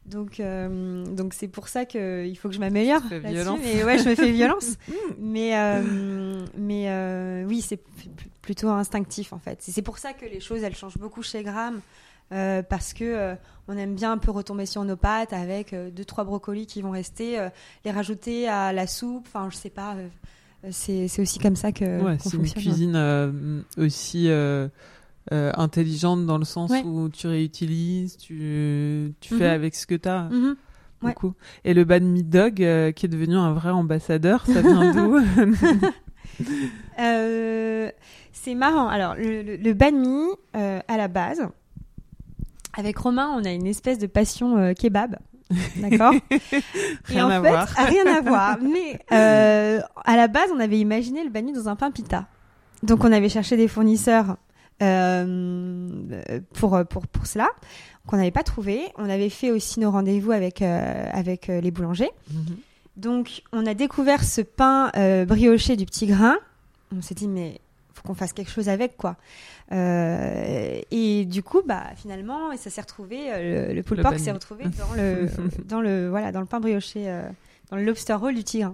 Donc. 0.06 0.42
donc, 0.42 1.16
donc 1.16 1.34
c'est 1.34 1.48
pour 1.48 1.68
ça 1.68 1.86
qu'il 1.86 2.38
faut 2.38 2.50
que 2.50 2.56
je 2.56 2.60
m'améliore. 2.60 3.02
Mais 3.62 3.84
ouais, 3.84 3.98
je 3.98 4.10
me 4.10 4.16
fais 4.16 4.32
violence. 4.32 4.78
mais 5.20 5.54
mais 6.58 7.44
oui, 7.46 7.62
c'est 7.62 7.80
plutôt 8.42 8.70
instinctif 8.70 9.34
en 9.34 9.40
fait. 9.40 9.60
C'est 9.62 9.82
pour 9.82 9.98
ça 9.98 10.14
que 10.14 10.26
les 10.26 10.40
choses 10.40 10.64
elles 10.64 10.76
changent 10.76 10.98
beaucoup 10.98 11.24
chez 11.24 11.44
Gram. 11.44 11.82
Euh, 12.32 12.64
parce 12.64 12.94
que 12.94 13.04
euh, 13.04 13.36
on 13.68 13.78
aime 13.78 13.94
bien 13.94 14.14
un 14.14 14.18
peu 14.18 14.32
retomber 14.32 14.66
sur 14.66 14.86
nos 14.86 14.96
pattes 14.96 15.34
avec 15.34 15.74
euh, 15.74 15.90
deux 15.90 16.06
trois 16.06 16.24
brocolis 16.24 16.66
qui 16.66 16.82
vont 16.82 16.92
rester, 16.92 17.38
les 17.84 17.92
rajouter 17.92 18.48
à 18.48 18.72
la 18.72 18.88
soupe. 18.88 19.26
Enfin, 19.28 19.50
je 19.52 19.58
sais 19.58 19.70
pas. 19.70 19.96
c'est 20.70 21.20
aussi 21.20 21.40
comme 21.40 21.56
ça 21.56 21.72
que. 21.72 22.02
Ouais, 22.02 22.18
c'est 22.22 22.38
une 22.38 22.50
cuisine 22.50 23.64
aussi 23.78 24.30
intelligente 25.32 26.26
dans 26.26 26.38
le 26.38 26.46
sens 26.46 26.72
où 26.84 27.10
tu 27.10 27.28
réutilises, 27.28 28.18
tu, 28.18 29.14
tu 29.20 29.36
fais 29.36 29.50
mhm. 29.50 29.56
avec 29.56 29.76
ce 29.76 29.86
que 29.86 29.96
tu 29.96 30.10
as. 30.10 30.24
Mhm. 30.30 30.56
Beaucoup. 31.02 31.34
Et 31.66 31.74
le 31.74 31.84
mi 32.00 32.24
dog 32.24 32.56
qui 32.56 32.64
est 32.64 33.10
devenu 33.10 33.36
un 33.36 33.54
vrai 33.54 33.72
ambassadeur, 33.72 34.46
ça 34.46 34.62
vient 34.62 34.94
d'où? 34.94 35.20
C'est 38.44 38.56
marrant. 38.56 38.88
Alors, 38.88 39.14
le, 39.16 39.56
le, 39.56 39.74
banh 39.74 39.92
mi, 39.92 40.26
euh, 40.56 40.80
à 40.88 40.98
la 40.98 41.08
base, 41.08 41.48
avec 42.76 42.98
Romain, 42.98 43.30
on 43.36 43.46
a 43.46 43.52
une 43.52 43.68
espèce 43.68 44.00
de 44.00 44.08
passion 44.08 44.58
euh, 44.58 44.74
kebab. 44.74 45.18
D'accord? 45.76 46.14
Rien 47.06 47.30
à 47.30 47.40
voir. 47.40 47.68
Rien 47.78 48.08
à 48.08 48.22
voir. 48.22 48.58
Mais 48.62 49.00
euh, 49.12 49.80
à 50.06 50.16
la 50.16 50.28
base, 50.28 50.50
on 50.56 50.60
avait 50.60 50.80
imaginé 50.80 51.24
le 51.24 51.30
banh 51.30 51.44
mi 51.44 51.54
dans 51.54 51.70
un 51.70 51.76
pain 51.76 51.92
pita. 51.92 52.26
Donc, 52.82 53.04
on 53.04 53.12
avait 53.12 53.30
cherché 53.30 53.58
des 53.58 53.68
fournisseurs 53.68 54.38
pour, 54.80 56.80
pour, 56.90 57.08
pour 57.08 57.26
cela 57.26 57.50
qu'on 58.08 58.18
n'avait 58.18 58.32
pas 58.32 58.44
trouvé. 58.44 58.82
On 58.98 59.10
avait 59.10 59.30
fait 59.30 59.52
aussi 59.52 59.80
nos 59.80 59.92
rendez-vous 59.92 60.32
avec, 60.32 60.62
avec 60.62 61.48
les 61.48 61.72
boulangers. 61.72 62.12
Mhm. 62.32 62.58
Donc, 62.98 63.44
on 63.54 63.66
a 63.66 63.74
découvert 63.74 64.24
ce 64.24 64.42
pain 64.42 64.92
brioché 65.26 65.76
du 65.76 65.86
petit 65.86 66.08
grain. 66.08 66.38
On 66.96 67.02
s'est 67.02 67.16
dit, 67.16 67.28
mais 67.28 67.62
qu'on 68.02 68.14
fasse 68.14 68.34
quelque 68.34 68.52
chose 68.52 68.70
avec 68.70 68.98
quoi. 68.98 69.16
Euh, 69.72 70.82
et 70.92 71.26
du 71.26 71.44
coup, 71.44 71.62
bah 71.66 71.84
finalement, 71.96 72.56
ça 72.58 72.70
s'est 72.70 72.82
retrouvé, 72.82 73.32
euh, 73.32 73.74
le, 73.74 73.76
le 73.76 74.18
s'est 74.18 74.32
retrouvé 74.32 74.66
dans 74.66 74.94
le 74.96 75.30
dans 75.66 75.82
le 75.82 76.10
voilà 76.10 76.32
dans 76.32 76.42
le 76.42 76.46
pain 76.46 76.60
brioché, 76.60 77.10
euh, 77.10 77.24
dans 77.70 77.78
le 77.78 77.84
lobster 77.84 78.14
roll 78.14 78.36
du 78.36 78.44
tigre. 78.44 78.74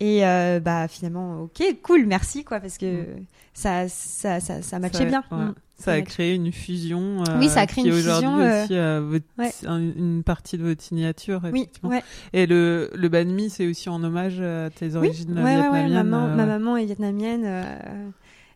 Et 0.00 0.22
bah 0.60 0.88
finalement, 0.88 1.42
ok, 1.42 1.62
cool, 1.82 2.06
merci 2.06 2.44
quoi, 2.44 2.60
parce 2.60 2.78
que 2.78 3.02
mm. 3.02 3.24
ça 3.52 3.88
ça 3.88 4.40
ça, 4.40 4.62
ça 4.62 4.78
matchait 4.78 5.06
bien. 5.06 5.22
Mm. 5.30 5.52
Ça, 5.76 5.92
a 5.92 6.02
créé 6.02 6.34
une 6.34 6.52
fusion. 6.52 7.24
oui, 7.38 7.48
ça 7.48 7.60
a 7.60 7.66
créé 7.66 7.86
une 7.86 7.92
fusion. 7.92 8.36
Aussi, 8.36 9.66
une 9.66 10.22
partie 10.22 10.58
de 10.58 10.64
votre 10.64 10.82
signature. 10.82 11.40
Oui, 11.52 11.70
Et 12.34 12.46
le, 12.46 12.90
le 12.94 13.08
banh 13.08 13.24
mi, 13.24 13.48
c'est 13.48 13.66
aussi 13.66 13.88
en 13.88 14.04
hommage 14.04 14.42
à 14.42 14.68
tes 14.68 14.94
origines 14.94 15.38
oui, 15.38 15.54
vietnamiennes. 15.54 15.92
Maman, 15.94 16.28
ma 16.36 16.44
maman 16.44 16.76
est 16.76 16.84
vietnamienne. 16.84 17.46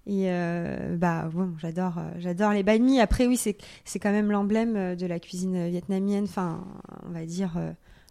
Et 0.06 0.26
euh, 0.26 0.96
bah 0.96 1.30
bon, 1.32 1.54
j'adore, 1.58 1.96
euh, 1.96 2.10
j'adore 2.18 2.52
les 2.52 2.62
banh 2.62 2.78
mi. 2.78 3.00
Après 3.00 3.26
oui, 3.26 3.38
c'est 3.38 3.56
c'est 3.86 3.98
quand 3.98 4.12
même 4.12 4.30
l'emblème 4.30 4.76
euh, 4.76 4.94
de 4.94 5.06
la 5.06 5.18
cuisine 5.18 5.68
vietnamienne. 5.68 6.24
Enfin, 6.24 6.62
on 7.08 7.12
va 7.12 7.24
dire 7.24 7.52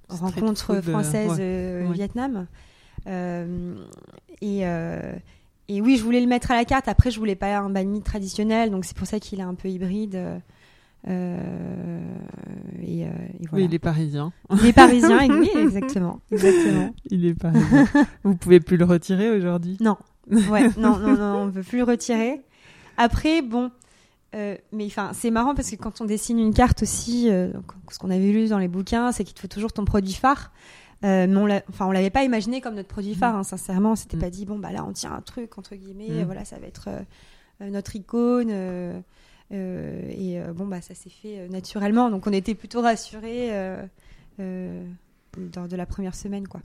rencontre 0.10 0.82
française 0.82 1.40
Vietnam. 1.92 2.48
Et 3.08 4.64
et 5.70 5.82
oui, 5.82 5.96
je 5.96 6.04
voulais 6.04 6.20
le 6.20 6.28
mettre 6.28 6.52
à 6.52 6.56
la 6.56 6.66
carte. 6.66 6.90
Après, 6.90 7.10
je 7.10 7.18
voulais 7.20 7.36
pas 7.36 7.58
un 7.58 7.70
banh 7.70 7.86
mi 7.86 8.02
traditionnel, 8.02 8.70
donc 8.70 8.84
c'est 8.84 8.98
pour 8.98 9.08
ça 9.08 9.20
qu'il 9.20 9.40
est 9.40 9.44
un 9.44 9.56
peu 9.56 9.70
hybride. 9.70 10.42
Euh, 11.08 12.00
et, 12.82 13.02
et, 13.02 13.08
voilà. 13.50 13.64
Oui, 13.64 13.66
il 13.66 13.74
est 13.74 13.80
parisien. 13.80 14.34
Il 14.52 14.66
est 14.66 14.74
parisien, 14.74 15.28
oui, 15.30 15.50
exactement, 15.56 16.20
exactement. 16.32 16.94
Il 17.10 17.26
est 17.26 17.34
parisien. 17.34 17.88
Vous 18.24 18.36
pouvez 18.36 18.60
plus 18.60 18.76
le 18.76 18.86
retirer 18.86 19.32
aujourd'hui? 19.32 19.78
Non, 19.80 19.98
Ouais, 20.30 20.70
non, 20.78 20.98
non, 21.00 21.18
non, 21.18 21.36
on 21.42 21.46
ne 21.48 21.52
peut 21.52 21.64
plus 21.64 21.80
le 21.80 21.84
retirer. 21.84 22.42
Après, 22.98 23.42
bon, 23.42 23.72
euh, 24.36 24.56
mais 24.72 24.86
enfin, 24.86 25.12
c'est 25.14 25.32
marrant 25.32 25.56
parce 25.56 25.70
que 25.70 25.76
quand 25.76 26.02
on 26.02 26.06
dessine 26.06 26.40
une 26.40 26.54
carte 26.54 26.84
aussi, 26.84 27.30
euh, 27.30 27.52
ce 27.92 28.00
qu'on 28.00 28.10
avait 28.10 28.32
lu 28.32 28.48
dans 28.48 28.60
les 28.60 28.68
bouquins, 28.68 29.12
c'est 29.12 29.24
qu'il 29.24 29.34
te 29.34 29.42
faut 29.42 29.48
toujours 29.48 29.74
ton 29.74 29.86
produit 29.86 30.14
phare. 30.14 30.52
Euh, 31.04 31.28
mais 31.28 31.38
on 31.38 31.62
enfin, 31.70 31.88
on 31.88 31.92
l'avait 31.92 32.10
pas 32.10 32.24
imaginé 32.24 32.62
comme 32.62 32.76
notre 32.76 32.88
produit 32.88 33.16
phare, 33.16 33.36
hein, 33.36 33.44
sincèrement. 33.44 33.92
On 33.92 33.96
s'était 33.96 34.18
mm. 34.18 34.22
pas 34.22 34.30
dit, 34.30 34.46
bon, 34.46 34.60
bah 34.60 34.72
là, 34.72 34.86
on 34.88 34.94
tient 34.94 35.14
un 35.14 35.22
truc, 35.22 35.58
entre 35.58 35.76
guillemets, 35.76 36.24
mm. 36.24 36.26
voilà, 36.26 36.46
ça 36.46 36.58
va 36.58 36.68
être 36.68 36.90
notre 37.60 37.96
icône. 37.96 38.50
et 39.52 40.40
bon, 40.54 40.68
bah, 40.68 40.82
ça 40.82 40.96
s'est 40.96 41.10
fait 41.10 41.48
naturellement. 41.50 42.10
Donc, 42.10 42.28
on 42.28 42.34
était 42.34 42.56
plutôt 42.56 42.82
rassurés 42.82 43.52
de 45.38 45.76
la 45.76 45.86
première 45.86 46.16
semaine 46.16 46.48
quoi. 46.48 46.62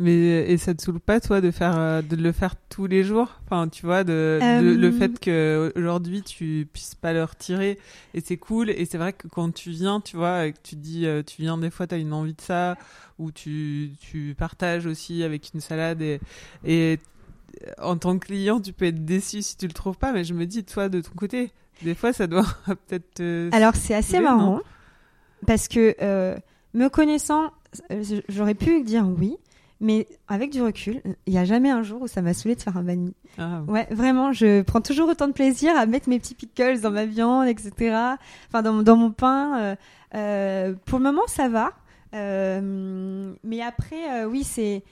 Mais 0.00 0.50
et 0.50 0.56
ça 0.56 0.74
te 0.74 0.82
saoule 0.82 1.00
pas 1.00 1.20
toi 1.20 1.40
de 1.40 1.50
faire 1.50 1.78
euh, 1.78 2.02
de 2.02 2.16
le 2.16 2.32
faire 2.32 2.54
tous 2.68 2.86
les 2.86 3.04
jours? 3.04 3.40
Enfin, 3.44 3.68
tu 3.68 3.84
vois 3.84 4.04
de, 4.04 4.40
le 4.60 4.88
euh, 4.88 4.92
fait 4.92 5.20
que 5.20 5.72
aujourd'hui 5.76 6.22
tu 6.22 6.66
puisses 6.72 6.94
pas 6.94 7.12
le 7.12 7.24
retirer 7.24 7.78
et 8.14 8.22
c'est 8.24 8.36
cool 8.36 8.70
et 8.70 8.84
c'est 8.86 8.98
vrai 8.98 9.12
que 9.12 9.28
quand 9.28 9.52
tu 9.52 9.70
viens, 9.70 10.00
tu 10.00 10.16
vois, 10.16 10.50
que 10.50 10.58
tu 10.62 10.76
dis 10.76 11.06
euh, 11.06 11.22
tu 11.22 11.42
viens 11.42 11.58
des 11.58 11.70
fois 11.70 11.86
tu 11.86 11.94
as 11.94 11.98
une 11.98 12.12
envie 12.12 12.34
de 12.34 12.40
ça 12.40 12.76
ou 13.18 13.30
tu 13.32 13.92
tu 14.00 14.34
partages 14.36 14.86
aussi 14.86 15.22
avec 15.22 15.50
une 15.54 15.60
salade 15.60 16.00
et 16.00 16.20
et 16.64 16.98
en 17.78 17.96
tant 17.96 18.18
que 18.18 18.26
client, 18.26 18.60
tu 18.60 18.72
peux 18.72 18.84
être 18.86 19.04
déçu 19.04 19.42
si 19.42 19.56
tu 19.56 19.66
le 19.66 19.72
trouves 19.72 19.98
pas 19.98 20.12
mais 20.12 20.24
je 20.24 20.34
me 20.34 20.46
dis 20.46 20.64
toi 20.64 20.88
de 20.88 21.00
ton 21.00 21.12
côté, 21.12 21.52
des 21.82 21.94
fois 21.94 22.12
ça 22.12 22.26
doit 22.26 22.46
peut-être 22.86 23.54
Alors 23.54 23.74
c'est 23.76 23.94
assez 23.94 24.20
marrant 24.20 24.60
parce 25.46 25.68
que 25.68 25.94
me 26.74 26.88
connaissant, 26.88 27.52
j'aurais 28.28 28.54
pu 28.54 28.82
dire 28.82 29.06
oui, 29.18 29.36
Mais 29.80 30.06
avec 30.28 30.50
du 30.52 30.62
recul, 30.62 31.02
il 31.26 31.32
n'y 31.32 31.38
a 31.38 31.44
jamais 31.44 31.70
un 31.70 31.82
jour 31.82 32.02
où 32.02 32.06
ça 32.06 32.22
m'a 32.22 32.32
saoulé 32.34 32.54
de 32.54 32.62
faire 32.62 32.76
un 32.78 32.82
banh. 32.82 33.10
Ah, 33.38 33.62
Ouais, 33.68 33.86
vraiment, 33.90 34.32
je 34.32 34.62
prends 34.62 34.80
toujours 34.80 35.08
autant 35.08 35.28
de 35.28 35.32
plaisir 35.34 35.76
à 35.76 35.84
mettre 35.86 36.08
mes 36.08 36.18
petits 36.18 36.34
pickles 36.34 36.80
dans 36.80 36.90
ma 36.90 37.04
viande, 37.06 37.46
etc. 37.48 37.70
Enfin, 38.48 38.62
dans, 38.62 38.72
mon- 38.72 38.82
dans 38.82 38.96
mon 38.96 39.10
pain. 39.10 39.58
euh, 39.60 39.76
euh, 40.14 40.74
pour 40.86 40.98
le 40.98 41.04
moment, 41.04 41.26
ça 41.26 41.48
va. 41.48 41.72
Euh, 42.14 43.32
mais 43.44 43.60
après, 43.62 44.22
euh, 44.22 44.26
oui, 44.26 44.44
c'est. 44.44 44.82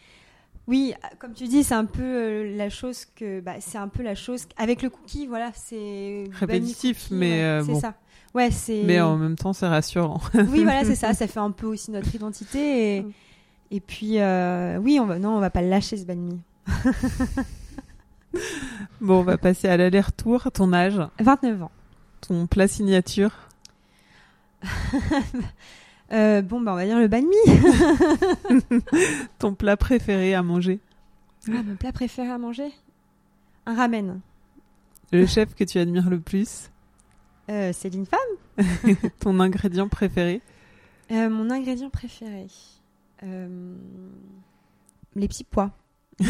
Oui, 0.66 0.94
comme 1.18 1.35
tu 1.35 1.44
dis, 1.44 1.62
c'est 1.62 1.75
un 1.75 1.85
peu 1.85 2.03
euh, 2.03 2.57
la 2.57 2.70
chose 2.70 3.05
que. 3.16 3.40
Bah, 3.40 3.55
c'est 3.61 3.79
un 3.79 3.88
peu 3.88 4.03
la 4.03 4.14
chose. 4.14 4.47
Avec 4.57 4.83
le 4.83 4.90
cookie, 4.90 5.27
voilà, 5.27 5.51
c'est. 5.55 6.25
Répétitif, 6.33 7.03
cookie, 7.05 7.14
mais, 7.14 7.31
ouais, 7.33 7.42
euh, 7.42 7.62
c'est 7.64 7.73
bon. 7.73 7.81
ça. 7.81 7.94
Ouais, 8.35 8.51
c'est. 8.51 8.83
Mais 8.85 9.01
en 9.01 9.16
même 9.16 9.37
temps, 9.37 9.53
c'est 9.53 9.68
rassurant. 9.68 10.20
Oui, 10.35 10.64
voilà, 10.64 10.85
c'est 10.85 10.97
ça. 10.97 11.14
Ça 11.14 11.27
fait 11.27 11.40
un 11.40 11.51
peu 11.53 11.66
aussi 11.66 11.90
notre 11.90 12.12
identité. 12.14 12.97
Et, 12.99 13.07
et 13.70 13.81
puis, 13.81 14.18
euh, 14.18 14.77
oui, 14.79 14.99
on 15.01 15.07
va, 15.07 15.18
non, 15.18 15.37
on 15.37 15.40
va 15.40 15.51
pas 15.51 15.62
le 15.62 15.68
lâcher, 15.68 15.97
ce 15.97 16.05
banh 16.05 16.16
mi. 16.16 16.40
Bon, 19.01 19.20
on 19.20 19.23
va 19.23 19.38
passer 19.38 19.68
à 19.68 19.77
l'aller-retour. 19.77 20.49
Ton 20.53 20.73
âge, 20.73 21.01
29 21.20 21.62
ans. 21.62 21.70
ton 22.20 22.47
plat 22.49 22.66
signature? 22.66 23.31
Euh, 26.12 26.42
bon, 26.42 26.61
bah, 26.61 26.73
on 26.73 26.77
va 26.77 26.85
dire 26.85 26.99
le 26.99 27.07
banh 27.09 27.23
mi. 27.23 28.70
Ton 29.38 29.55
plat 29.55 29.77
préféré 29.77 30.35
à 30.35 30.42
manger? 30.42 30.81
Ah, 31.49 31.62
mon 31.64 31.77
plat 31.77 31.92
préféré 31.92 32.29
à 32.29 32.38
manger? 32.38 32.73
Un 33.66 33.75
ramen. 33.75 34.20
Le 35.12 35.27
chef 35.27 35.55
que 35.55 35.62
tu 35.64 35.79
admires 35.79 36.11
le 36.11 36.18
plus? 36.18 36.70
Euh, 37.50 37.72
Céline 37.72 38.07
Femme. 38.07 38.64
Ton 39.20 39.38
ingrédient 39.40 39.88
préféré 39.88 40.40
Euh, 41.11 41.28
mon 41.28 41.50
ingrédient 41.50 41.90
préféré 41.90 42.46
Euh, 43.22 43.74
Les 45.14 45.28
petits 45.28 45.44
pois. 45.44 45.70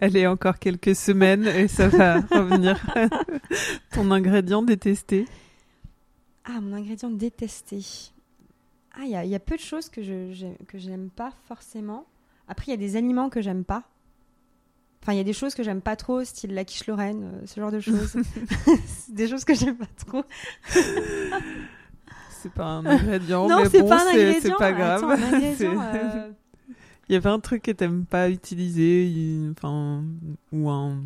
Allez, 0.00 0.26
encore 0.26 0.58
quelques 0.58 0.94
semaines 0.96 1.46
et 1.46 1.68
ça 1.68 1.88
va 1.88 2.20
revenir. 2.20 2.80
Ton 3.92 4.10
ingrédient 4.10 4.62
détesté 4.62 5.26
Ah, 6.44 6.60
mon 6.60 6.72
ingrédient 6.74 7.10
détesté. 7.10 7.80
Ah, 8.94 9.02
il 9.04 9.10
y 9.10 9.16
a, 9.16 9.24
il 9.24 9.30
y 9.30 9.34
a 9.34 9.40
peu 9.40 9.56
de 9.56 9.60
choses 9.60 9.88
que 9.88 10.02
je 10.02 10.46
que 10.66 10.78
j'aime 10.78 11.10
pas 11.10 11.32
forcément. 11.46 12.06
Après, 12.48 12.66
il 12.68 12.70
y 12.70 12.74
a 12.74 12.78
des 12.78 12.96
aliments 12.96 13.28
que 13.28 13.40
j'aime 13.42 13.64
pas. 13.64 13.84
Enfin, 15.08 15.14
il 15.14 15.18
y 15.18 15.22
a 15.22 15.24
des 15.24 15.32
choses 15.32 15.54
que 15.54 15.62
j'aime 15.62 15.80
pas 15.80 15.96
trop, 15.96 16.22
style 16.22 16.52
la 16.52 16.66
quiche 16.66 16.86
Lorraine, 16.86 17.30
euh, 17.32 17.46
ce 17.46 17.58
genre 17.58 17.72
de 17.72 17.80
choses. 17.88 18.14
Des 19.08 19.26
choses 19.26 19.42
que 19.42 19.54
j'aime 19.54 19.76
pas 19.78 19.86
trop. 20.06 20.22
C'est 22.42 22.52
pas 22.52 22.66
un 22.66 22.84
ingrédient, 22.84 23.48
non, 23.48 23.62
mais 23.62 23.68
c'est 23.70 23.80
bon, 23.80 23.88
pas 23.88 23.96
un 23.96 24.12
c'est 24.12 24.28
ingrédient. 24.28 24.40
c'est 24.42 24.54
pas 24.58 24.72
grave. 24.72 25.04
Attends, 25.10 25.22
euh, 25.80 26.30
Il 27.08 27.14
y 27.14 27.16
avait 27.16 27.30
un 27.30 27.40
truc 27.40 27.62
que 27.62 27.70
t'aimes 27.70 28.04
pas 28.04 28.28
utiliser, 28.28 29.10
une- 29.10 29.54
enfin, 29.56 30.04
ou 30.52 30.68
un, 30.68 30.98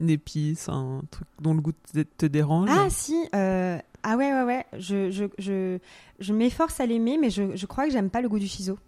une 0.00 0.08
épice, 0.10 0.68
un 0.70 1.02
truc 1.10 1.28
dont 1.40 1.52
le 1.52 1.60
goût 1.60 1.72
te, 1.92 2.00
te 2.00 2.24
dérange. 2.26 2.70
Ah 2.72 2.86
si, 2.88 3.14
euh, 3.34 3.78
ah 4.02 4.16
ouais 4.16 4.32
ouais 4.32 4.42
ouais, 4.42 4.64
je 4.78 5.10
je 5.10 5.26
je, 5.38 5.78
je 6.18 6.32
m'efforce 6.32 6.80
à 6.80 6.86
l'aimer, 6.86 7.18
mais 7.20 7.28
je, 7.30 7.54
je 7.54 7.66
crois 7.66 7.84
que 7.86 7.92
j'aime 7.92 8.08
pas 8.10 8.22
le 8.22 8.28
goût 8.30 8.38
du 8.38 8.48
ciseau. 8.48 8.78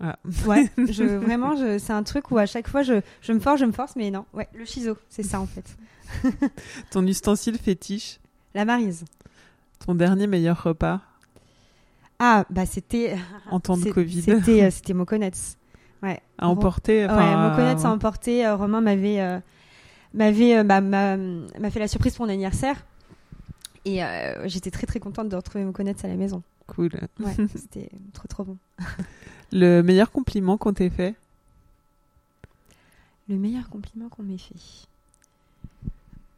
Ah. 0.00 0.16
Ouais, 0.46 0.68
je 0.76 1.04
vraiment, 1.04 1.54
je, 1.56 1.78
c'est 1.78 1.92
un 1.92 2.02
truc 2.02 2.30
où 2.30 2.38
à 2.38 2.46
chaque 2.46 2.68
fois 2.68 2.82
je, 2.82 3.00
je 3.22 3.32
me 3.32 3.38
force, 3.40 3.60
je 3.60 3.64
me 3.64 3.72
force, 3.72 3.94
mais 3.96 4.10
non, 4.10 4.24
ouais, 4.34 4.48
le 4.54 4.66
ciseau, 4.66 4.96
c'est 5.08 5.22
ça 5.22 5.40
en 5.40 5.46
fait. 5.46 5.76
Ton 6.90 7.06
ustensile 7.06 7.58
fétiche, 7.58 8.18
La 8.54 8.64
marise. 8.64 9.04
ton 9.86 9.94
dernier 9.94 10.26
meilleur 10.26 10.62
repas 10.62 11.00
Ah 12.18 12.44
bah 12.50 12.66
c'était 12.66 13.16
en 13.50 13.60
temps 13.60 13.76
de 13.76 13.90
Covid 13.90 14.22
C'était 14.22 14.64
euh, 14.64 14.70
c'était 14.70 14.94
Mokonets. 14.94 15.30
Ouais. 16.02 16.20
à 16.38 16.48
emporter. 16.48 17.06
Ouais, 17.06 17.36
Mokonets 17.36 17.84
à- 17.84 17.88
à 17.88 17.90
emporter. 17.90 18.46
euh, 18.46 18.56
Romain 18.56 18.80
m'avait 18.82 19.20
euh, 19.20 19.38
m'avait 20.12 20.58
euh, 20.58 20.64
bah, 20.64 20.80
m'a 20.80 21.16
m'a 21.16 21.70
fait 21.70 21.80
la 21.80 21.88
surprise 21.88 22.14
pour 22.16 22.26
mon 22.26 22.32
anniversaire. 22.32 22.84
Et 23.86 24.02
euh, 24.04 24.46
j'étais 24.48 24.70
très 24.70 24.86
très 24.86 25.00
contente 25.00 25.28
de 25.28 25.36
retrouver 25.36 25.64
Mokonets 25.64 26.04
à 26.04 26.08
la 26.08 26.16
maison. 26.16 26.42
Cool. 26.66 26.90
Ouais, 27.20 27.34
c'était 27.56 27.90
trop 28.12 28.28
trop 28.28 28.44
bon. 28.44 28.58
Le 29.52 29.82
meilleur 29.82 30.10
compliment 30.10 30.56
qu'on 30.56 30.72
t'ait 30.72 30.90
fait 30.90 31.14
Le 33.28 33.36
meilleur 33.36 33.68
compliment 33.68 34.08
qu'on 34.08 34.22
m'ait 34.22 34.38
fait. 34.38 34.54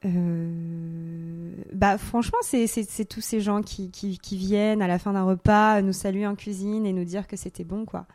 Euh, 0.04 1.52
Bah 1.72 1.98
franchement, 1.98 2.38
c'est 2.42 3.08
tous 3.08 3.20
ces 3.20 3.40
gens 3.40 3.62
qui, 3.62 3.90
qui, 3.90 4.18
qui 4.18 4.36
viennent 4.36 4.82
à 4.82 4.86
la 4.86 4.98
fin 4.98 5.12
d'un 5.12 5.24
repas 5.24 5.82
nous 5.82 5.92
saluer 5.92 6.26
en 6.26 6.36
cuisine 6.36 6.86
et 6.86 6.92
nous 6.92 7.04
dire 7.04 7.26
que 7.26 7.36
c'était 7.36 7.64
bon, 7.64 7.84
quoi. 7.84 8.06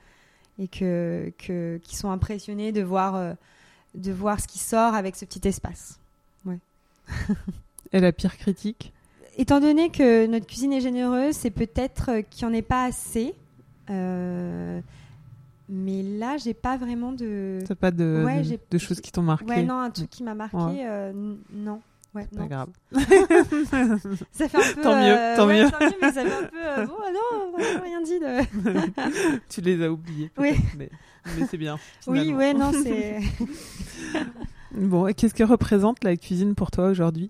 Et 0.60 0.68
que, 0.68 1.32
que, 1.38 1.80
qui 1.84 1.96
sont 1.96 2.12
impressionnés 2.12 2.72
de 2.72 2.82
voir, 2.82 3.16
euh, 3.16 3.34
de 3.96 4.12
voir 4.12 4.40
ce 4.40 4.48
qui 4.48 4.60
sort 4.60 4.94
avec 4.94 5.16
ce 5.16 5.26
petit 5.26 5.48
espace. 5.48 6.00
Et 7.94 8.00
la 8.00 8.12
pire 8.12 8.38
critique 8.38 8.94
Étant 9.38 9.60
donné 9.60 9.90
que 9.90 10.28
notre 10.28 10.46
cuisine 10.46 10.74
est 10.74 10.82
généreuse, 10.82 11.36
c'est 11.36 11.52
peut-être 11.52 12.10
euh, 12.12 12.22
qu'il 12.22 12.48
n'y 12.48 12.54
en 12.54 12.58
ait 12.58 12.62
pas 12.62 12.86
assez. 12.86 13.34
Euh, 13.90 14.80
mais 15.70 16.04
là, 16.04 16.38
j'ai 16.38 16.54
pas 16.54 16.78
vraiment 16.78 17.12
de. 17.12 17.60
T'as 17.68 17.76
pas 17.76 17.92
de, 17.92 18.24
Ouais, 18.26 18.42
de- 18.42 18.60
de 18.70 18.78
choses 18.78 19.00
qui 19.02 19.12
t'ont 19.12 19.22
marqué 19.22 19.46
Ouais, 19.46 19.64
non, 19.64 19.80
un 19.80 19.90
truc 19.90 20.10
qui 20.10 20.24
m'a 20.24 20.36
marqué, 20.36 20.58
Ouais. 20.58 20.86
euh, 20.86 21.34
non. 21.54 21.82
Ouais, 22.14 22.28
Pas 22.36 22.42
non. 22.42 22.48
grave. 22.48 22.70
Ça 24.34 24.50
fait 24.50 24.58
un 24.58 24.74
peu. 24.76 24.82
Tant 24.84 24.96
mieux, 24.96 25.18
euh, 25.18 25.36
tant 25.38 25.48
ouais, 25.48 25.64
mieux. 25.64 25.72
tant 25.72 25.80
mieux, 25.80 25.92
mais 26.02 26.12
ça 26.12 26.26
fait 26.26 26.44
un 26.44 26.48
peu. 26.48 26.58
euh, 26.62 26.86
bon, 26.86 26.94
non, 27.14 27.54
on 27.54 27.82
rien 27.82 28.02
dit 28.02 28.20
de. 28.20 29.40
tu 29.50 29.62
les 29.62 29.82
as 29.82 29.90
oubliés. 29.90 30.30
Oui. 30.38 30.52
Mais, 30.78 30.90
mais 31.40 31.48
c'est 31.50 31.58
bien. 31.58 31.78
Oui, 32.08 32.20
finalement. 32.20 32.38
ouais, 32.38 32.54
non, 32.54 32.72
c'est. 32.84 33.20
Bon, 34.74 35.08
et 35.08 35.14
qu'est-ce 35.14 35.34
que 35.34 35.44
représente 35.44 36.04
la 36.04 36.18
cuisine 36.18 36.54
pour 36.56 36.70
toi 36.72 36.90
aujourd'hui? 36.90 37.30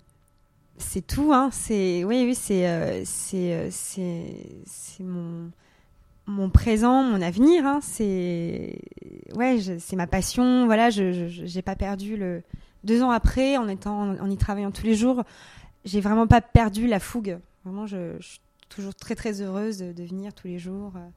C'est 0.78 1.06
tout, 1.06 1.32
hein. 1.32 1.50
C'est. 1.52 2.02
Oui, 2.02 2.24
oui, 2.26 2.34
c'est. 2.34 2.66
euh, 2.66 3.02
c'est. 3.04 3.68
c'est. 3.70 4.34
C'est 4.66 5.04
mon. 5.04 5.50
Mon 6.26 6.50
présent, 6.50 7.02
mon 7.02 7.20
avenir, 7.20 7.66
hein. 7.66 7.80
C'est. 7.82 8.78
Ouais, 9.34 9.58
c'est 9.78 9.96
ma 9.96 10.06
passion. 10.06 10.66
Voilà, 10.66 10.90
je 10.90 11.26
j'ai 11.28 11.62
pas 11.62 11.74
perdu 11.76 12.16
le. 12.16 12.42
Deux 12.84 13.02
ans 13.02 13.10
après, 13.10 13.56
en 13.56 13.68
étant, 13.68 14.10
en 14.18 14.30
y 14.30 14.36
travaillant 14.36 14.70
tous 14.72 14.84
les 14.86 14.94
jours, 14.94 15.22
j'ai 15.84 16.00
vraiment 16.00 16.26
pas 16.26 16.40
perdu 16.40 16.86
la 16.88 16.98
fougue. 17.00 17.38
Vraiment, 17.64 17.86
je, 17.86 18.16
je 18.18 18.26
suis 18.26 18.40
toujours 18.68 18.94
très 18.94 19.14
très 19.14 19.40
heureuse 19.40 19.78
de, 19.78 20.02
venir 20.04 20.32
tous 20.34 20.48
les 20.48 20.58
jours, 20.58 20.92
euh, 20.96 21.08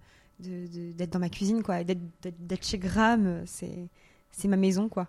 de- 0.43 0.67
de- 0.67 0.91
d'être 0.91 1.11
dans 1.11 1.19
ma 1.19 1.29
cuisine, 1.29 1.63
quoi, 1.63 1.83
d'être 1.83 2.63
chez 2.65 2.77
Gram. 2.77 3.25
euh, 3.25 3.41
C'est 3.45 3.87
c'est 4.31 4.47
ma 4.47 4.57
maison, 4.57 4.89
quoi. 4.89 5.07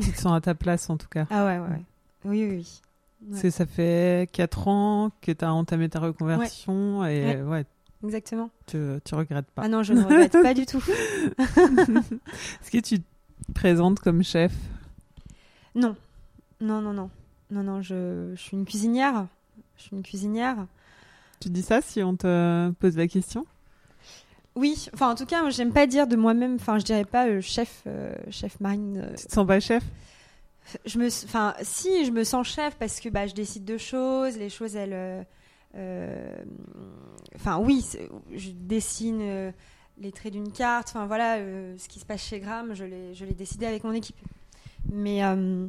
Tu 0.00 0.12
te 0.12 0.18
sens 0.20 0.36
à 0.36 0.40
ta 0.40 0.54
place 0.54 0.90
en 0.90 0.96
tout 0.96 1.08
cas. 1.08 1.26
Ah 1.30 1.44
ouais, 1.46 1.58
ouais, 1.58 1.68
ouais. 1.68 1.82
Oui, 2.24 2.44
oui, 2.44 2.56
oui. 2.56 2.80
Ouais. 3.42 3.50
Ça 3.50 3.64
fait 3.66 4.28
4 4.32 4.68
ans 4.68 5.10
que 5.22 5.32
tu 5.32 5.44
as 5.44 5.52
entamé 5.52 5.88
ta 5.88 5.98
reconversion 6.00 7.04
et 7.06 7.40
Ouais. 7.42 7.64
Exactement. 8.04 8.50
tu, 8.66 8.78
tu 9.04 9.14
regrettes 9.14 9.50
pas. 9.50 9.62
Ah 9.62 9.68
non, 9.68 9.82
je 9.82 9.92
ne 9.94 10.02
regrette 10.04 10.32
pas 10.32 10.54
du 10.54 10.66
tout. 10.66 10.82
Est-ce 11.38 12.70
que 12.70 12.78
tu 12.78 13.00
te 13.00 13.52
présentes 13.54 14.00
comme 14.00 14.22
chef? 14.22 14.52
Non, 15.74 15.96
non, 16.60 16.80
non, 16.80 16.92
non. 16.92 17.10
Non, 17.50 17.62
non, 17.62 17.82
je, 17.82 18.32
je 18.34 18.40
suis 18.40 18.56
une 18.56 18.64
cuisinière. 18.64 19.26
Je 19.76 19.82
suis 19.82 19.96
une 19.96 20.02
cuisinière. 20.02 20.66
Tu 21.40 21.48
dis 21.50 21.62
ça 21.62 21.80
si 21.80 22.02
on 22.02 22.16
te 22.16 22.70
pose 22.80 22.96
la 22.96 23.06
question? 23.08 23.46
Oui, 24.54 24.88
enfin 24.94 25.10
en 25.10 25.14
tout 25.14 25.26
cas, 25.26 25.48
j'aime 25.50 25.72
pas 25.72 25.86
dire 25.86 26.06
de 26.06 26.16
moi-même, 26.16 26.54
enfin 26.54 26.78
je 26.78 26.84
dirais 26.84 27.04
pas 27.04 27.26
euh, 27.28 27.42
chef, 27.42 27.82
euh, 27.86 28.14
chef 28.30 28.58
marine. 28.60 29.02
euh, 29.04 29.14
Tu 29.14 29.26
te 29.26 29.32
sens 29.32 29.46
pas 29.46 29.60
chef? 29.60 29.82
Je 30.86 30.98
me, 30.98 31.06
enfin 31.08 31.54
si, 31.60 32.06
je 32.06 32.10
me 32.10 32.24
sens 32.24 32.46
chef 32.48 32.74
parce 32.76 32.98
que 33.00 33.10
bah 33.10 33.26
je 33.26 33.34
décide 33.34 33.64
de 33.66 33.76
choses, 33.76 34.36
les 34.38 34.48
choses 34.48 34.74
elles, 34.74 34.94
euh, 34.94 35.22
enfin 37.34 37.58
oui, 37.58 37.84
je 38.34 38.50
dessine 38.50 39.20
euh, 39.20 39.52
les 39.98 40.12
traits 40.12 40.32
d'une 40.32 40.52
carte, 40.52 40.88
enfin 40.88 41.06
voilà, 41.06 41.36
euh, 41.36 41.76
ce 41.78 41.88
qui 41.88 41.98
se 42.00 42.04
passe 42.06 42.22
chez 42.22 42.40
Gram, 42.40 42.74
je 42.74 42.84
l'ai, 42.84 43.34
décidé 43.34 43.66
avec 43.66 43.84
mon 43.84 43.92
équipe. 43.92 44.16
Mais 44.92 45.24
euh, 45.24 45.66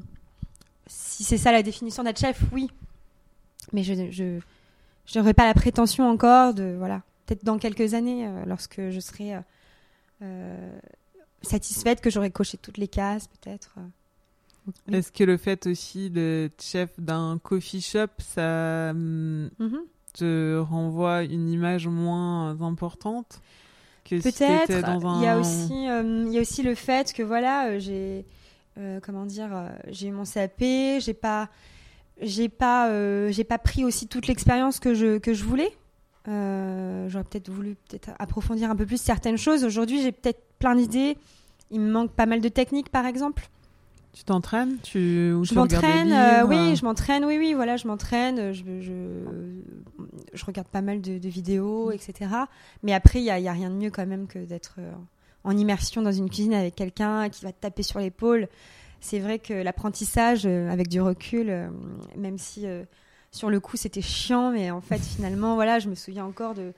si 0.88 1.24
c'est 1.24 1.38
ça 1.38 1.51
la 1.51 1.64
définition 1.64 2.03
d'être 2.03 2.20
chef, 2.20 2.41
oui. 2.51 2.70
Mais 3.74 3.84
je, 3.84 3.93
je, 4.12 4.39
je 5.05 5.20
n'aurai 5.20 5.34
pas 5.34 5.45
la 5.45 5.53
prétention 5.53 6.10
encore 6.10 6.53
de, 6.53 6.76
voilà, 6.78 7.01
peut-être 7.26 7.43
dans 7.43 7.58
quelques 7.58 7.93
années, 7.93 8.28
euh, 8.28 8.45
lorsque 8.45 8.89
je 8.89 8.99
serai 8.99 9.36
euh, 9.36 9.39
euh, 10.22 10.80
satisfaite 11.41 12.01
que 12.01 12.10
j'aurai 12.10 12.32
coché 12.32 12.58
toutes 12.58 12.78
les 12.78 12.88
cases, 12.88 13.28
peut-être. 13.28 13.76
euh. 13.78 14.91
Est-ce 14.91 15.12
que 15.14 15.24
le 15.24 15.38
fait 15.38 15.66
aussi 15.68 16.10
d'être 16.10 16.62
chef 16.62 16.89
d'un 16.99 17.39
coffee 17.41 17.82
shop, 17.82 18.08
ça 18.20 18.89
hum, 18.91 19.49
Mhm. 19.60 19.80
Te 20.20 20.59
renvoie 20.59 21.24
une 21.24 21.49
image 21.49 21.88
moins 21.88 22.59
importante 22.61 23.41
que 24.05 24.20
si 24.20 24.32
Peut-être. 24.32 24.68
t'étais 24.68 24.82
dans 24.82 25.05
un... 25.05 25.20
Il 25.22 25.26
y 25.26 25.28
a 25.28 25.38
aussi, 25.38 25.88
euh, 25.89 26.24
il 26.28 26.34
y 26.34 26.38
a 26.38 26.41
aussi 26.41 26.63
le 26.63 26.76
fait 26.76 27.13
que 27.13 27.24
voilà, 27.24 27.68
euh, 27.68 27.80
j'ai, 27.80 28.26
euh, 28.78 28.99
comment 29.01 29.26
dire, 29.26 29.49
j'ai 29.89 30.07
eu 30.07 30.11
mon 30.11 30.24
CAP, 30.24 30.59
j'ai 30.99 31.13
pas, 31.13 31.49
j'ai 32.22 32.49
pas, 32.49 32.89
euh, 32.89 33.32
j'ai 33.32 33.43
pas 33.43 33.57
pris 33.57 33.84
aussi 33.84 34.07
toute 34.07 34.28
l'expérience 34.28 34.80
que 34.80 34.93
je 34.93 35.18
que 35.18 35.34
je 35.34 35.43
voulais. 35.43 35.72
Euh, 36.28 37.07
J'aurais 37.09 37.24
peut-être 37.24 37.49
voulu 37.49 37.76
peut-être 37.88 38.09
approfondir 38.20 38.70
un 38.70 38.76
peu 38.76 38.86
plus 38.86 38.99
certaines 39.01 39.38
choses. 39.38 39.63
Aujourd'hui, 39.63 40.01
j'ai 40.01 40.11
peut-être 40.11 40.41
plein 40.59 40.76
d'idées 40.76 41.18
Il 41.72 41.80
me 41.80 41.91
manque 41.91 42.11
pas 42.11 42.26
mal 42.26 42.41
de 42.41 42.49
techniques, 42.49 42.89
par 42.89 43.05
exemple. 43.05 43.47
Tu 44.18 44.24
t'entraînes? 44.24 44.80
Tu, 44.82 45.32
ou 45.32 45.45
Je 45.45 45.53
m'entraîne, 45.53 46.11
euh, 46.11 46.43
oui, 46.43 46.57
euh, 46.57 46.76
je 46.76 46.84
m'entraîne, 46.84 47.24
oui, 47.24 47.38
oui, 47.38 47.53
voilà, 47.53 47.78
je 47.78 47.88
m'entraîne, 47.88 48.51
je, 48.51 48.63
je, 48.82 48.93
je 50.34 50.45
regarde 50.45 50.68
pas 50.70 50.82
mal 50.82 51.01
de, 51.01 51.20
de 51.20 51.30
vidéos, 51.30 51.91
etc. 51.91 52.32
Mais 52.82 52.93
après, 52.93 53.20
il 53.20 53.26
y 53.26 53.30
a, 53.30 53.38
y 53.38 53.47
a 53.47 53.51
rien 53.51 53.70
de 53.70 53.76
mieux 53.76 53.91
quand 53.91 54.07
même 54.07 54.26
que 54.26 54.39
d'être 54.39 54.78
euh, 54.80 54.91
en 55.43 55.55
immersion 55.55 56.01
dans 56.01 56.11
une 56.11 56.30
cuisine 56.30 56.55
avec 56.55 56.74
quelqu'un 56.74 57.30
qui 57.30 57.45
va 57.45 57.51
te 57.51 57.61
taper 57.61 57.84
sur 57.84 57.99
l'épaule. 57.99 58.47
C'est 59.01 59.20
vrai 59.20 59.38
que 59.38 59.53
l'apprentissage, 59.53 60.47
avec 60.47 60.88
du 60.88 60.99
recul, 60.99 61.70
même 62.15 62.39
si 62.39 62.65
euh, 62.65 62.86
sur 63.30 63.51
le 63.51 63.59
coup 63.59 63.78
c'était 63.78 64.01
chiant, 64.01 64.49
mais 64.49 64.72
en 64.72 64.82
fait, 64.82 64.97
finalement, 64.97 65.53
voilà, 65.53 65.78
je 65.78 65.89
me 65.89 65.95
souviens 65.95 66.26
encore 66.26 66.55
de 66.55 66.74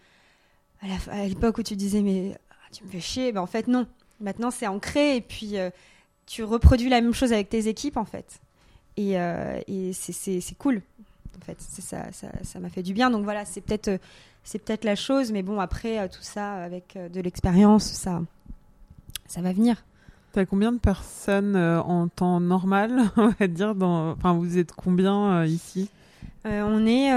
à 0.81 1.25
l'époque 1.25 1.57
où 1.57 1.63
tu 1.63 1.77
disais, 1.77 2.01
mais 2.01 2.33
ah, 2.51 2.67
tu 2.73 2.83
me 2.83 2.89
fais 2.89 2.99
chier, 2.99 3.31
ben 3.31 3.39
en 3.39 3.47
fait, 3.47 3.69
non. 3.69 3.87
Maintenant, 4.19 4.51
c'est 4.51 4.67
ancré 4.67 5.15
et 5.15 5.21
puis 5.21 5.57
euh, 5.57 5.69
tu 6.30 6.43
reproduis 6.43 6.89
la 6.89 7.01
même 7.01 7.13
chose 7.13 7.34
avec 7.34 7.49
tes 7.49 7.67
équipes 7.67 7.97
en 7.97 8.05
fait. 8.05 8.39
Et, 8.97 9.19
euh, 9.19 9.59
et 9.67 9.93
c'est- 9.93 10.57
cool. 10.57 10.82
En 11.41 11.43
fait, 11.45 11.57
ça 11.59 12.11
ça 12.11 12.27
ça 12.43 12.59
m'a 12.59 12.69
fait 12.69 12.84
du 12.84 12.93
bien. 12.93 13.09
Donc 13.09 13.23
voilà, 13.23 13.45
c'est 13.45 13.61
peut-être 13.61 13.99
c'est 14.43 14.59
peut-être 14.59 14.84
la 14.84 14.95
chose, 14.95 15.32
mais 15.32 15.41
bon 15.41 15.59
après 15.59 15.99
euh, 15.99 16.07
tout 16.07 16.21
ça 16.21 16.53
avec 16.53 16.95
euh, 16.95 17.09
de 17.09 17.19
l'expérience, 17.19 17.84
ça 17.86 18.21
ça 19.27 19.41
va 19.41 19.53
venir. 19.53 19.84
T'as 20.34 20.45
combien 20.45 20.71
de 20.71 20.77
personnes 20.77 21.55
euh, 21.55 21.82
en 21.82 22.07
temps 22.07 22.39
normal, 22.39 23.09
on 23.17 23.30
va 23.39 23.47
dire 23.47 23.73
dans... 23.73 24.11
Enfin, 24.11 24.34
vous 24.34 24.59
êtes 24.59 24.71
combien 24.73 25.39
euh, 25.39 25.47
ici? 25.47 25.89
Euh, 26.45 26.61
on 26.63 26.86
est 26.86 27.11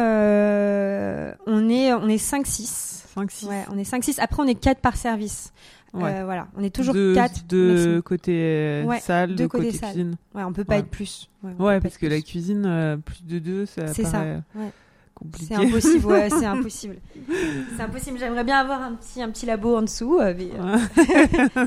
on 1.46 1.68
est 1.68 1.92
on 1.92 2.08
est 2.08 2.18
5 2.18 2.46
6. 2.46 3.04
5, 3.14 3.30
6 3.30 3.46
Ouais, 3.46 3.64
on 3.70 3.76
est 3.78 3.84
5 3.84 4.02
6. 4.04 4.18
Après 4.20 4.42
on 4.42 4.46
est 4.46 4.54
4 4.54 4.78
par 4.80 4.96
service. 4.96 5.52
Ouais. 5.94 6.20
Euh, 6.20 6.24
voilà, 6.24 6.48
on 6.56 6.62
est 6.62 6.74
toujours 6.74 6.94
de, 6.94 7.12
4 7.14 7.46
de 7.48 8.00
côté 8.04 8.32
euh, 8.34 8.84
Ouais, 8.84 8.98
salle, 9.00 9.34
deux 9.34 9.44
de 9.44 9.46
côté 9.46 9.66
côtés 9.66 9.76
salle. 9.78 9.90
cuisine. 9.92 10.14
Ouais, 10.34 10.42
on 10.42 10.52
peut 10.52 10.64
pas 10.64 10.78
être 10.78 10.88
plus. 10.88 11.28
Ouais, 11.58 11.80
parce 11.80 11.98
que 11.98 12.06
la 12.06 12.20
cuisine, 12.22 12.64
euh, 12.66 12.96
plus 12.96 13.22
de 13.24 13.38
deux, 13.38 13.66
ça 13.66 13.88
C'est 13.88 14.04
ça, 14.04 14.12
paraît 14.12 14.42
compliqué. 15.14 15.54
C'est 15.54 15.54
impossible, 15.66 16.06
ouais, 16.06 16.30
c'est 16.30 16.46
impossible. 16.46 16.96
C'est 17.76 17.82
impossible. 17.82 18.18
J'aimerais 18.18 18.42
bien 18.44 18.58
avoir 18.58 18.80
un 18.82 18.94
petit, 18.94 19.22
un 19.22 19.30
petit 19.30 19.44
labo 19.46 19.76
en 19.76 19.82
dessous. 19.82 20.18
euh, 20.18 20.34
mais, 20.36 20.48
euh, 20.58 21.66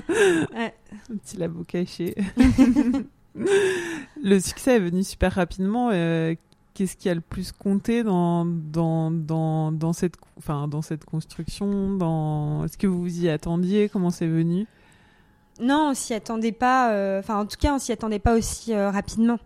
ouais. 0.56 0.74
Un 1.14 1.18
petit 1.18 1.38
labo 1.38 1.64
caché. 1.64 2.16
le 4.24 4.40
succès 4.40 4.76
est 4.78 4.80
venu 4.80 5.04
super 5.04 5.34
rapidement. 5.34 5.90
euh, 5.94 6.34
Qu'est-ce 6.76 6.98
qui 6.98 7.10
a 7.10 7.16
le 7.16 7.22
plus 7.22 7.52
compté 7.54 8.04
dans, 8.04 8.46
dans, 8.46 9.10
dans, 9.10 9.72
dans, 9.72 9.94
cette, 9.94 10.16
enfin, 10.38 10.68
dans 10.68 10.82
cette 10.82 11.06
construction 11.06 11.96
dans... 11.96 12.66
Est-ce 12.66 12.78
que 12.78 12.86
vous 12.86 13.02
vous 13.02 13.22
y 13.24 13.30
attendiez? 13.30 13.88
Comment 13.90 14.10
c'est 14.12 14.28
venu? 14.28 14.68
Non, 15.62 15.92
on 15.92 15.94
s'y 15.94 16.14
attendait 16.14 16.52
pas. 16.52 16.92
euh, 16.92 17.20
Enfin, 17.20 17.40
en 17.40 17.46
tout 17.46 17.56
cas, 17.58 17.74
on 17.74 17.80
s'y 17.80 17.94
attendait 17.94 18.20
pas 18.20 18.36
aussi 18.36 18.74
euh, 18.74 18.92
rapidement. 18.92 19.40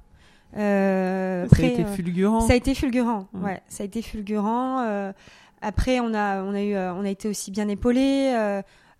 Euh, 0.57 1.43
Ça 1.47 1.55
a 1.55 1.59
après, 1.59 1.67
été 1.73 1.85
fulgurant. 1.85 2.41
Ça 2.41 2.53
a 2.53 2.55
été 2.55 2.73
fulgurant. 2.73 3.27
Ouais. 3.35 3.43
Ouais, 3.43 3.61
ça 3.67 3.83
a 3.83 3.85
été 3.85 4.01
fulgurant. 4.01 5.13
après, 5.61 5.99
on 5.99 6.13
a, 6.15 6.41
on 6.43 6.53
a 6.55 6.61
eu, 6.63 6.75
on 6.75 7.05
a 7.05 7.09
été 7.09 7.29
aussi 7.29 7.51
bien 7.51 7.67
épaulés. 7.67 8.33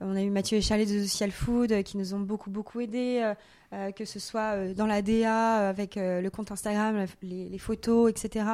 on 0.02 0.16
a 0.16 0.22
eu 0.22 0.30
Mathieu 0.30 0.60
et 0.60 0.62
Chalet 0.62 0.88
de 0.88 1.02
Social 1.02 1.32
Food 1.32 1.82
qui 1.82 1.98
nous 1.98 2.14
ont 2.14 2.20
beaucoup, 2.20 2.52
beaucoup 2.52 2.80
aidés, 2.80 3.34
euh, 3.72 3.92
que 3.92 4.04
ce 4.04 4.18
soit 4.18 4.56
euh, 4.56 4.74
dans 4.74 4.88
la 4.88 5.04
DA, 5.04 5.60
euh, 5.60 5.70
avec 5.70 5.96
le 5.96 6.28
compte 6.30 6.52
Instagram, 6.52 7.06
les, 7.22 7.58
photos, 7.60 8.10
etc. 8.10 8.46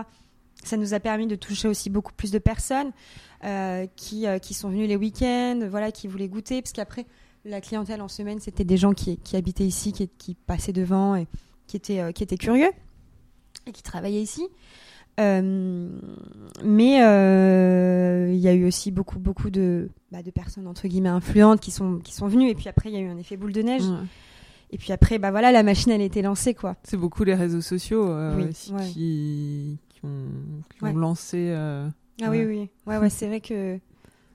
Ça 0.62 0.76
nous 0.76 0.94
a 0.94 1.00
permis 1.00 1.26
de 1.26 1.38
toucher 1.38 1.70
aussi 1.70 1.90
beaucoup 1.90 2.12
plus 2.12 2.32
de 2.32 2.40
personnes 2.40 2.92
qui, 3.96 4.26
qui 4.42 4.54
sont 4.56 4.70
venues 4.70 4.88
les 4.88 4.96
week-ends, 4.96 5.68
voilà, 5.70 5.92
qui 5.92 6.08
voulaient 6.08 6.28
goûter, 6.28 6.62
parce 6.62 6.74
qu'après, 6.74 7.06
la 7.46 7.62
clientèle 7.62 8.02
en 8.02 8.08
semaine, 8.08 8.40
c'était 8.40 8.64
des 8.64 8.76
gens 8.76 8.94
qui, 8.94 9.18
qui 9.18 9.38
habitaient 9.38 9.66
ici, 9.66 9.94
qui, 9.94 10.10
qui 10.10 10.34
passaient 10.34 10.74
devant 10.74 11.16
et 11.16 11.28
qui 11.68 11.78
étaient, 11.78 12.12
qui 12.14 12.24
étaient 12.24 12.38
curieux 12.38 12.72
et 13.68 13.72
qui 13.72 13.84
travaillaient 13.84 14.22
ici. 14.24 14.48
Mais 15.20 15.86
il 16.64 18.40
y 18.40 18.48
a 18.48 18.54
eu 18.54 18.66
aussi 18.66 18.90
beaucoup, 18.90 19.20
beaucoup 19.20 19.52
de, 19.52 19.90
bah, 20.12 20.24
de 20.24 20.32
personnes 20.32 20.66
entre 20.66 20.88
guillemets 20.88 21.10
influentes 21.10 21.60
qui 21.60 21.72
sont, 21.72 22.00
qui 22.00 22.14
sont 22.14 22.28
venues. 22.28 22.50
Et 22.50 22.56
puis 22.56 22.68
après, 22.68 22.90
il 22.90 22.96
y 22.96 22.98
a 22.98 23.02
eu 23.02 23.10
un 23.10 23.18
effet 23.18 23.38
boule 23.38 23.54
de 23.54 23.62
neige. 23.62 23.84
Et 24.76 24.78
puis 24.78 24.92
après, 24.92 25.20
bah 25.20 25.32
voilà, 25.32 25.54
la 25.54 25.64
machine 25.64 25.94
elle 25.94 26.02
a 26.02 26.04
été 26.04 26.22
lancée 26.22 26.54
quoi. 26.54 26.76
C'est 26.84 26.98
beaucoup 26.98 27.24
les 27.24 27.34
réseaux 27.34 27.62
sociaux 27.62 28.10
euh, 28.10 28.36
Oui, 28.36 28.50
aussi 28.50 28.74
ouais. 28.74 28.84
qui, 28.88 29.78
qui 29.88 30.02
ont, 30.04 30.26
qui 30.70 30.84
ont 30.84 30.88
Ouais. 30.88 30.94
lancé. 30.94 31.38
euh, 31.50 31.88
Ah 32.22 32.30
Ouais. 32.30 32.46
oui, 32.46 32.58
oui, 32.58 32.70
ouais, 32.86 32.98
ouais, 32.98 33.10
c'est 33.10 33.28
vrai 33.28 33.40
que 33.40 33.76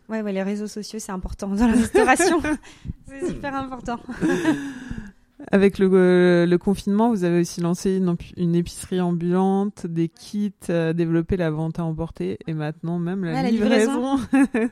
ouais, 0.09 0.23
ouais, 0.23 0.33
les 0.33 0.43
réseaux 0.43 0.67
sociaux 0.67 0.99
c'est 0.99 1.13
important 1.13 1.49
dans 1.49 1.67
la 1.67 1.75
restauration. 1.75 2.41
c'est 3.07 3.27
super 3.27 3.55
important. 3.55 4.01
Avec 5.53 5.79
le, 5.79 5.91
euh, 5.93 6.47
le 6.47 6.59
confinement, 6.59 7.09
vous 7.11 7.25
avez 7.25 7.41
aussi 7.41 7.61
lancé 7.63 8.01
une, 8.37 8.55
épicerie 8.55 9.01
ambulante, 9.01 9.87
des 9.87 10.09
kits, 10.09 10.53
euh, 10.69 10.93
développé 10.93 11.37
la 11.39 11.51
vente 11.51 11.79
à 11.79 11.85
emporter 11.85 12.39
et 12.47 12.53
maintenant 12.53 12.99
même 12.99 13.25
la, 13.25 13.33
Ouais, 13.33 13.43
la 13.45 13.51
livraison. 13.51 14.19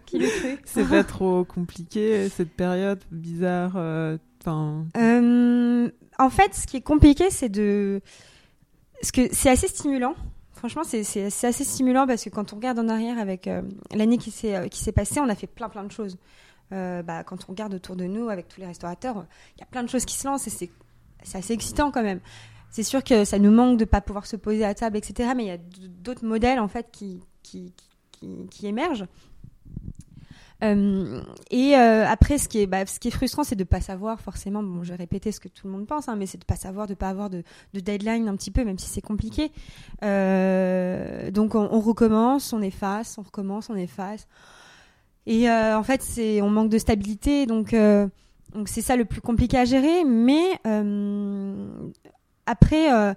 C'est 0.64 0.88
pas 0.88 1.04
trop 1.04 1.44
compliqué 1.44 2.28
cette 2.28 2.50
période 2.50 3.00
bizarre. 3.10 3.72
euh, 3.76 4.18
Euh, 4.96 5.90
en 6.18 6.30
fait, 6.30 6.54
ce 6.54 6.66
qui 6.66 6.76
est 6.76 6.82
compliqué, 6.82 7.30
c'est 7.30 7.48
de. 7.48 8.00
Ce 9.02 9.12
que 9.12 9.32
c'est 9.32 9.50
assez 9.50 9.68
stimulant. 9.68 10.14
Franchement, 10.52 10.82
c'est 10.82 11.24
assez 11.24 11.64
stimulant 11.64 12.06
parce 12.06 12.24
que 12.24 12.30
quand 12.30 12.52
on 12.52 12.56
regarde 12.56 12.80
en 12.80 12.88
arrière 12.88 13.18
avec 13.18 13.46
euh, 13.46 13.62
l'année 13.94 14.18
qui 14.18 14.32
s'est 14.32 14.56
euh, 14.56 14.66
qui 14.66 14.80
s'est 14.82 14.92
passée, 14.92 15.20
on 15.20 15.28
a 15.28 15.36
fait 15.36 15.46
plein 15.46 15.68
plein 15.68 15.84
de 15.84 15.92
choses. 15.92 16.18
Bah, 16.70 17.24
quand 17.24 17.38
on 17.48 17.52
regarde 17.52 17.72
autour 17.72 17.96
de 17.96 18.04
nous 18.04 18.28
avec 18.28 18.46
tous 18.48 18.60
les 18.60 18.66
restaurateurs, 18.66 19.24
il 19.56 19.60
y 19.60 19.62
a 19.62 19.66
plein 19.66 19.82
de 19.82 19.88
choses 19.88 20.04
qui 20.04 20.14
se 20.14 20.26
lancent 20.26 20.46
et 20.48 20.50
c'est 20.50 21.38
assez 21.38 21.54
excitant 21.54 21.90
quand 21.90 22.02
même. 22.02 22.20
C'est 22.70 22.82
sûr 22.82 23.02
que 23.02 23.24
ça 23.24 23.38
nous 23.38 23.50
manque 23.50 23.78
de 23.78 23.86
pas 23.86 24.02
pouvoir 24.02 24.26
se 24.26 24.36
poser 24.36 24.66
à 24.66 24.74
table, 24.74 24.98
etc. 24.98 25.30
Mais 25.34 25.44
il 25.44 25.48
y 25.48 25.52
a 25.52 25.56
d'autres 25.56 26.26
modèles 26.26 26.58
en 26.58 26.68
fait 26.68 26.90
qui, 26.92 27.20
qui, 27.42 27.72
qui 28.50 28.66
émergent. 28.66 29.06
Euh, 30.64 31.22
et 31.50 31.76
euh, 31.76 32.04
après, 32.06 32.38
ce 32.38 32.48
qui 32.48 32.60
est, 32.60 32.66
bah, 32.66 32.84
ce 32.84 32.98
qui 32.98 33.08
est 33.08 33.12
frustrant, 33.12 33.44
c'est 33.44 33.56
de 33.56 33.64
pas 33.64 33.80
savoir 33.80 34.20
forcément. 34.20 34.62
Bon, 34.62 34.82
je 34.82 34.90
vais 34.90 34.96
répéter 34.96 35.30
ce 35.32 35.40
que 35.40 35.48
tout 35.48 35.66
le 35.66 35.72
monde 35.72 35.86
pense, 35.86 36.08
hein, 36.08 36.16
mais 36.16 36.26
c'est 36.26 36.38
de 36.38 36.44
pas 36.44 36.56
savoir, 36.56 36.86
de 36.86 36.94
pas 36.94 37.08
avoir 37.08 37.30
de, 37.30 37.42
de 37.74 37.80
deadline 37.80 38.28
un 38.28 38.36
petit 38.36 38.50
peu, 38.50 38.64
même 38.64 38.78
si 38.78 38.88
c'est 38.88 39.00
compliqué. 39.00 39.52
Euh, 40.02 41.30
donc, 41.30 41.54
on, 41.54 41.80
recommence, 41.80 42.52
on 42.52 42.62
efface, 42.62 43.18
on 43.18 43.22
recommence, 43.22 43.70
on 43.70 43.76
efface. 43.76 44.26
Et 45.26 45.50
en 45.50 45.82
fait, 45.82 46.02
on 46.42 46.48
manque 46.48 46.70
de 46.70 46.78
stabilité, 46.78 47.44
donc 47.44 47.76
c'est 48.66 48.80
ça 48.80 48.96
le 48.96 49.04
plus 49.04 49.20
compliqué 49.20 49.58
à 49.58 49.66
gérer. 49.66 50.04
Mais 50.04 50.58
après, 52.46 53.14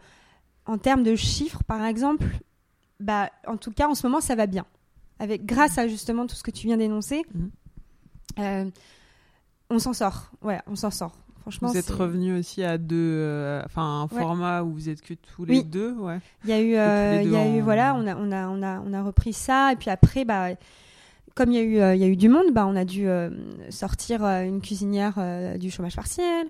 en 0.65 0.77
termes 0.77 1.03
de 1.03 1.15
chiffres, 1.15 1.63
par 1.63 1.85
exemple, 1.85 2.25
bah, 2.99 3.29
en 3.47 3.55
tout 3.55 3.71
cas, 3.71 3.87
en 3.87 3.95
ce 3.95 4.05
moment, 4.05 4.19
ça 4.19 4.35
va 4.35 4.45
bien 4.45 4.65
avec 5.21 5.45
grâce 5.45 5.77
à 5.77 5.87
justement 5.87 6.25
tout 6.27 6.35
ce 6.35 6.43
que 6.43 6.51
tu 6.51 6.67
viens 6.67 6.77
d'énoncer, 6.77 7.21
Mhm. 7.33 7.49
euh, 8.39 8.65
on 9.69 9.79
s'en 9.79 9.93
sort. 9.93 10.31
Ouais, 10.41 10.59
on 10.67 10.75
s'en 10.75 10.91
sort. 10.91 11.13
Franchement, 11.41 11.69
vous 11.69 11.77
êtes 11.77 11.89
revenu 11.89 12.37
aussi 12.37 12.63
à 12.63 12.77
deux, 12.77 12.95
euh, 12.97 13.61
enfin 13.65 14.01
un 14.11 14.15
Ouais. 14.15 14.21
format 14.21 14.61
où 14.63 14.71
vous 14.73 14.89
êtes 14.89 15.01
que 15.01 15.13
tous 15.15 15.45
les 15.45 15.57
Oui. 15.59 15.63
deux, 15.63 15.91
ouais. 15.93 16.19
Il 16.43 16.49
y 16.51 16.53
a 16.53 16.59
eu, 16.61 16.75
euh, 16.75 17.21
il 17.23 17.31
y 17.31 17.35
a 17.35 17.47
eu, 17.47 17.61
voilà, 17.61 17.95
on 17.95 18.05
a, 18.05 18.15
on 18.15 18.31
a, 18.31 18.47
on 18.47 18.61
a, 18.61 18.79
on 18.85 18.93
a 18.93 19.01
repris 19.03 19.33
ça 19.33 19.71
et 19.73 19.75
puis 19.75 19.89
après, 19.89 20.23
bah, 20.23 20.49
comme 21.33 21.51
il 21.51 21.55
y 21.55 21.59
a 21.59 21.63
eu, 21.63 21.79
euh, 21.79 21.95
il 21.95 22.01
y 22.01 22.03
a 22.03 22.07
eu 22.07 22.15
du 22.15 22.29
monde, 22.29 22.51
bah, 22.53 22.67
on 22.67 22.75
a 22.75 22.85
dû 22.85 23.07
euh, 23.07 23.29
sortir 23.71 24.23
euh, 24.23 24.43
une 24.43 24.61
cuisinière 24.61 25.15
euh, 25.17 25.57
du 25.57 25.71
chômage 25.71 25.95
partiel. 25.95 26.47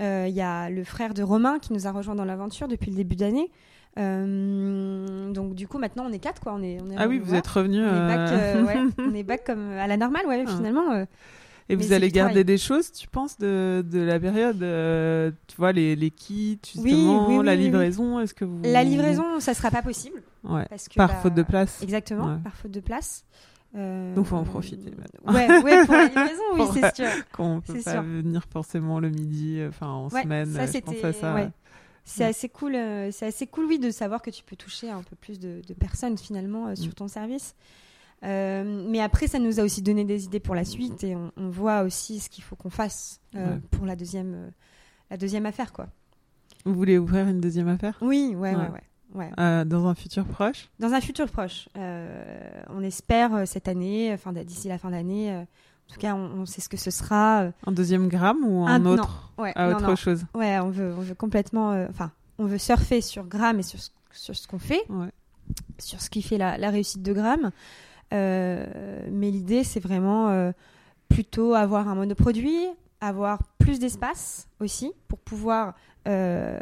Euh, 0.00 0.26
Il 0.28 0.34
y 0.34 0.40
a 0.40 0.70
le 0.70 0.82
frère 0.84 1.14
de 1.14 1.22
Romain 1.22 1.58
qui 1.60 1.72
nous 1.72 1.86
a 1.86 1.92
rejoint 1.92 2.14
dans 2.16 2.24
l'aventure 2.24 2.66
depuis 2.66 2.90
le 2.90 2.96
début 2.96 3.14
d'année. 3.16 3.50
Euh, 3.98 5.32
donc 5.32 5.54
du 5.54 5.68
coup, 5.68 5.78
maintenant, 5.78 6.04
on 6.08 6.12
est 6.12 6.18
quatre, 6.18 6.40
quoi. 6.40 6.54
On 6.54 6.62
est, 6.62 6.78
on 6.82 6.90
est 6.90 6.96
Ah 6.98 7.06
oui, 7.08 7.18
vous 7.18 7.34
êtes 7.34 7.46
revenu. 7.46 7.80
On 7.82 7.86
est 7.86 8.08
back, 8.16 8.30
euh, 8.32 8.54
euh, 8.56 8.64
ouais, 8.64 8.78
on 8.98 9.14
est 9.14 9.22
back 9.22 9.44
comme 9.44 9.72
à 9.72 9.86
la 9.86 9.96
normale, 9.96 10.26
ouais, 10.26 10.44
Ah. 10.46 10.50
finalement. 10.56 10.92
euh, 10.92 11.04
Et 11.68 11.76
vous 11.76 11.92
allez 11.92 12.10
garder 12.10 12.30
travail. 12.32 12.44
des 12.44 12.58
choses, 12.58 12.90
tu 12.92 13.08
penses, 13.08 13.38
de, 13.38 13.84
de 13.90 14.00
la 14.00 14.18
période 14.18 14.58
Tu 15.46 15.56
vois, 15.56 15.72
les, 15.72 15.96
les 15.96 16.10
kits, 16.10 16.58
justement, 16.64 17.28
oui, 17.28 17.36
oui, 17.38 17.44
la 17.44 17.52
oui, 17.52 17.58
livraison, 17.58 18.20
est-ce 18.20 18.34
que 18.34 18.44
vous... 18.44 18.60
La 18.64 18.82
livraison, 18.82 19.40
ça 19.40 19.54
sera 19.54 19.70
pas 19.70 19.82
possible. 19.82 20.22
Ouais. 20.44 20.66
Parce 20.68 20.88
que, 20.88 20.94
Par 20.94 21.08
bah, 21.08 21.14
faute 21.22 21.34
de 21.34 21.42
place. 21.42 21.82
Exactement, 21.82 22.26
Ouais. 22.26 22.38
par 22.42 22.54
faute 22.56 22.72
de 22.72 22.80
place. 22.80 23.24
Euh, 23.74 24.14
Donc, 24.14 24.26
faut 24.26 24.36
en 24.36 24.42
profiter, 24.44 24.90
maintenant. 24.90 25.32
Ouais, 25.34 25.62
ouais, 25.62 25.86
pour 25.86 25.94
la 25.94 26.04
livraison, 26.06 26.42
oui, 26.58 26.64
c'est 26.74 26.94
sûr. 26.94 27.08
Qu'on 27.32 27.62
peut 27.62 27.72
pas 27.82 27.92
sûr. 27.92 28.02
venir 28.02 28.42
forcément 28.52 29.00
le 29.00 29.08
midi, 29.08 29.60
enfin 29.66 29.86
en 29.86 30.08
Ouais, 30.08 30.22
semaine. 30.22 30.50
ça 30.52 30.66
c'était. 30.66 31.12
ça. 31.14 31.34
ouais. 31.34 31.48
C'est 32.04 32.24
Ouais. 32.24 32.30
assez 32.30 32.48
cool. 32.48 32.74
euh, 32.74 33.10
c'est 33.12 33.26
assez 33.26 33.46
cool, 33.46 33.66
oui, 33.66 33.78
de 33.78 33.90
savoir 33.90 34.22
que 34.22 34.30
tu 34.30 34.42
peux 34.42 34.56
toucher 34.56 34.90
un 34.90 35.02
peu 35.02 35.14
plus 35.16 35.38
de, 35.38 35.60
de 35.66 35.74
personnes 35.74 36.18
finalement 36.18 36.68
euh, 36.68 36.74
sur 36.74 36.90
Mm. 36.90 36.94
ton 36.94 37.08
service. 37.08 37.54
Euh, 38.24 38.86
mais 38.88 39.00
après, 39.00 39.26
ça 39.26 39.38
nous 39.38 39.58
a 39.60 39.62
aussi 39.64 39.82
donné 39.82 40.04
des 40.04 40.24
idées 40.24 40.40
pour 40.40 40.54
la 40.54 40.64
suite 40.64 41.02
et 41.04 41.16
on, 41.16 41.32
on 41.36 41.48
voit 41.48 41.82
aussi 41.82 42.20
ce 42.20 42.28
qu'il 42.30 42.44
faut 42.44 42.54
qu'on 42.56 42.70
fasse 42.70 43.20
Ouais. 43.34 43.58
pour 43.72 43.84
la 43.86 43.96
deuxième, 43.96 44.52
la 45.10 45.16
deuxième 45.16 45.46
affaire, 45.46 45.72
quoi. 45.72 45.88
Vous 46.64 46.74
voulez 46.74 46.98
ouvrir 46.98 47.26
une 47.28 47.40
deuxième 47.40 47.68
affaire? 47.68 47.98
Oui, 48.00 48.34
ouais, 48.36 48.54
ouais, 48.54 48.68
Ouais. 49.14 49.64
dans 49.64 49.86
un 49.88 49.94
futur 49.96 50.24
proche? 50.24 50.68
Dans 50.78 50.92
un 50.92 51.00
futur 51.00 51.28
proche, 51.30 51.68
on 51.74 52.82
espère 52.82 53.46
cette 53.48 53.66
année, 53.68 54.16
d'ici 54.44 54.68
la 54.68 54.78
fin 54.78 54.90
d'année, 54.90 55.44
En 55.90 55.94
tout 55.94 56.00
cas, 56.00 56.14
on, 56.14 56.46
sait 56.46 56.60
ce 56.62 56.68
que 56.68 56.78
ce 56.78 56.90
sera. 56.90 57.48
Un 57.66 57.72
deuxième 57.72 58.08
gramme 58.08 58.44
ou 58.44 58.66
un, 58.66 58.86
autre 58.86 59.32
ouais, 59.36 59.52
à 59.54 59.68
autre 59.68 59.94
chose 59.94 60.24
Ouais, 60.34 60.58
on 60.58 60.70
veut, 60.70 60.94
on 60.96 61.02
veut 61.02 61.14
complètement. 61.14 61.86
Enfin, 61.90 62.10
on 62.38 62.46
veut 62.46 62.58
surfer 62.58 63.02
sur 63.02 63.24
gramme 63.24 63.60
et 63.60 63.62
sur, 63.62 63.78
sur 64.10 64.34
ce 64.34 64.48
qu'on 64.48 64.58
fait, 64.58 64.82
sur 65.78 66.00
ce 66.00 66.08
qui 66.08 66.22
fait 66.22 66.38
la, 66.38 66.56
la 66.56 66.70
réussite 66.70 67.02
de 67.02 67.12
gramme. 67.12 67.50
mais 68.10 69.30
l'idée, 69.30 69.64
c'est 69.64 69.80
vraiment 69.80 70.52
plutôt 71.10 71.54
avoir 71.54 71.88
un 71.88 71.94
monoproduit, 71.94 72.66
avoir 73.02 73.42
plus 73.58 73.78
d'espace 73.78 74.48
aussi 74.60 74.92
pour 75.08 75.18
pouvoir 75.18 75.74
euh, 76.08 76.58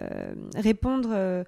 répondre 0.56 1.10
euh, 1.12 1.42
euh, 1.42 1.44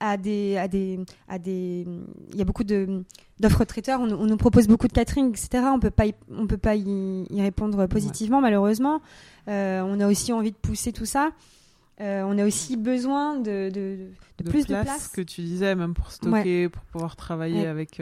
à 0.00 0.16
des 0.16 0.56
à 0.56 0.68
des 0.68 0.98
à 1.28 1.38
des 1.38 1.86
il 2.32 2.38
y 2.38 2.42
a 2.42 2.44
beaucoup 2.44 2.64
de 2.64 3.04
d'offres 3.38 3.64
traiteurs. 3.64 4.00
On, 4.00 4.10
on, 4.10 4.26
nous 4.26 4.36
propose 4.36 4.66
beaucoup 4.66 4.88
de 4.88 4.92
catering 4.92 5.30
etc 5.30 5.64
on 5.72 5.78
peut 5.78 5.90
pas 5.90 6.04
on 6.30 6.46
peut 6.46 6.56
pas 6.56 6.74
y, 6.74 7.40
répondre 7.40 7.86
positivement 7.86 8.40
malheureusement. 8.40 9.00
On 9.46 10.00
a 10.00 10.08
aussi 10.08 10.32
envie 10.32 10.52
de 10.52 10.56
pousser 10.56 10.92
tout 10.92 11.06
ça. 11.06 11.30
On 12.00 12.38
a 12.38 12.44
aussi 12.44 12.76
besoin 12.76 13.38
de, 13.38 13.70
de, 13.70 13.98
de, 14.38 14.50
plus 14.50 14.66
de 14.66 14.80
place 14.82 15.08
que 15.08 15.22
tu 15.22 15.40
disais 15.40 15.74
même 15.74 15.94
pour 15.94 16.10
stocker 16.10 16.68
pour 16.68 16.82
pouvoir 16.84 17.16
travailler 17.16 17.66
avec 17.66 18.00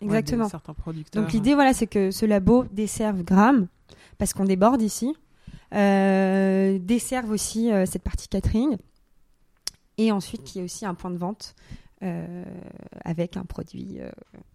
Exactement. 0.00 0.48
certains 0.48 0.74
producteurs. 0.74 1.22
Donc 1.22 1.32
l'idée 1.32 1.54
voilà 1.54 1.72
c'est 1.72 1.86
que 1.86 2.10
ce 2.10 2.26
labo 2.26 2.64
desserve 2.72 3.22
Gramme 3.22 3.66
parce 4.18 4.32
qu'on 4.32 4.44
déborde 4.44 4.82
ici. 4.82 5.14
Euh, 5.74 6.78
desservent 6.78 7.30
aussi 7.30 7.72
euh, 7.72 7.84
cette 7.86 8.02
partie 8.02 8.28
catering. 8.28 8.76
Et 9.98 10.12
ensuite, 10.12 10.54
y 10.54 10.60
a 10.60 10.64
aussi 10.64 10.86
un 10.86 10.94
point 10.94 11.10
de 11.10 11.18
vente 11.18 11.54
euh, 12.02 12.44
avec 13.04 13.36
un 13.36 13.44
produit. 13.44 14.00
Euh, 14.00 14.10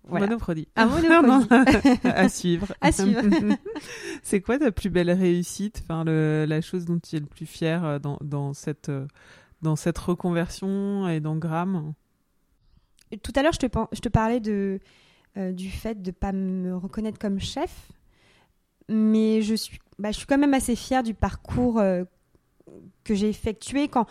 voilà. 0.08 0.28
Monoproduit. 0.28 0.68
Un 0.76 0.86
monoproduit. 1.22 2.00
à 2.04 2.30
suivre. 2.30 2.68
À 2.82 2.92
suivre. 2.92 3.22
c'est 4.24 4.42
quoi 4.42 4.60
ta 4.60 4.72
plus 4.72 4.90
belle 4.90 5.12
réussite 5.12 5.82
enfin, 5.84 6.04
le, 6.04 6.46
La 6.48 6.62
chose 6.62 6.86
dont 6.86 7.00
tu 7.00 7.16
es 7.16 7.20
le 7.20 7.26
plus 7.26 7.46
fier 7.46 8.00
dans, 8.00 8.18
dans, 8.22 8.54
cette, 8.54 8.92
dans 9.62 9.76
cette 9.76 9.98
reconversion 9.98 11.08
et 11.08 11.20
dans 11.20 11.36
Gram? 11.36 11.94
Tout 13.24 13.34
à 13.36 13.42
l'heure, 13.42 13.54
je 13.54 13.60
te, 13.60 13.80
je 13.92 14.00
te 14.02 14.10
parlais 14.10 14.40
de, 14.40 14.80
du 15.36 15.70
fait 15.70 16.02
de 16.02 16.10
ne 16.10 16.14
pas 16.14 16.32
me 16.32 16.76
reconnaître 16.76 17.18
comme 17.18 17.40
chef 17.40 17.90
mais 18.90 19.42
je 19.42 19.56
suis, 19.56 19.80
bah, 20.00 20.12
je 20.12 20.18
suis 20.18 20.26
quand 20.26 20.38
même 20.38 20.54
assez 20.54 20.76
fière 20.76 21.04
du 21.04 21.14
parcours 21.14 21.80
euh, 21.80 22.04
que 23.04 23.14
j'ai 23.14 23.30
effectué. 23.30 23.88
Quand, 23.88 24.08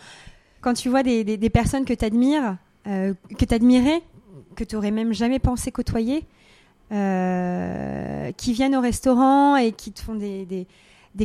quand 0.61 0.73
tu 0.73 0.89
vois 0.89 1.03
des, 1.03 1.49
personnes 1.49 1.85
que 1.85 1.93
tu 1.93 2.05
admires, 2.05 2.57
euh, 2.87 3.13
que 3.37 3.45
tu 3.45 3.53
admirais, 3.53 4.01
que 4.55 4.63
tu 4.63 4.75
aurais 4.75 4.91
même 4.91 5.13
jamais 5.13 5.39
pensé 5.39 5.71
côtoyer, 5.71 6.25
euh, 6.91 8.31
qui 8.33 8.53
viennent 8.53 8.75
au 8.75 8.81
restaurant 8.81 9.55
et 9.55 9.71
qui 9.71 9.91
te 9.91 10.01
font 10.01 10.15
des, 10.15 10.67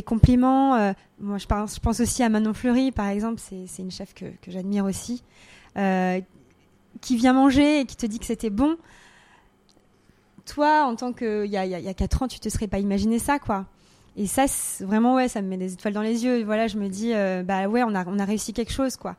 compliments. 0.05 0.93
moi, 1.19 1.37
je 1.37 1.45
pense, 1.47 1.99
aussi 1.99 2.23
à 2.23 2.29
Manon 2.29 2.53
Fleury, 2.53 2.91
par 2.91 3.07
exemple, 3.07 3.41
c'est 3.41 3.81
une 3.81 3.91
chef 3.91 4.13
que, 4.13 4.25
que 4.41 4.51
j'admire 4.51 4.85
aussi, 4.85 5.23
qui 5.75 7.15
vient 7.17 7.33
manger 7.33 7.81
et 7.81 7.85
qui 7.85 7.95
te 7.95 8.05
dit 8.05 8.19
que 8.19 8.25
c'était 8.25 8.49
bon 8.49 8.77
toi, 10.45 10.85
en 10.85 10.95
tant 10.95 11.11
que 11.11 11.45
il 11.45 11.51
y 11.51 11.57
a, 11.57 11.65
y 11.65 11.87
a 11.87 11.93
4 11.93 12.23
ans, 12.23 12.27
tu 12.27 12.39
te 12.39 12.49
serais 12.49 12.67
pas 12.67 12.79
imaginé 12.79 13.19
ça, 13.19 13.39
quoi. 13.39 13.65
Et 14.17 14.27
ça, 14.27 14.45
vraiment, 14.79 15.15
ouais, 15.15 15.27
ça 15.27 15.41
me 15.41 15.47
met 15.47 15.57
des 15.57 15.73
étoiles 15.73 15.93
dans 15.93 16.01
les 16.01 16.23
yeux. 16.23 16.43
Voilà, 16.43 16.67
je 16.67 16.77
me 16.77 16.87
dis, 16.87 17.13
euh, 17.13 17.43
bah 17.43 17.67
ouais, 17.67 17.83
on 17.83 17.93
a, 17.93 18.07
on 18.07 18.17
a 18.17 18.25
réussi 18.25 18.53
quelque 18.53 18.71
chose, 18.71 18.95
quoi. 18.95 19.15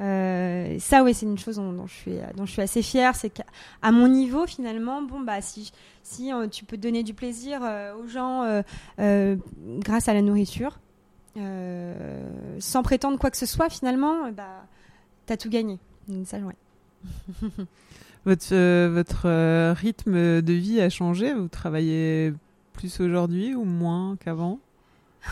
Euh, 0.00 0.78
ça, 0.80 1.04
ouais, 1.04 1.12
c'est 1.12 1.26
une 1.26 1.38
chose 1.38 1.56
dont, 1.56 1.86
je 1.86 1.92
suis, 1.92 2.16
dont 2.36 2.46
je 2.46 2.52
suis 2.52 2.62
assez 2.62 2.82
fière. 2.82 3.14
C'est 3.14 3.30
qu'à 3.30 3.92
mon 3.92 4.08
niveau, 4.08 4.46
finalement, 4.46 5.02
bon, 5.02 5.20
bah, 5.20 5.40
si, 5.40 5.70
si 6.02 6.32
euh, 6.32 6.48
tu 6.48 6.64
peux 6.64 6.76
donner 6.76 7.04
du 7.04 7.14
plaisir 7.14 7.60
aux 7.96 8.06
gens 8.08 8.62
grâce 8.98 10.08
à 10.08 10.14
la 10.14 10.22
nourriture, 10.22 10.80
sans 11.36 12.82
prétendre 12.82 13.18
quoi 13.18 13.30
que 13.30 13.36
ce 13.36 13.46
soit, 13.46 13.68
finalement, 13.68 14.32
bah, 14.32 14.64
t'as 15.26 15.36
tout 15.36 15.50
gagné. 15.50 15.78
Ça, 16.24 16.38
ouais. 16.38 16.56
Votre, 18.26 18.88
votre 18.88 19.72
rythme 19.72 20.42
de 20.42 20.52
vie 20.52 20.78
a 20.82 20.90
changé? 20.90 21.32
Vous 21.32 21.48
travaillez 21.48 22.34
plus 22.80 23.00
aujourd'hui 23.00 23.54
ou 23.54 23.64
moins 23.64 24.16
qu'avant? 24.16 24.58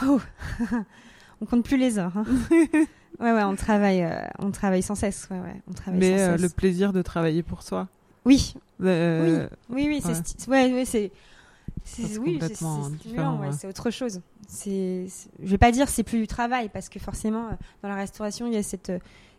Oh. 0.05 0.21
On 1.41 1.47
compte 1.47 1.65
plus 1.65 1.79
les 1.79 1.99
heures. 1.99 2.17
Hein. 2.17 2.25
ouais, 3.21 3.33
ouais, 3.33 3.45
on 3.45 3.55
travaille, 3.55 4.03
euh, 4.03 4.21
on 4.41 4.51
travaille 4.51 4.83
sans 4.83 4.97
cesse. 4.97 5.29
Ouais, 5.31 5.39
ouais, 5.39 5.63
on 5.71 5.73
travaille 5.73 6.01
Mais 6.01 6.19
sans 6.19 6.33
cesse. 6.33 6.43
le 6.43 6.49
plaisir 6.49 6.93
de 6.93 7.01
travailler 7.01 7.45
pour 7.45 7.63
soi? 7.63 7.87
Oui. 8.25 8.55
oui, 8.81 8.91
oui, 9.71 9.87
oui, 9.89 10.03
c'est. 10.03 10.49
Ouais, 10.49 10.73
ouais, 10.73 10.85
c'est. 10.85 11.13
Oui, 12.19 12.41
c'est 13.53 13.69
autre 13.69 13.91
chose. 13.91 14.21
C'est, 14.49 15.07
je 15.41 15.49
vais 15.49 15.59
pas 15.59 15.71
dire 15.71 15.89
c'est 15.89 16.03
plus 16.03 16.19
du 16.19 16.27
travail 16.27 16.69
parce 16.71 16.89
que 16.89 16.99
forcément 16.99 17.51
dans 17.83 17.89
la 17.89 17.95
restauration 17.95 18.47
il 18.47 18.55
y 18.55 18.57
a 18.57 18.63
cette, 18.63 18.93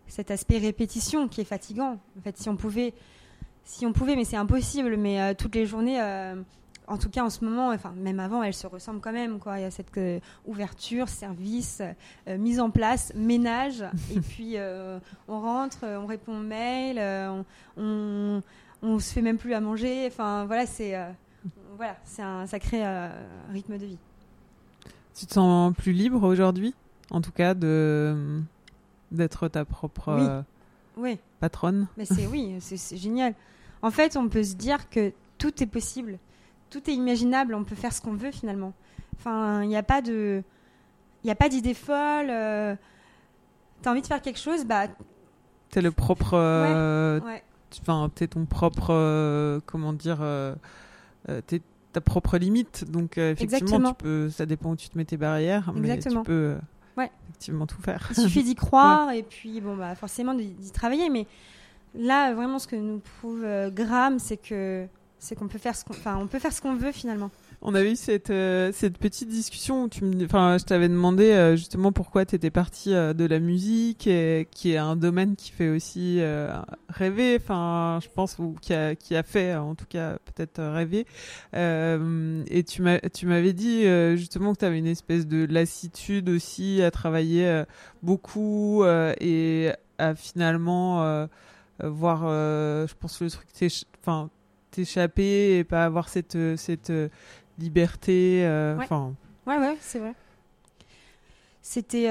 cet 0.07 0.31
aspect 0.31 0.57
répétition 0.57 1.27
qui 1.27 1.41
est 1.41 1.45
fatigant. 1.45 1.99
En 2.17 2.21
fait, 2.23 2.37
si 2.37 2.47
on 2.49 2.55
pouvait 2.55 2.93
si 3.69 3.85
on 3.85 3.93
pouvait, 3.93 4.15
mais 4.15 4.25
c'est 4.25 4.35
impossible. 4.35 4.97
Mais 4.97 5.21
euh, 5.21 5.33
toutes 5.37 5.55
les 5.55 5.65
journées, 5.65 6.01
euh, 6.01 6.35
en 6.89 6.97
tout 6.97 7.09
cas 7.09 7.23
en 7.23 7.29
ce 7.29 7.45
moment, 7.45 7.69
enfin 7.69 7.93
même 7.95 8.19
avant, 8.19 8.43
elles 8.43 8.53
se 8.53 8.67
ressemblent 8.67 8.99
quand 8.99 9.13
même. 9.13 9.39
Quoi. 9.39 9.59
Il 9.59 9.61
y 9.61 9.65
a 9.65 9.71
cette 9.71 9.95
euh, 9.97 10.19
ouverture, 10.45 11.07
service, 11.07 11.81
mise 12.27 12.59
en 12.59 12.69
place, 12.69 13.13
ménage, 13.15 13.85
et 14.15 14.19
puis 14.19 14.55
on 15.27 15.39
rentre, 15.39 15.85
on 15.85 16.05
répond 16.05 16.39
aux 16.39 16.43
mails, 16.43 16.99
on, 17.77 18.41
on, 18.81 18.99
se 18.99 19.13
fait 19.13 19.21
même 19.21 19.37
plus 19.37 19.53
à 19.53 19.61
manger. 19.61 20.05
Enfin 20.07 20.45
voilà, 20.45 20.65
c'est 20.65 20.95
voilà, 21.77 21.95
c'est 22.03 22.21
un 22.21 22.45
sacré 22.45 22.83
rythme 23.51 23.77
de 23.77 23.85
vie. 23.85 23.97
Tu 25.15 25.25
te 25.25 25.33
sens 25.33 25.73
plus 25.75 25.93
libre 25.93 26.23
aujourd'hui, 26.23 26.73
en 27.11 27.21
tout 27.21 27.31
cas 27.31 27.53
de 27.53 28.41
d'être 29.11 29.47
ta 29.47 29.65
propre 29.65 30.43
oui. 30.97 31.17
patronne? 31.39 31.87
Mais 31.97 32.05
c'est 32.05 32.27
oui, 32.27 32.57
c'est 32.59 32.97
génial. 32.97 33.33
En 33.81 33.91
fait, 33.91 34.17
on 34.17 34.27
peut 34.27 34.43
se 34.43 34.55
dire 34.55 34.89
que 34.89 35.13
tout 35.37 35.63
est 35.63 35.67
possible, 35.67 36.19
tout 36.69 36.89
est 36.89 36.93
imaginable, 36.93 37.53
on 37.53 37.63
peut 37.63 37.75
faire 37.75 37.93
ce 37.93 38.01
qu'on 38.01 38.13
veut 38.13 38.31
finalement. 38.31 38.73
Enfin, 39.17 39.63
il 39.63 39.69
n'y 39.69 39.77
a 39.77 39.83
pas 39.83 40.01
de, 40.01 40.43
il 41.23 41.29
a 41.29 41.35
pas 41.35 41.49
d'idée 41.49 41.73
folle. 41.73 42.27
Tu 42.27 42.31
euh, 42.31 42.75
T'as 43.81 43.91
envie 43.91 44.01
de 44.01 44.07
faire 44.07 44.21
quelque 44.21 44.39
chose, 44.39 44.65
bah. 44.65 44.87
T'es 45.69 45.81
le 45.81 45.91
propre. 45.91 46.33
Euh, 46.33 47.19
enfin, 47.81 48.09
t'es 48.13 48.27
ton 48.27 48.45
propre. 48.45 48.87
Euh, 48.89 49.59
comment 49.65 49.93
dire. 49.93 50.19
t'es 51.47 51.61
ta 51.93 52.01
propre 52.01 52.37
limite. 52.37 52.89
Donc, 52.89 53.17
effectivement, 53.17 53.91
tu 53.91 53.95
peux. 53.95 54.29
Ça 54.29 54.45
dépend 54.45 54.71
où 54.71 54.75
tu 54.75 54.89
te 54.89 54.97
mets 54.97 55.05
tes 55.05 55.17
barrières, 55.17 55.71
mais 55.75 55.97
tu 55.99 56.09
peux. 56.23 56.57
effectivement 56.97 57.67
tout 57.67 57.81
faire. 57.81 58.07
Il 58.11 58.21
suffit 58.23 58.43
d'y 58.43 58.55
croire 58.55 59.11
et 59.13 59.23
puis 59.23 59.61
bon 59.61 59.77
bah 59.77 59.95
forcément 59.95 60.33
d'y 60.33 60.71
travailler 60.71 61.09
mais 61.09 61.25
Là, 61.95 62.33
vraiment, 62.33 62.59
ce 62.59 62.67
que 62.67 62.75
nous 62.75 62.99
prouve 62.99 63.43
euh, 63.43 63.71
Graham, 63.71 64.19
c'est 64.19 64.37
que 64.37 64.87
c'est 65.19 65.35
qu'on 65.35 65.47
peut 65.47 65.57
faire 65.59 65.75
ce 65.75 65.83
qu'on, 65.85 65.93
on 66.15 66.27
peut 66.27 66.39
faire 66.39 66.53
ce 66.53 66.61
qu'on 66.61 66.75
veut 66.75 66.91
finalement. 66.91 67.29
On 67.61 67.75
avait 67.75 67.91
eu 67.91 67.95
cette, 67.95 68.29
euh, 68.29 68.71
cette 68.73 68.97
petite 68.97 69.27
discussion 69.27 69.83
où 69.83 69.89
tu 69.89 70.05
me, 70.05 70.25
enfin, 70.25 70.57
je 70.57 70.63
t'avais 70.63 70.87
demandé 70.87 71.31
euh, 71.31 71.57
justement 71.57 71.91
pourquoi 71.91 72.25
tu 72.25 72.35
étais 72.35 72.49
partie 72.49 72.91
de 72.91 73.25
la 73.25 73.39
musique, 73.39 74.07
et, 74.07 74.47
qui 74.51 74.71
est 74.71 74.77
un 74.77 74.95
domaine 74.95 75.35
qui 75.35 75.51
fait 75.51 75.69
aussi 75.69 76.21
rêver, 76.89 77.37
enfin, 77.41 77.99
je 78.01 78.07
pense, 78.09 78.39
ou 78.39 78.55
qui 78.61 78.73
a, 78.73 78.95
qui 78.95 79.15
a 79.15 79.23
fait 79.23 79.55
en 79.55 79.75
tout 79.75 79.85
cas 79.87 80.17
peut-être 80.33 80.63
rêver. 80.63 81.05
et 81.53 82.63
tu 82.63 82.81
m'as, 82.81 82.99
tu 83.13 83.25
m'avais 83.25 83.53
dit 83.53 83.83
justement 84.15 84.53
que 84.53 84.59
tu 84.59 84.65
avais 84.65 84.79
une 84.79 84.87
espèce 84.87 85.27
de 85.27 85.45
lassitude 85.45 86.29
aussi 86.29 86.81
à 86.81 86.91
travailler 86.91 87.63
beaucoup 88.01 88.83
et 88.85 89.71
à 89.97 90.15
finalement 90.15 91.27
euh, 91.83 91.89
voir, 91.89 92.23
euh, 92.25 92.87
je 92.87 92.93
pense, 92.95 93.21
le 93.21 93.29
truc, 93.29 93.47
enfin, 94.01 94.29
t'échapper 94.71 95.57
et 95.57 95.63
pas 95.63 95.85
avoir 95.85 96.09
cette, 96.09 96.35
euh, 96.35 96.57
cette 96.57 96.91
liberté. 97.57 98.43
Enfin. 98.77 99.13
Ouais. 99.45 99.57
ouais, 99.57 99.77
c'est 99.81 99.99
vrai. 99.99 100.13
C'était 101.61 102.09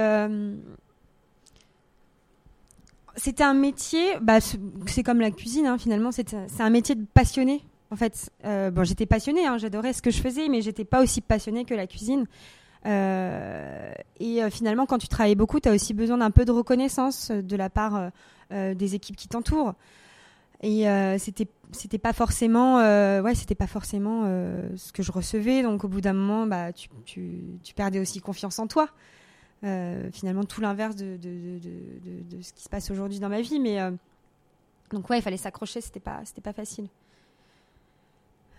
c'était 3.17 3.43
un 3.43 3.55
métier, 3.55 4.17
bah, 4.21 4.39
c'est 4.41 5.03
comme 5.03 5.21
la 5.21 5.33
cuisine 5.33 5.67
hein, 5.67 5.77
finalement, 5.77 6.13
c'est 6.13 6.35
un 6.61 6.71
métier 6.71 6.95
de 6.95 7.05
passionné. 7.15 7.65
En 7.91 7.97
fait, 7.97 8.31
bon, 8.45 8.85
j'étais 8.85 9.07
passionnée, 9.07 9.47
hein, 9.47 9.59
j'adorais 9.59 9.93
ce 9.93 10.03
que 10.03 10.11
je 10.11 10.21
faisais, 10.21 10.49
mais 10.49 10.63
j'étais 10.63 10.85
pas 10.85 11.03
aussi 11.03 11.21
passionnée 11.21 11.65
que 11.65 11.75
la 11.75 11.89
cuisine. 11.89 12.27
et 12.85 14.51
finalement, 14.51 14.87
quand 14.87 14.99
tu 14.99 15.09
travailles 15.09 15.35
beaucoup, 15.35 15.59
tu 15.59 15.69
as 15.69 15.73
aussi 15.73 15.95
besoin 15.95 16.19
d'un 16.19 16.31
peu 16.31 16.45
de 16.45 16.53
reconnaissance 16.53 17.33
de 17.33 17.57
la 17.57 17.71
part 17.71 18.11
euh, 18.51 18.73
des 18.75 18.95
équipes 18.95 19.17
qui 19.17 19.29
t'entourent. 19.29 19.75
Et 20.61 20.89
euh, 20.89 21.19
c'était 21.19 21.47
c'était 21.71 21.99
pas 21.99 22.13
forcément 22.13 22.79
euh, 22.79 23.21
ouais 23.21 23.35
c'était 23.35 23.55
pas 23.55 23.67
forcément 23.67 24.25
ce 24.77 24.93
que 24.93 25.03
je 25.03 25.13
recevais. 25.13 25.63
Donc 25.63 25.85
au 25.85 25.89
bout 25.89 26.01
d'un 26.01 26.15
moment 26.15 26.47
bah 26.47 26.73
tu, 26.73 26.89
tu, 27.05 27.41
tu, 27.63 27.75
perdais 27.75 28.01
aussi 28.01 28.21
confiance 28.21 28.59
en 28.59 28.67
toi. 28.67 28.89
Finalement 29.63 30.45
tout 30.45 30.61
l'inverse 30.61 30.97
de 30.97 31.17
de, 31.17 31.59
de, 31.59 32.37
de, 32.37 32.43
ce 32.43 32.53
qui 32.53 32.63
se 32.63 32.69
passe 32.69 32.91
aujourd'hui 32.91 33.21
dans 33.21 33.29
ma 33.29 33.41
vie. 33.41 33.61
Mais 33.61 33.79
donc 34.91 35.09
ouais 35.11 35.19
il 35.19 35.23
fallait 35.23 35.37
s'accrocher. 35.37 35.81
C'était 35.81 36.01
pas 36.01 36.21
c'était 36.25 36.41
pas 36.41 36.53
facile. 36.53 36.89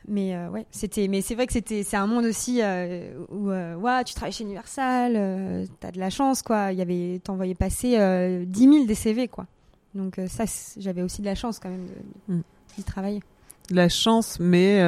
Mais 0.08 0.36
ouais, 0.47 0.66
c'était, 0.72 1.08
mais 1.08 1.22
c'est 1.22 1.36
vrai 1.36 1.45
que 1.45 1.54
c'était, 1.54 1.84
c'est 1.84 1.97
un 1.97 2.08
monde 2.08 2.26
aussi 2.26 2.62
où, 3.30 3.50
ouais, 3.50 4.04
tu 4.06 4.16
travailles 4.16 4.32
chez 4.32 4.43
Universal, 4.43 5.68
t'as 5.80 5.91
de 5.91 6.00
la 6.00 6.10
chance, 6.10 6.41
quoi. 6.41 6.72
Il 6.72 6.80
y 6.80 6.82
avait, 6.82 7.20
t'envoyais 7.24 7.54
passer 7.54 8.45
10 8.47 8.60
000 8.60 8.86
des 8.86 8.95
CV, 8.95 9.28
quoi. 9.28 9.45
Donc 9.95 10.19
ça, 10.27 10.45
j'avais 10.77 11.01
aussi 11.01 11.21
de 11.21 11.25
la 11.25 11.35
chance 11.35 11.59
quand 11.59 11.69
même 11.69 11.87
de, 11.87 12.35
mm. 12.35 12.41
d'y 12.77 12.83
travailler. 12.83 13.21
La 13.71 13.89
chance, 13.89 14.39
mais 14.39 14.81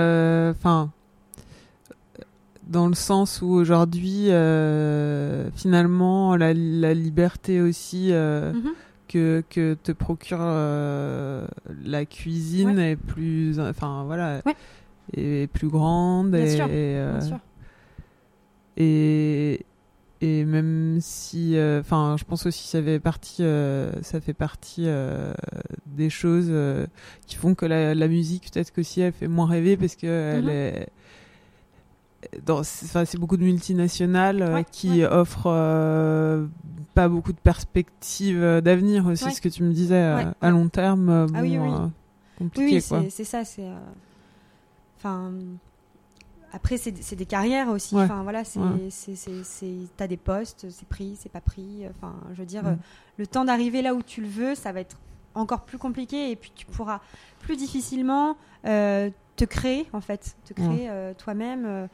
enfin 0.50 0.92
dans 2.72 2.88
le 2.88 2.96
sens 2.96 3.42
où 3.42 3.50
aujourd'hui, 3.50 4.32
euh, 4.32 5.52
finalement, 5.52 6.36
la, 6.36 6.54
liberté 6.54 7.62
aussi 7.62 8.10
euh, 8.12 8.54
mhm. 8.54 8.72
que, 9.08 9.44
que 9.50 9.74
te 9.74 9.92
procure 9.92 10.40
euh, 10.40 11.46
la 11.84 12.06
cuisine 12.06 12.80
est 12.80 12.96
plus, 12.96 13.60
enfin 13.60 14.04
voilà, 14.06 14.42
est, 15.14 15.52
plus 15.52 15.68
grande 15.68 16.34
et, 16.34 16.58
et, 18.78 18.84
et 18.84 19.66
même 20.22 21.00
si, 21.02 21.56
enfin, 21.80 22.16
je 22.18 22.24
pense 22.24 22.46
aussi 22.46 22.64
que 22.64 22.70
ça 22.70 22.84
fait 22.84 23.00
partie, 23.00 23.44
ça 24.02 24.22
fait 24.22 24.34
partie 24.34 24.88
des 25.86 26.10
choses 26.10 26.52
qui 27.28 27.36
font 27.36 27.56
que 27.56 27.66
la, 27.66 27.96
la 27.96 28.08
musique 28.08 28.52
peut-être 28.52 28.72
que 28.72 28.84
si 28.84 29.02
elle 29.02 29.14
fait 29.14 29.28
moins 29.28 29.48
rêver 29.48 29.78
parce 29.78 29.96
que 29.96 30.08
elle 30.08 30.50
est 30.50 30.88
c'est 32.64 33.18
beaucoup 33.18 33.38
de 33.38 33.44
multinationales 33.44 34.42
euh, 34.42 34.64
qui 34.64 35.04
offrent 35.04 35.48
euh, 35.48 36.46
pas 36.94 37.08
beaucoup 37.08 37.34
de 37.34 37.40
perspectives 37.40 38.42
euh, 38.42 38.62
d'avenir 38.62 39.08
aussi, 39.08 39.32
ce 39.32 39.42
que 39.42 39.50
tu 39.50 39.64
me 39.64 39.74
disais 39.74 40.34
à 40.42 40.50
long 40.50 40.70
terme. 40.70 41.28
ah 41.34 41.42
oui, 41.42 41.58
oui. 41.58 41.70
compliqué, 42.38 42.82
oui, 42.92 43.10
c'est 43.10 43.24
ça. 43.24 43.44
C'est 43.44 43.66
enfin. 44.98 45.32
Après, 46.52 46.78
c'est 46.78 47.16
des 47.16 47.26
carrières 47.26 47.70
aussi. 47.70 47.96
Enfin, 47.96 48.24
voilà, 48.24 48.44
c'est, 48.44 48.60
t'as 49.98 50.08
des 50.08 50.18
postes, 50.18 50.70
c'est 50.70 50.88
pris, 50.88 51.18
c'est 51.20 51.32
pas 51.32 51.42
pris. 51.42 51.84
Enfin, 51.90 52.16
je 52.34 52.40
veux 52.40 52.46
dire, 52.46 52.64
mm. 52.64 52.78
le 53.18 53.28
temps 53.28 53.46
d'arriver 53.46 53.82
là 53.82 53.94
où 53.94 54.02
tu 54.02 54.22
le 54.22 54.28
veux, 54.28 54.56
ça 54.56 54.72
va 54.72 54.82
être 54.82 54.98
encore 55.34 55.62
plus 55.62 55.78
compliqué 55.78 56.30
et 56.30 56.36
puis 56.36 56.52
tu 56.54 56.66
pourras 56.66 57.00
plus 57.40 57.56
difficilement 57.56 58.36
te 58.64 59.46
créer, 59.46 59.88
en 59.94 60.02
fait, 60.02 60.36
te 60.46 60.54
créer 60.54 60.90
toi-même. 61.18 61.88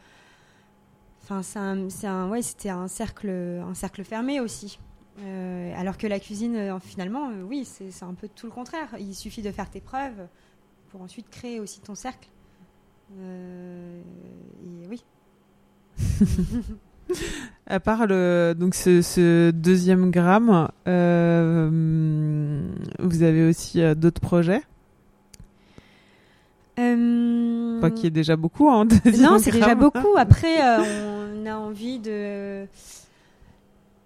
Enfin, 1.23 1.43
c'est 1.43 2.07
un, 2.07 2.29
ouais, 2.29 2.41
c'était 2.41 2.69
un 2.69 2.87
cercle, 2.87 3.29
un 3.29 3.73
cercle 3.73 4.03
fermé 4.03 4.39
aussi. 4.39 4.79
Euh, 5.19 5.73
alors 5.75 5.97
que 5.97 6.05
la 6.05 6.19
cuisine, 6.19 6.55
euh, 6.55 6.79
finalement, 6.79 7.29
euh, 7.29 7.41
oui, 7.41 7.65
c'est 7.65 8.03
un 8.03 8.13
peu 8.13 8.27
tout 8.27 8.45
le 8.45 8.51
contraire. 8.51 8.89
Il 8.99 9.15
suffit 9.15 9.41
de 9.41 9.51
faire 9.51 9.69
tes 9.69 9.81
preuves 9.81 10.27
pour 10.89 11.01
ensuite 11.01 11.29
créer 11.29 11.59
aussi 11.59 11.79
ton 11.79 11.95
cercle. 11.95 12.29
Et 13.11 14.87
oui. 14.89 15.03
à 17.67 17.79
part 17.79 18.05
le, 18.07 18.53
donc 18.57 18.75
ce, 18.75 19.51
deuxième 19.51 20.11
gramme, 20.11 20.67
vous 22.99 23.23
avez 23.23 23.47
aussi 23.47 23.81
d'autres 23.95 24.21
projets? 24.21 24.61
Euh... 26.79 27.79
Pas 27.81 27.89
qu'il 27.89 28.03
y 28.03 28.07
ait 28.07 28.11
déjà 28.11 28.35
beaucoup. 28.35 28.69
Hein, 28.69 28.87
non, 29.19 29.39
c'est 29.39 29.51
déjà 29.51 29.75
beaucoup. 29.75 30.15
Après, 30.17 30.61
euh, 30.61 31.33
on 31.35 31.45
a 31.45 31.55
envie 31.55 31.99
de, 31.99 32.65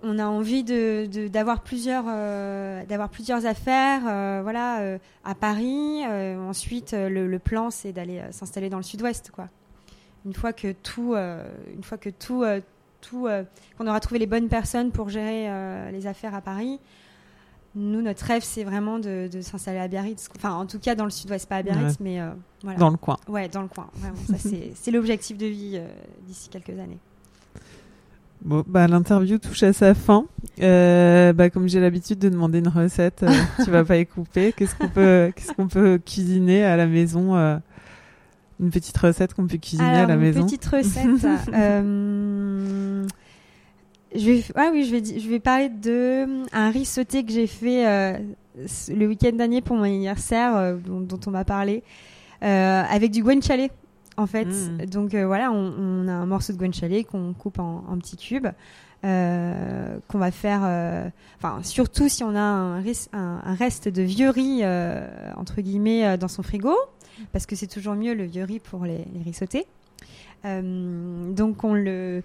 on 0.04 0.20
a 0.20 0.26
envie 0.26 0.64
de 0.64 1.28
d'avoir 1.28 1.62
plusieurs, 1.62 2.06
euh, 2.08 2.84
d'avoir 2.86 3.10
plusieurs 3.10 3.46
affaires, 3.46 4.02
euh, 4.08 4.40
voilà, 4.44 4.98
à 5.24 5.36
Paris. 5.36 6.06
ensuite, 6.06 6.94
le, 6.94 7.38
plan, 7.38 7.70
c'est 7.70 7.92
d'aller 7.92 8.22
s'installer 8.32 8.70
dans 8.70 8.78
le 8.78 8.84
Sud-Ouest, 8.84 9.32
quoi. 9.32 9.50
Une 10.26 10.34
fois 10.34 10.54
que 10.54 10.72
tout, 10.72 11.16
une 11.16 11.84
fois 11.84 11.98
que 11.98 12.10
tout, 12.10 12.44
tout, 13.02 13.28
qu'on 13.78 13.88
aura 13.88 14.00
trouvé 14.00 14.20
les 14.20 14.28
bonnes 14.28 14.50
personnes 14.50 14.92
pour 14.92 15.10
gérer 15.10 15.92
les 15.92 16.08
affaires 16.08 16.36
à 16.36 16.42
Paris, 16.42 16.80
nous, 17.76 18.02
notre 18.02 18.26
rêve, 18.26 18.44
c'est 18.44 18.64
vraiment 18.64 19.00
de, 19.00 19.30
s'installer 19.42 19.80
à 19.80 19.88
Biarritz. 19.88 20.30
Enfin, 20.36 20.54
en 20.54 20.66
tout 20.66 20.80
cas, 20.80 20.96
dans 20.96 21.06
le 21.06 21.10
sud-ouest, 21.10 21.48
pas 21.48 21.58
à 21.58 21.64
Biarritz, 21.64 22.00
mais 22.00 22.20
euh, 22.20 22.32
voilà. 22.64 22.78
Dans 22.78 22.90
le 22.90 22.98
coin. 22.98 23.18
Ouais, 23.28 23.48
dans 23.48 23.62
le 23.62 23.70
coin. 23.70 23.90
c'est 24.38 24.92
l'objectif 24.92 25.38
de 25.38 25.46
vie 25.46 25.74
euh, 25.76 25.88
d'ici 26.24 26.50
quelques 26.50 26.78
années. 26.78 27.00
Bon, 28.44 28.64
bah, 28.68 28.88
l'interview 28.88 29.38
touche 29.38 29.64
à 29.64 29.74
sa 29.74 29.94
fin. 29.94 30.26
Euh, 30.62 31.34
bah, 31.34 31.50
comme 31.50 31.70
j'ai 31.70 31.80
l'habitude 31.80 32.20
de 32.20 32.30
demander 32.30 32.60
une 32.60 32.68
recette, 32.68 33.26
tu 33.64 33.70
vas 33.70 33.84
pas 33.84 33.98
y 33.98 34.06
couper. 34.06 34.54
Qu'est-ce 34.56 34.76
qu'on 34.76 34.90
peut, 34.90 35.32
qu'est-ce 35.36 35.54
qu'on 35.54 35.68
peut 35.68 36.00
cuisiner 36.04 36.64
à 36.64 36.76
la 36.76 36.88
maison 36.88 37.36
Une 38.60 38.72
petite 38.72 38.98
recette 38.98 39.34
qu'on 39.34 39.48
peut 39.48 39.58
cuisiner 39.58 39.88
à 39.88 40.06
la 40.08 40.18
maison. 40.18 40.42
Une 40.42 40.46
petite 40.46 40.66
recette. 40.66 41.28
Je 44.14 44.26
vais, 44.26 44.44
ah 44.56 44.70
oui, 44.74 44.84
je 44.84 44.92
vais, 44.96 45.20
je 45.20 45.30
vais 45.30 45.40
parler 45.40 45.70
de 45.70 46.44
un 46.52 46.70
riz 46.70 46.86
sauté 46.86 47.24
que 47.24 47.32
j'ai 47.32 47.48
fait 47.48 47.88
euh, 47.88 48.18
le 48.90 49.08
week-end 49.08 49.32
dernier 49.32 49.62
pour 49.62 49.78
mon 49.78 49.84
anniversaire, 49.84 50.56
euh, 50.58 50.76
dont, 50.76 51.20
on 51.26 51.32
m'a 51.32 51.46
parlé, 51.46 51.82
euh, 52.44 52.84
avec 52.90 53.12
du 53.12 53.24
guanciale 53.24 53.70
en 54.22 54.28
fait. 54.28 54.46
Mm. 54.46 54.86
Donc 54.86 55.16
voilà, 55.16 55.52
on, 55.52 56.08
a 56.08 56.14
un 56.14 56.26
morceau 56.26 56.54
de 56.54 56.58
guanciale 56.58 57.06
qu'on 57.06 57.34
coupe 57.34 57.60
en, 57.60 57.98
petits 58.00 58.18
cubes, 58.18 58.48
qu'on 59.04 60.18
va 60.18 60.32
faire. 60.32 61.12
Enfin, 61.38 61.60
surtout 61.64 62.08
si 62.08 62.24
on 62.24 62.36
a 62.36 62.40
un, 62.40 62.84
un, 63.14 63.54
reste 63.56 63.90
de 63.90 64.02
vieux 64.02 64.30
riz 64.30 64.64
entre 65.36 65.62
guillemets 65.62 66.18
dans 66.18 66.28
son 66.28 66.44
frigo, 66.44 66.76
parce 67.32 67.46
que 67.46 67.56
c'est 67.56 67.68
toujours 67.68 67.96
mieux 67.96 68.14
le 68.14 68.26
vieux 68.26 68.44
riz 68.44 68.60
pour 68.60 68.86
les, 68.86 69.06
les 69.14 69.24
riz 69.24 69.34
sautés. 69.34 69.66
donc 70.44 71.64
on 71.64 71.74
le 71.74 72.24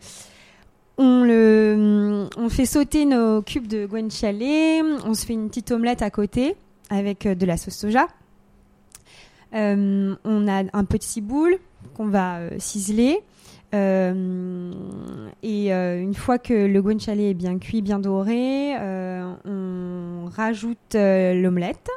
on, 0.99 1.25
le, 1.25 2.29
on 2.37 2.49
fait 2.49 2.67
sauter 2.67 3.05
nos 3.05 3.43
cubes 3.43 3.67
de 3.67 3.87
guanciale, 3.87 5.01
on 5.05 5.15
se 5.15 5.27
fait 5.27 5.35
une 5.35 5.49
petite 5.49 5.71
omelette 5.71 6.03
à 6.03 6.11
côté 6.11 6.57
avec 6.91 7.27
euh, 7.27 7.35
de 7.35 7.47
la 7.47 7.57
sauce 7.57 7.77
soja. 7.77 8.07
Euh, 9.55 10.15
on 10.25 10.49
a 10.49 10.65
un 10.73 10.85
peu 10.85 10.99
de 10.99 11.03
ciboule 11.03 11.59
qu'on 11.95 12.09
va 12.09 12.39
euh, 12.39 12.51
ciseler. 12.59 13.21
et 13.73 15.73
une 15.73 16.15
fois 16.15 16.39
que 16.39 16.55
le 16.55 16.83
guanciale 16.83 17.21
est 17.21 17.35
bien 17.35 17.59
cuit, 17.59 17.83
bien 17.83 17.99
doré, 17.99 18.75
on 19.45 20.27
rajoute 20.31 20.95
l'omelette 20.95 21.91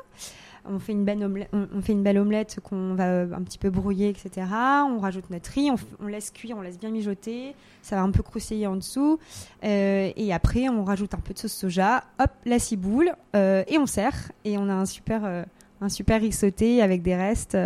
on 0.69 0.79
fait 0.79 0.91
une 0.91 1.03
belle 1.03 1.23
omelette, 1.23 1.49
on, 1.53 1.81
fait 1.81 1.93
une 1.93 2.03
belle 2.03 2.17
omelette 2.17 2.59
qu'on 2.63 2.93
va 2.93 3.07
euh, 3.07 3.33
un 3.33 3.41
petit 3.41 3.57
peu 3.57 3.69
brouiller, 3.69 4.09
etc. 4.09 4.47
On 4.51 4.99
rajoute 4.99 5.29
notre 5.29 5.49
riz, 5.51 5.71
on, 5.99 6.07
laisse 6.07 6.31
cuire, 6.31 6.57
on 6.57 6.61
laisse 6.61 6.79
bien 6.79 6.91
mijoter, 6.91 7.55
ça 7.81 7.95
va 7.95 8.03
un 8.03 8.11
peu 8.11 8.23
croustiller 8.23 8.67
en 8.67 8.75
dessous. 8.75 9.19
Euh, 9.63 10.11
et 10.15 10.33
après, 10.33 10.69
on 10.69 10.83
rajoute 10.83 11.13
un 11.13 11.19
peu 11.19 11.33
de 11.33 11.39
sauce 11.39 11.53
soja, 11.53 12.03
hop, 12.19 12.31
la 12.45 12.59
ciboule, 12.59 13.13
euh, 13.35 13.63
et 13.67 13.77
on 13.77 13.85
sert. 13.85 14.31
Et 14.45 14.57
on 14.57 14.69
a 14.69 14.73
un 14.73 14.85
super, 14.85 15.45
un 15.81 15.89
super 15.89 16.21
riz 16.21 16.31
sauté 16.31 16.81
avec 16.81 17.01
des 17.01 17.15
restes 17.15 17.57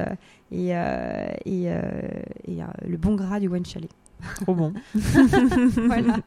et, 0.52 0.70
et, 0.70 1.70
le 2.46 2.98
bon 2.98 3.16
gras 3.16 3.40
du 3.40 3.50
guanciale. 3.50 3.86
Trop 4.42 4.56
bon. 4.56 4.74
voilà. 4.96 6.18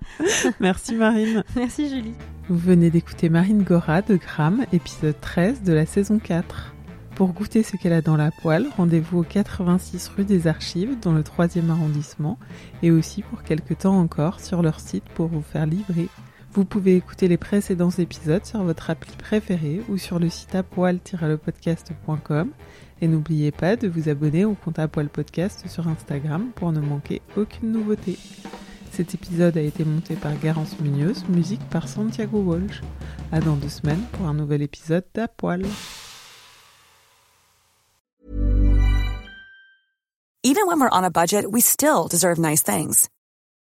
Merci 0.61 0.95
Marine. 0.95 1.43
Merci 1.55 1.89
Julie. 1.89 2.15
Vous 2.49 2.59
venez 2.59 2.91
d'écouter 2.91 3.29
Marine 3.29 3.63
Gora 3.63 4.03
de 4.03 4.17
Gram, 4.17 4.65
épisode 4.73 5.21
13 5.21 5.63
de 5.63 5.73
la 5.73 5.87
saison 5.87 6.19
4. 6.19 6.75
Pour 7.17 7.33
goûter 7.33 7.63
ce 7.63 7.77
qu'elle 7.77 7.95
a 7.95 8.03
dans 8.03 8.17
la 8.17 8.31
poêle, 8.31 8.67
rendez-vous 8.77 9.21
au 9.21 9.23
86 9.23 10.09
rue 10.09 10.25
des 10.25 10.47
Archives, 10.47 11.01
dans 11.01 11.13
le 11.13 11.23
3e 11.23 11.71
arrondissement, 11.71 12.39
et 12.83 12.91
aussi 12.91 13.23
pour 13.23 13.43
quelques 13.43 13.79
temps 13.79 13.99
encore 13.99 14.41
sur 14.41 14.61
leur 14.61 14.81
site 14.81 15.05
pour 15.15 15.29
vous 15.29 15.41
faire 15.41 15.65
livrer. 15.65 16.09
Vous 16.57 16.65
pouvez 16.65 16.97
écouter 16.97 17.29
les 17.29 17.37
précédents 17.37 17.91
épisodes 17.91 18.47
sur 18.47 18.63
votre 18.63 18.89
appli 18.89 19.15
préférée 19.19 19.83
ou 19.91 19.99
sur 19.99 20.19
le 20.19 20.31
site 20.31 20.55
apoil-lepodcast.com 20.55 22.51
et 23.03 23.09
n'oubliez 23.09 23.51
pas 23.51 23.77
de 23.77 23.87
vous 23.87 24.09
abonner 24.09 24.47
au 24.47 24.55
compte 24.55 24.79
à 24.79 24.89
poil 24.89 25.11
podcast 25.11 25.69
sur 25.69 25.87
Instagram 25.87 26.53
pour 26.55 26.73
ne 26.73 26.81
manquer 26.81 27.21
aucune 27.37 27.73
nouveauté. 27.73 28.19
Cet 28.91 29.13
épisode 29.15 29.59
a 29.59 29.61
été 29.61 29.85
monté 29.85 30.15
par 30.17 30.33
Garance 30.41 30.81
Munoz, 30.81 31.27
musique 31.29 31.61
par 31.69 31.89
Santiago 31.89 32.39
Walsh. 32.39 32.81
À 33.33 33.41
dans 33.41 33.57
deux 33.57 33.69
semaines 33.69 34.07
pour 34.13 34.27
un 34.27 34.33
nouvel 34.33 34.63
épisode 34.63 35.05
d'Apoil. 35.13 35.67
Even 40.43 40.67
when 40.67 40.81
we're 40.81 40.89
on 40.91 41.05
a 41.05 41.11
budget, 41.11 41.45
we 41.53 41.61
still 41.61 42.09
deserve 42.09 42.39
nice 42.39 42.63
things. 42.63 43.11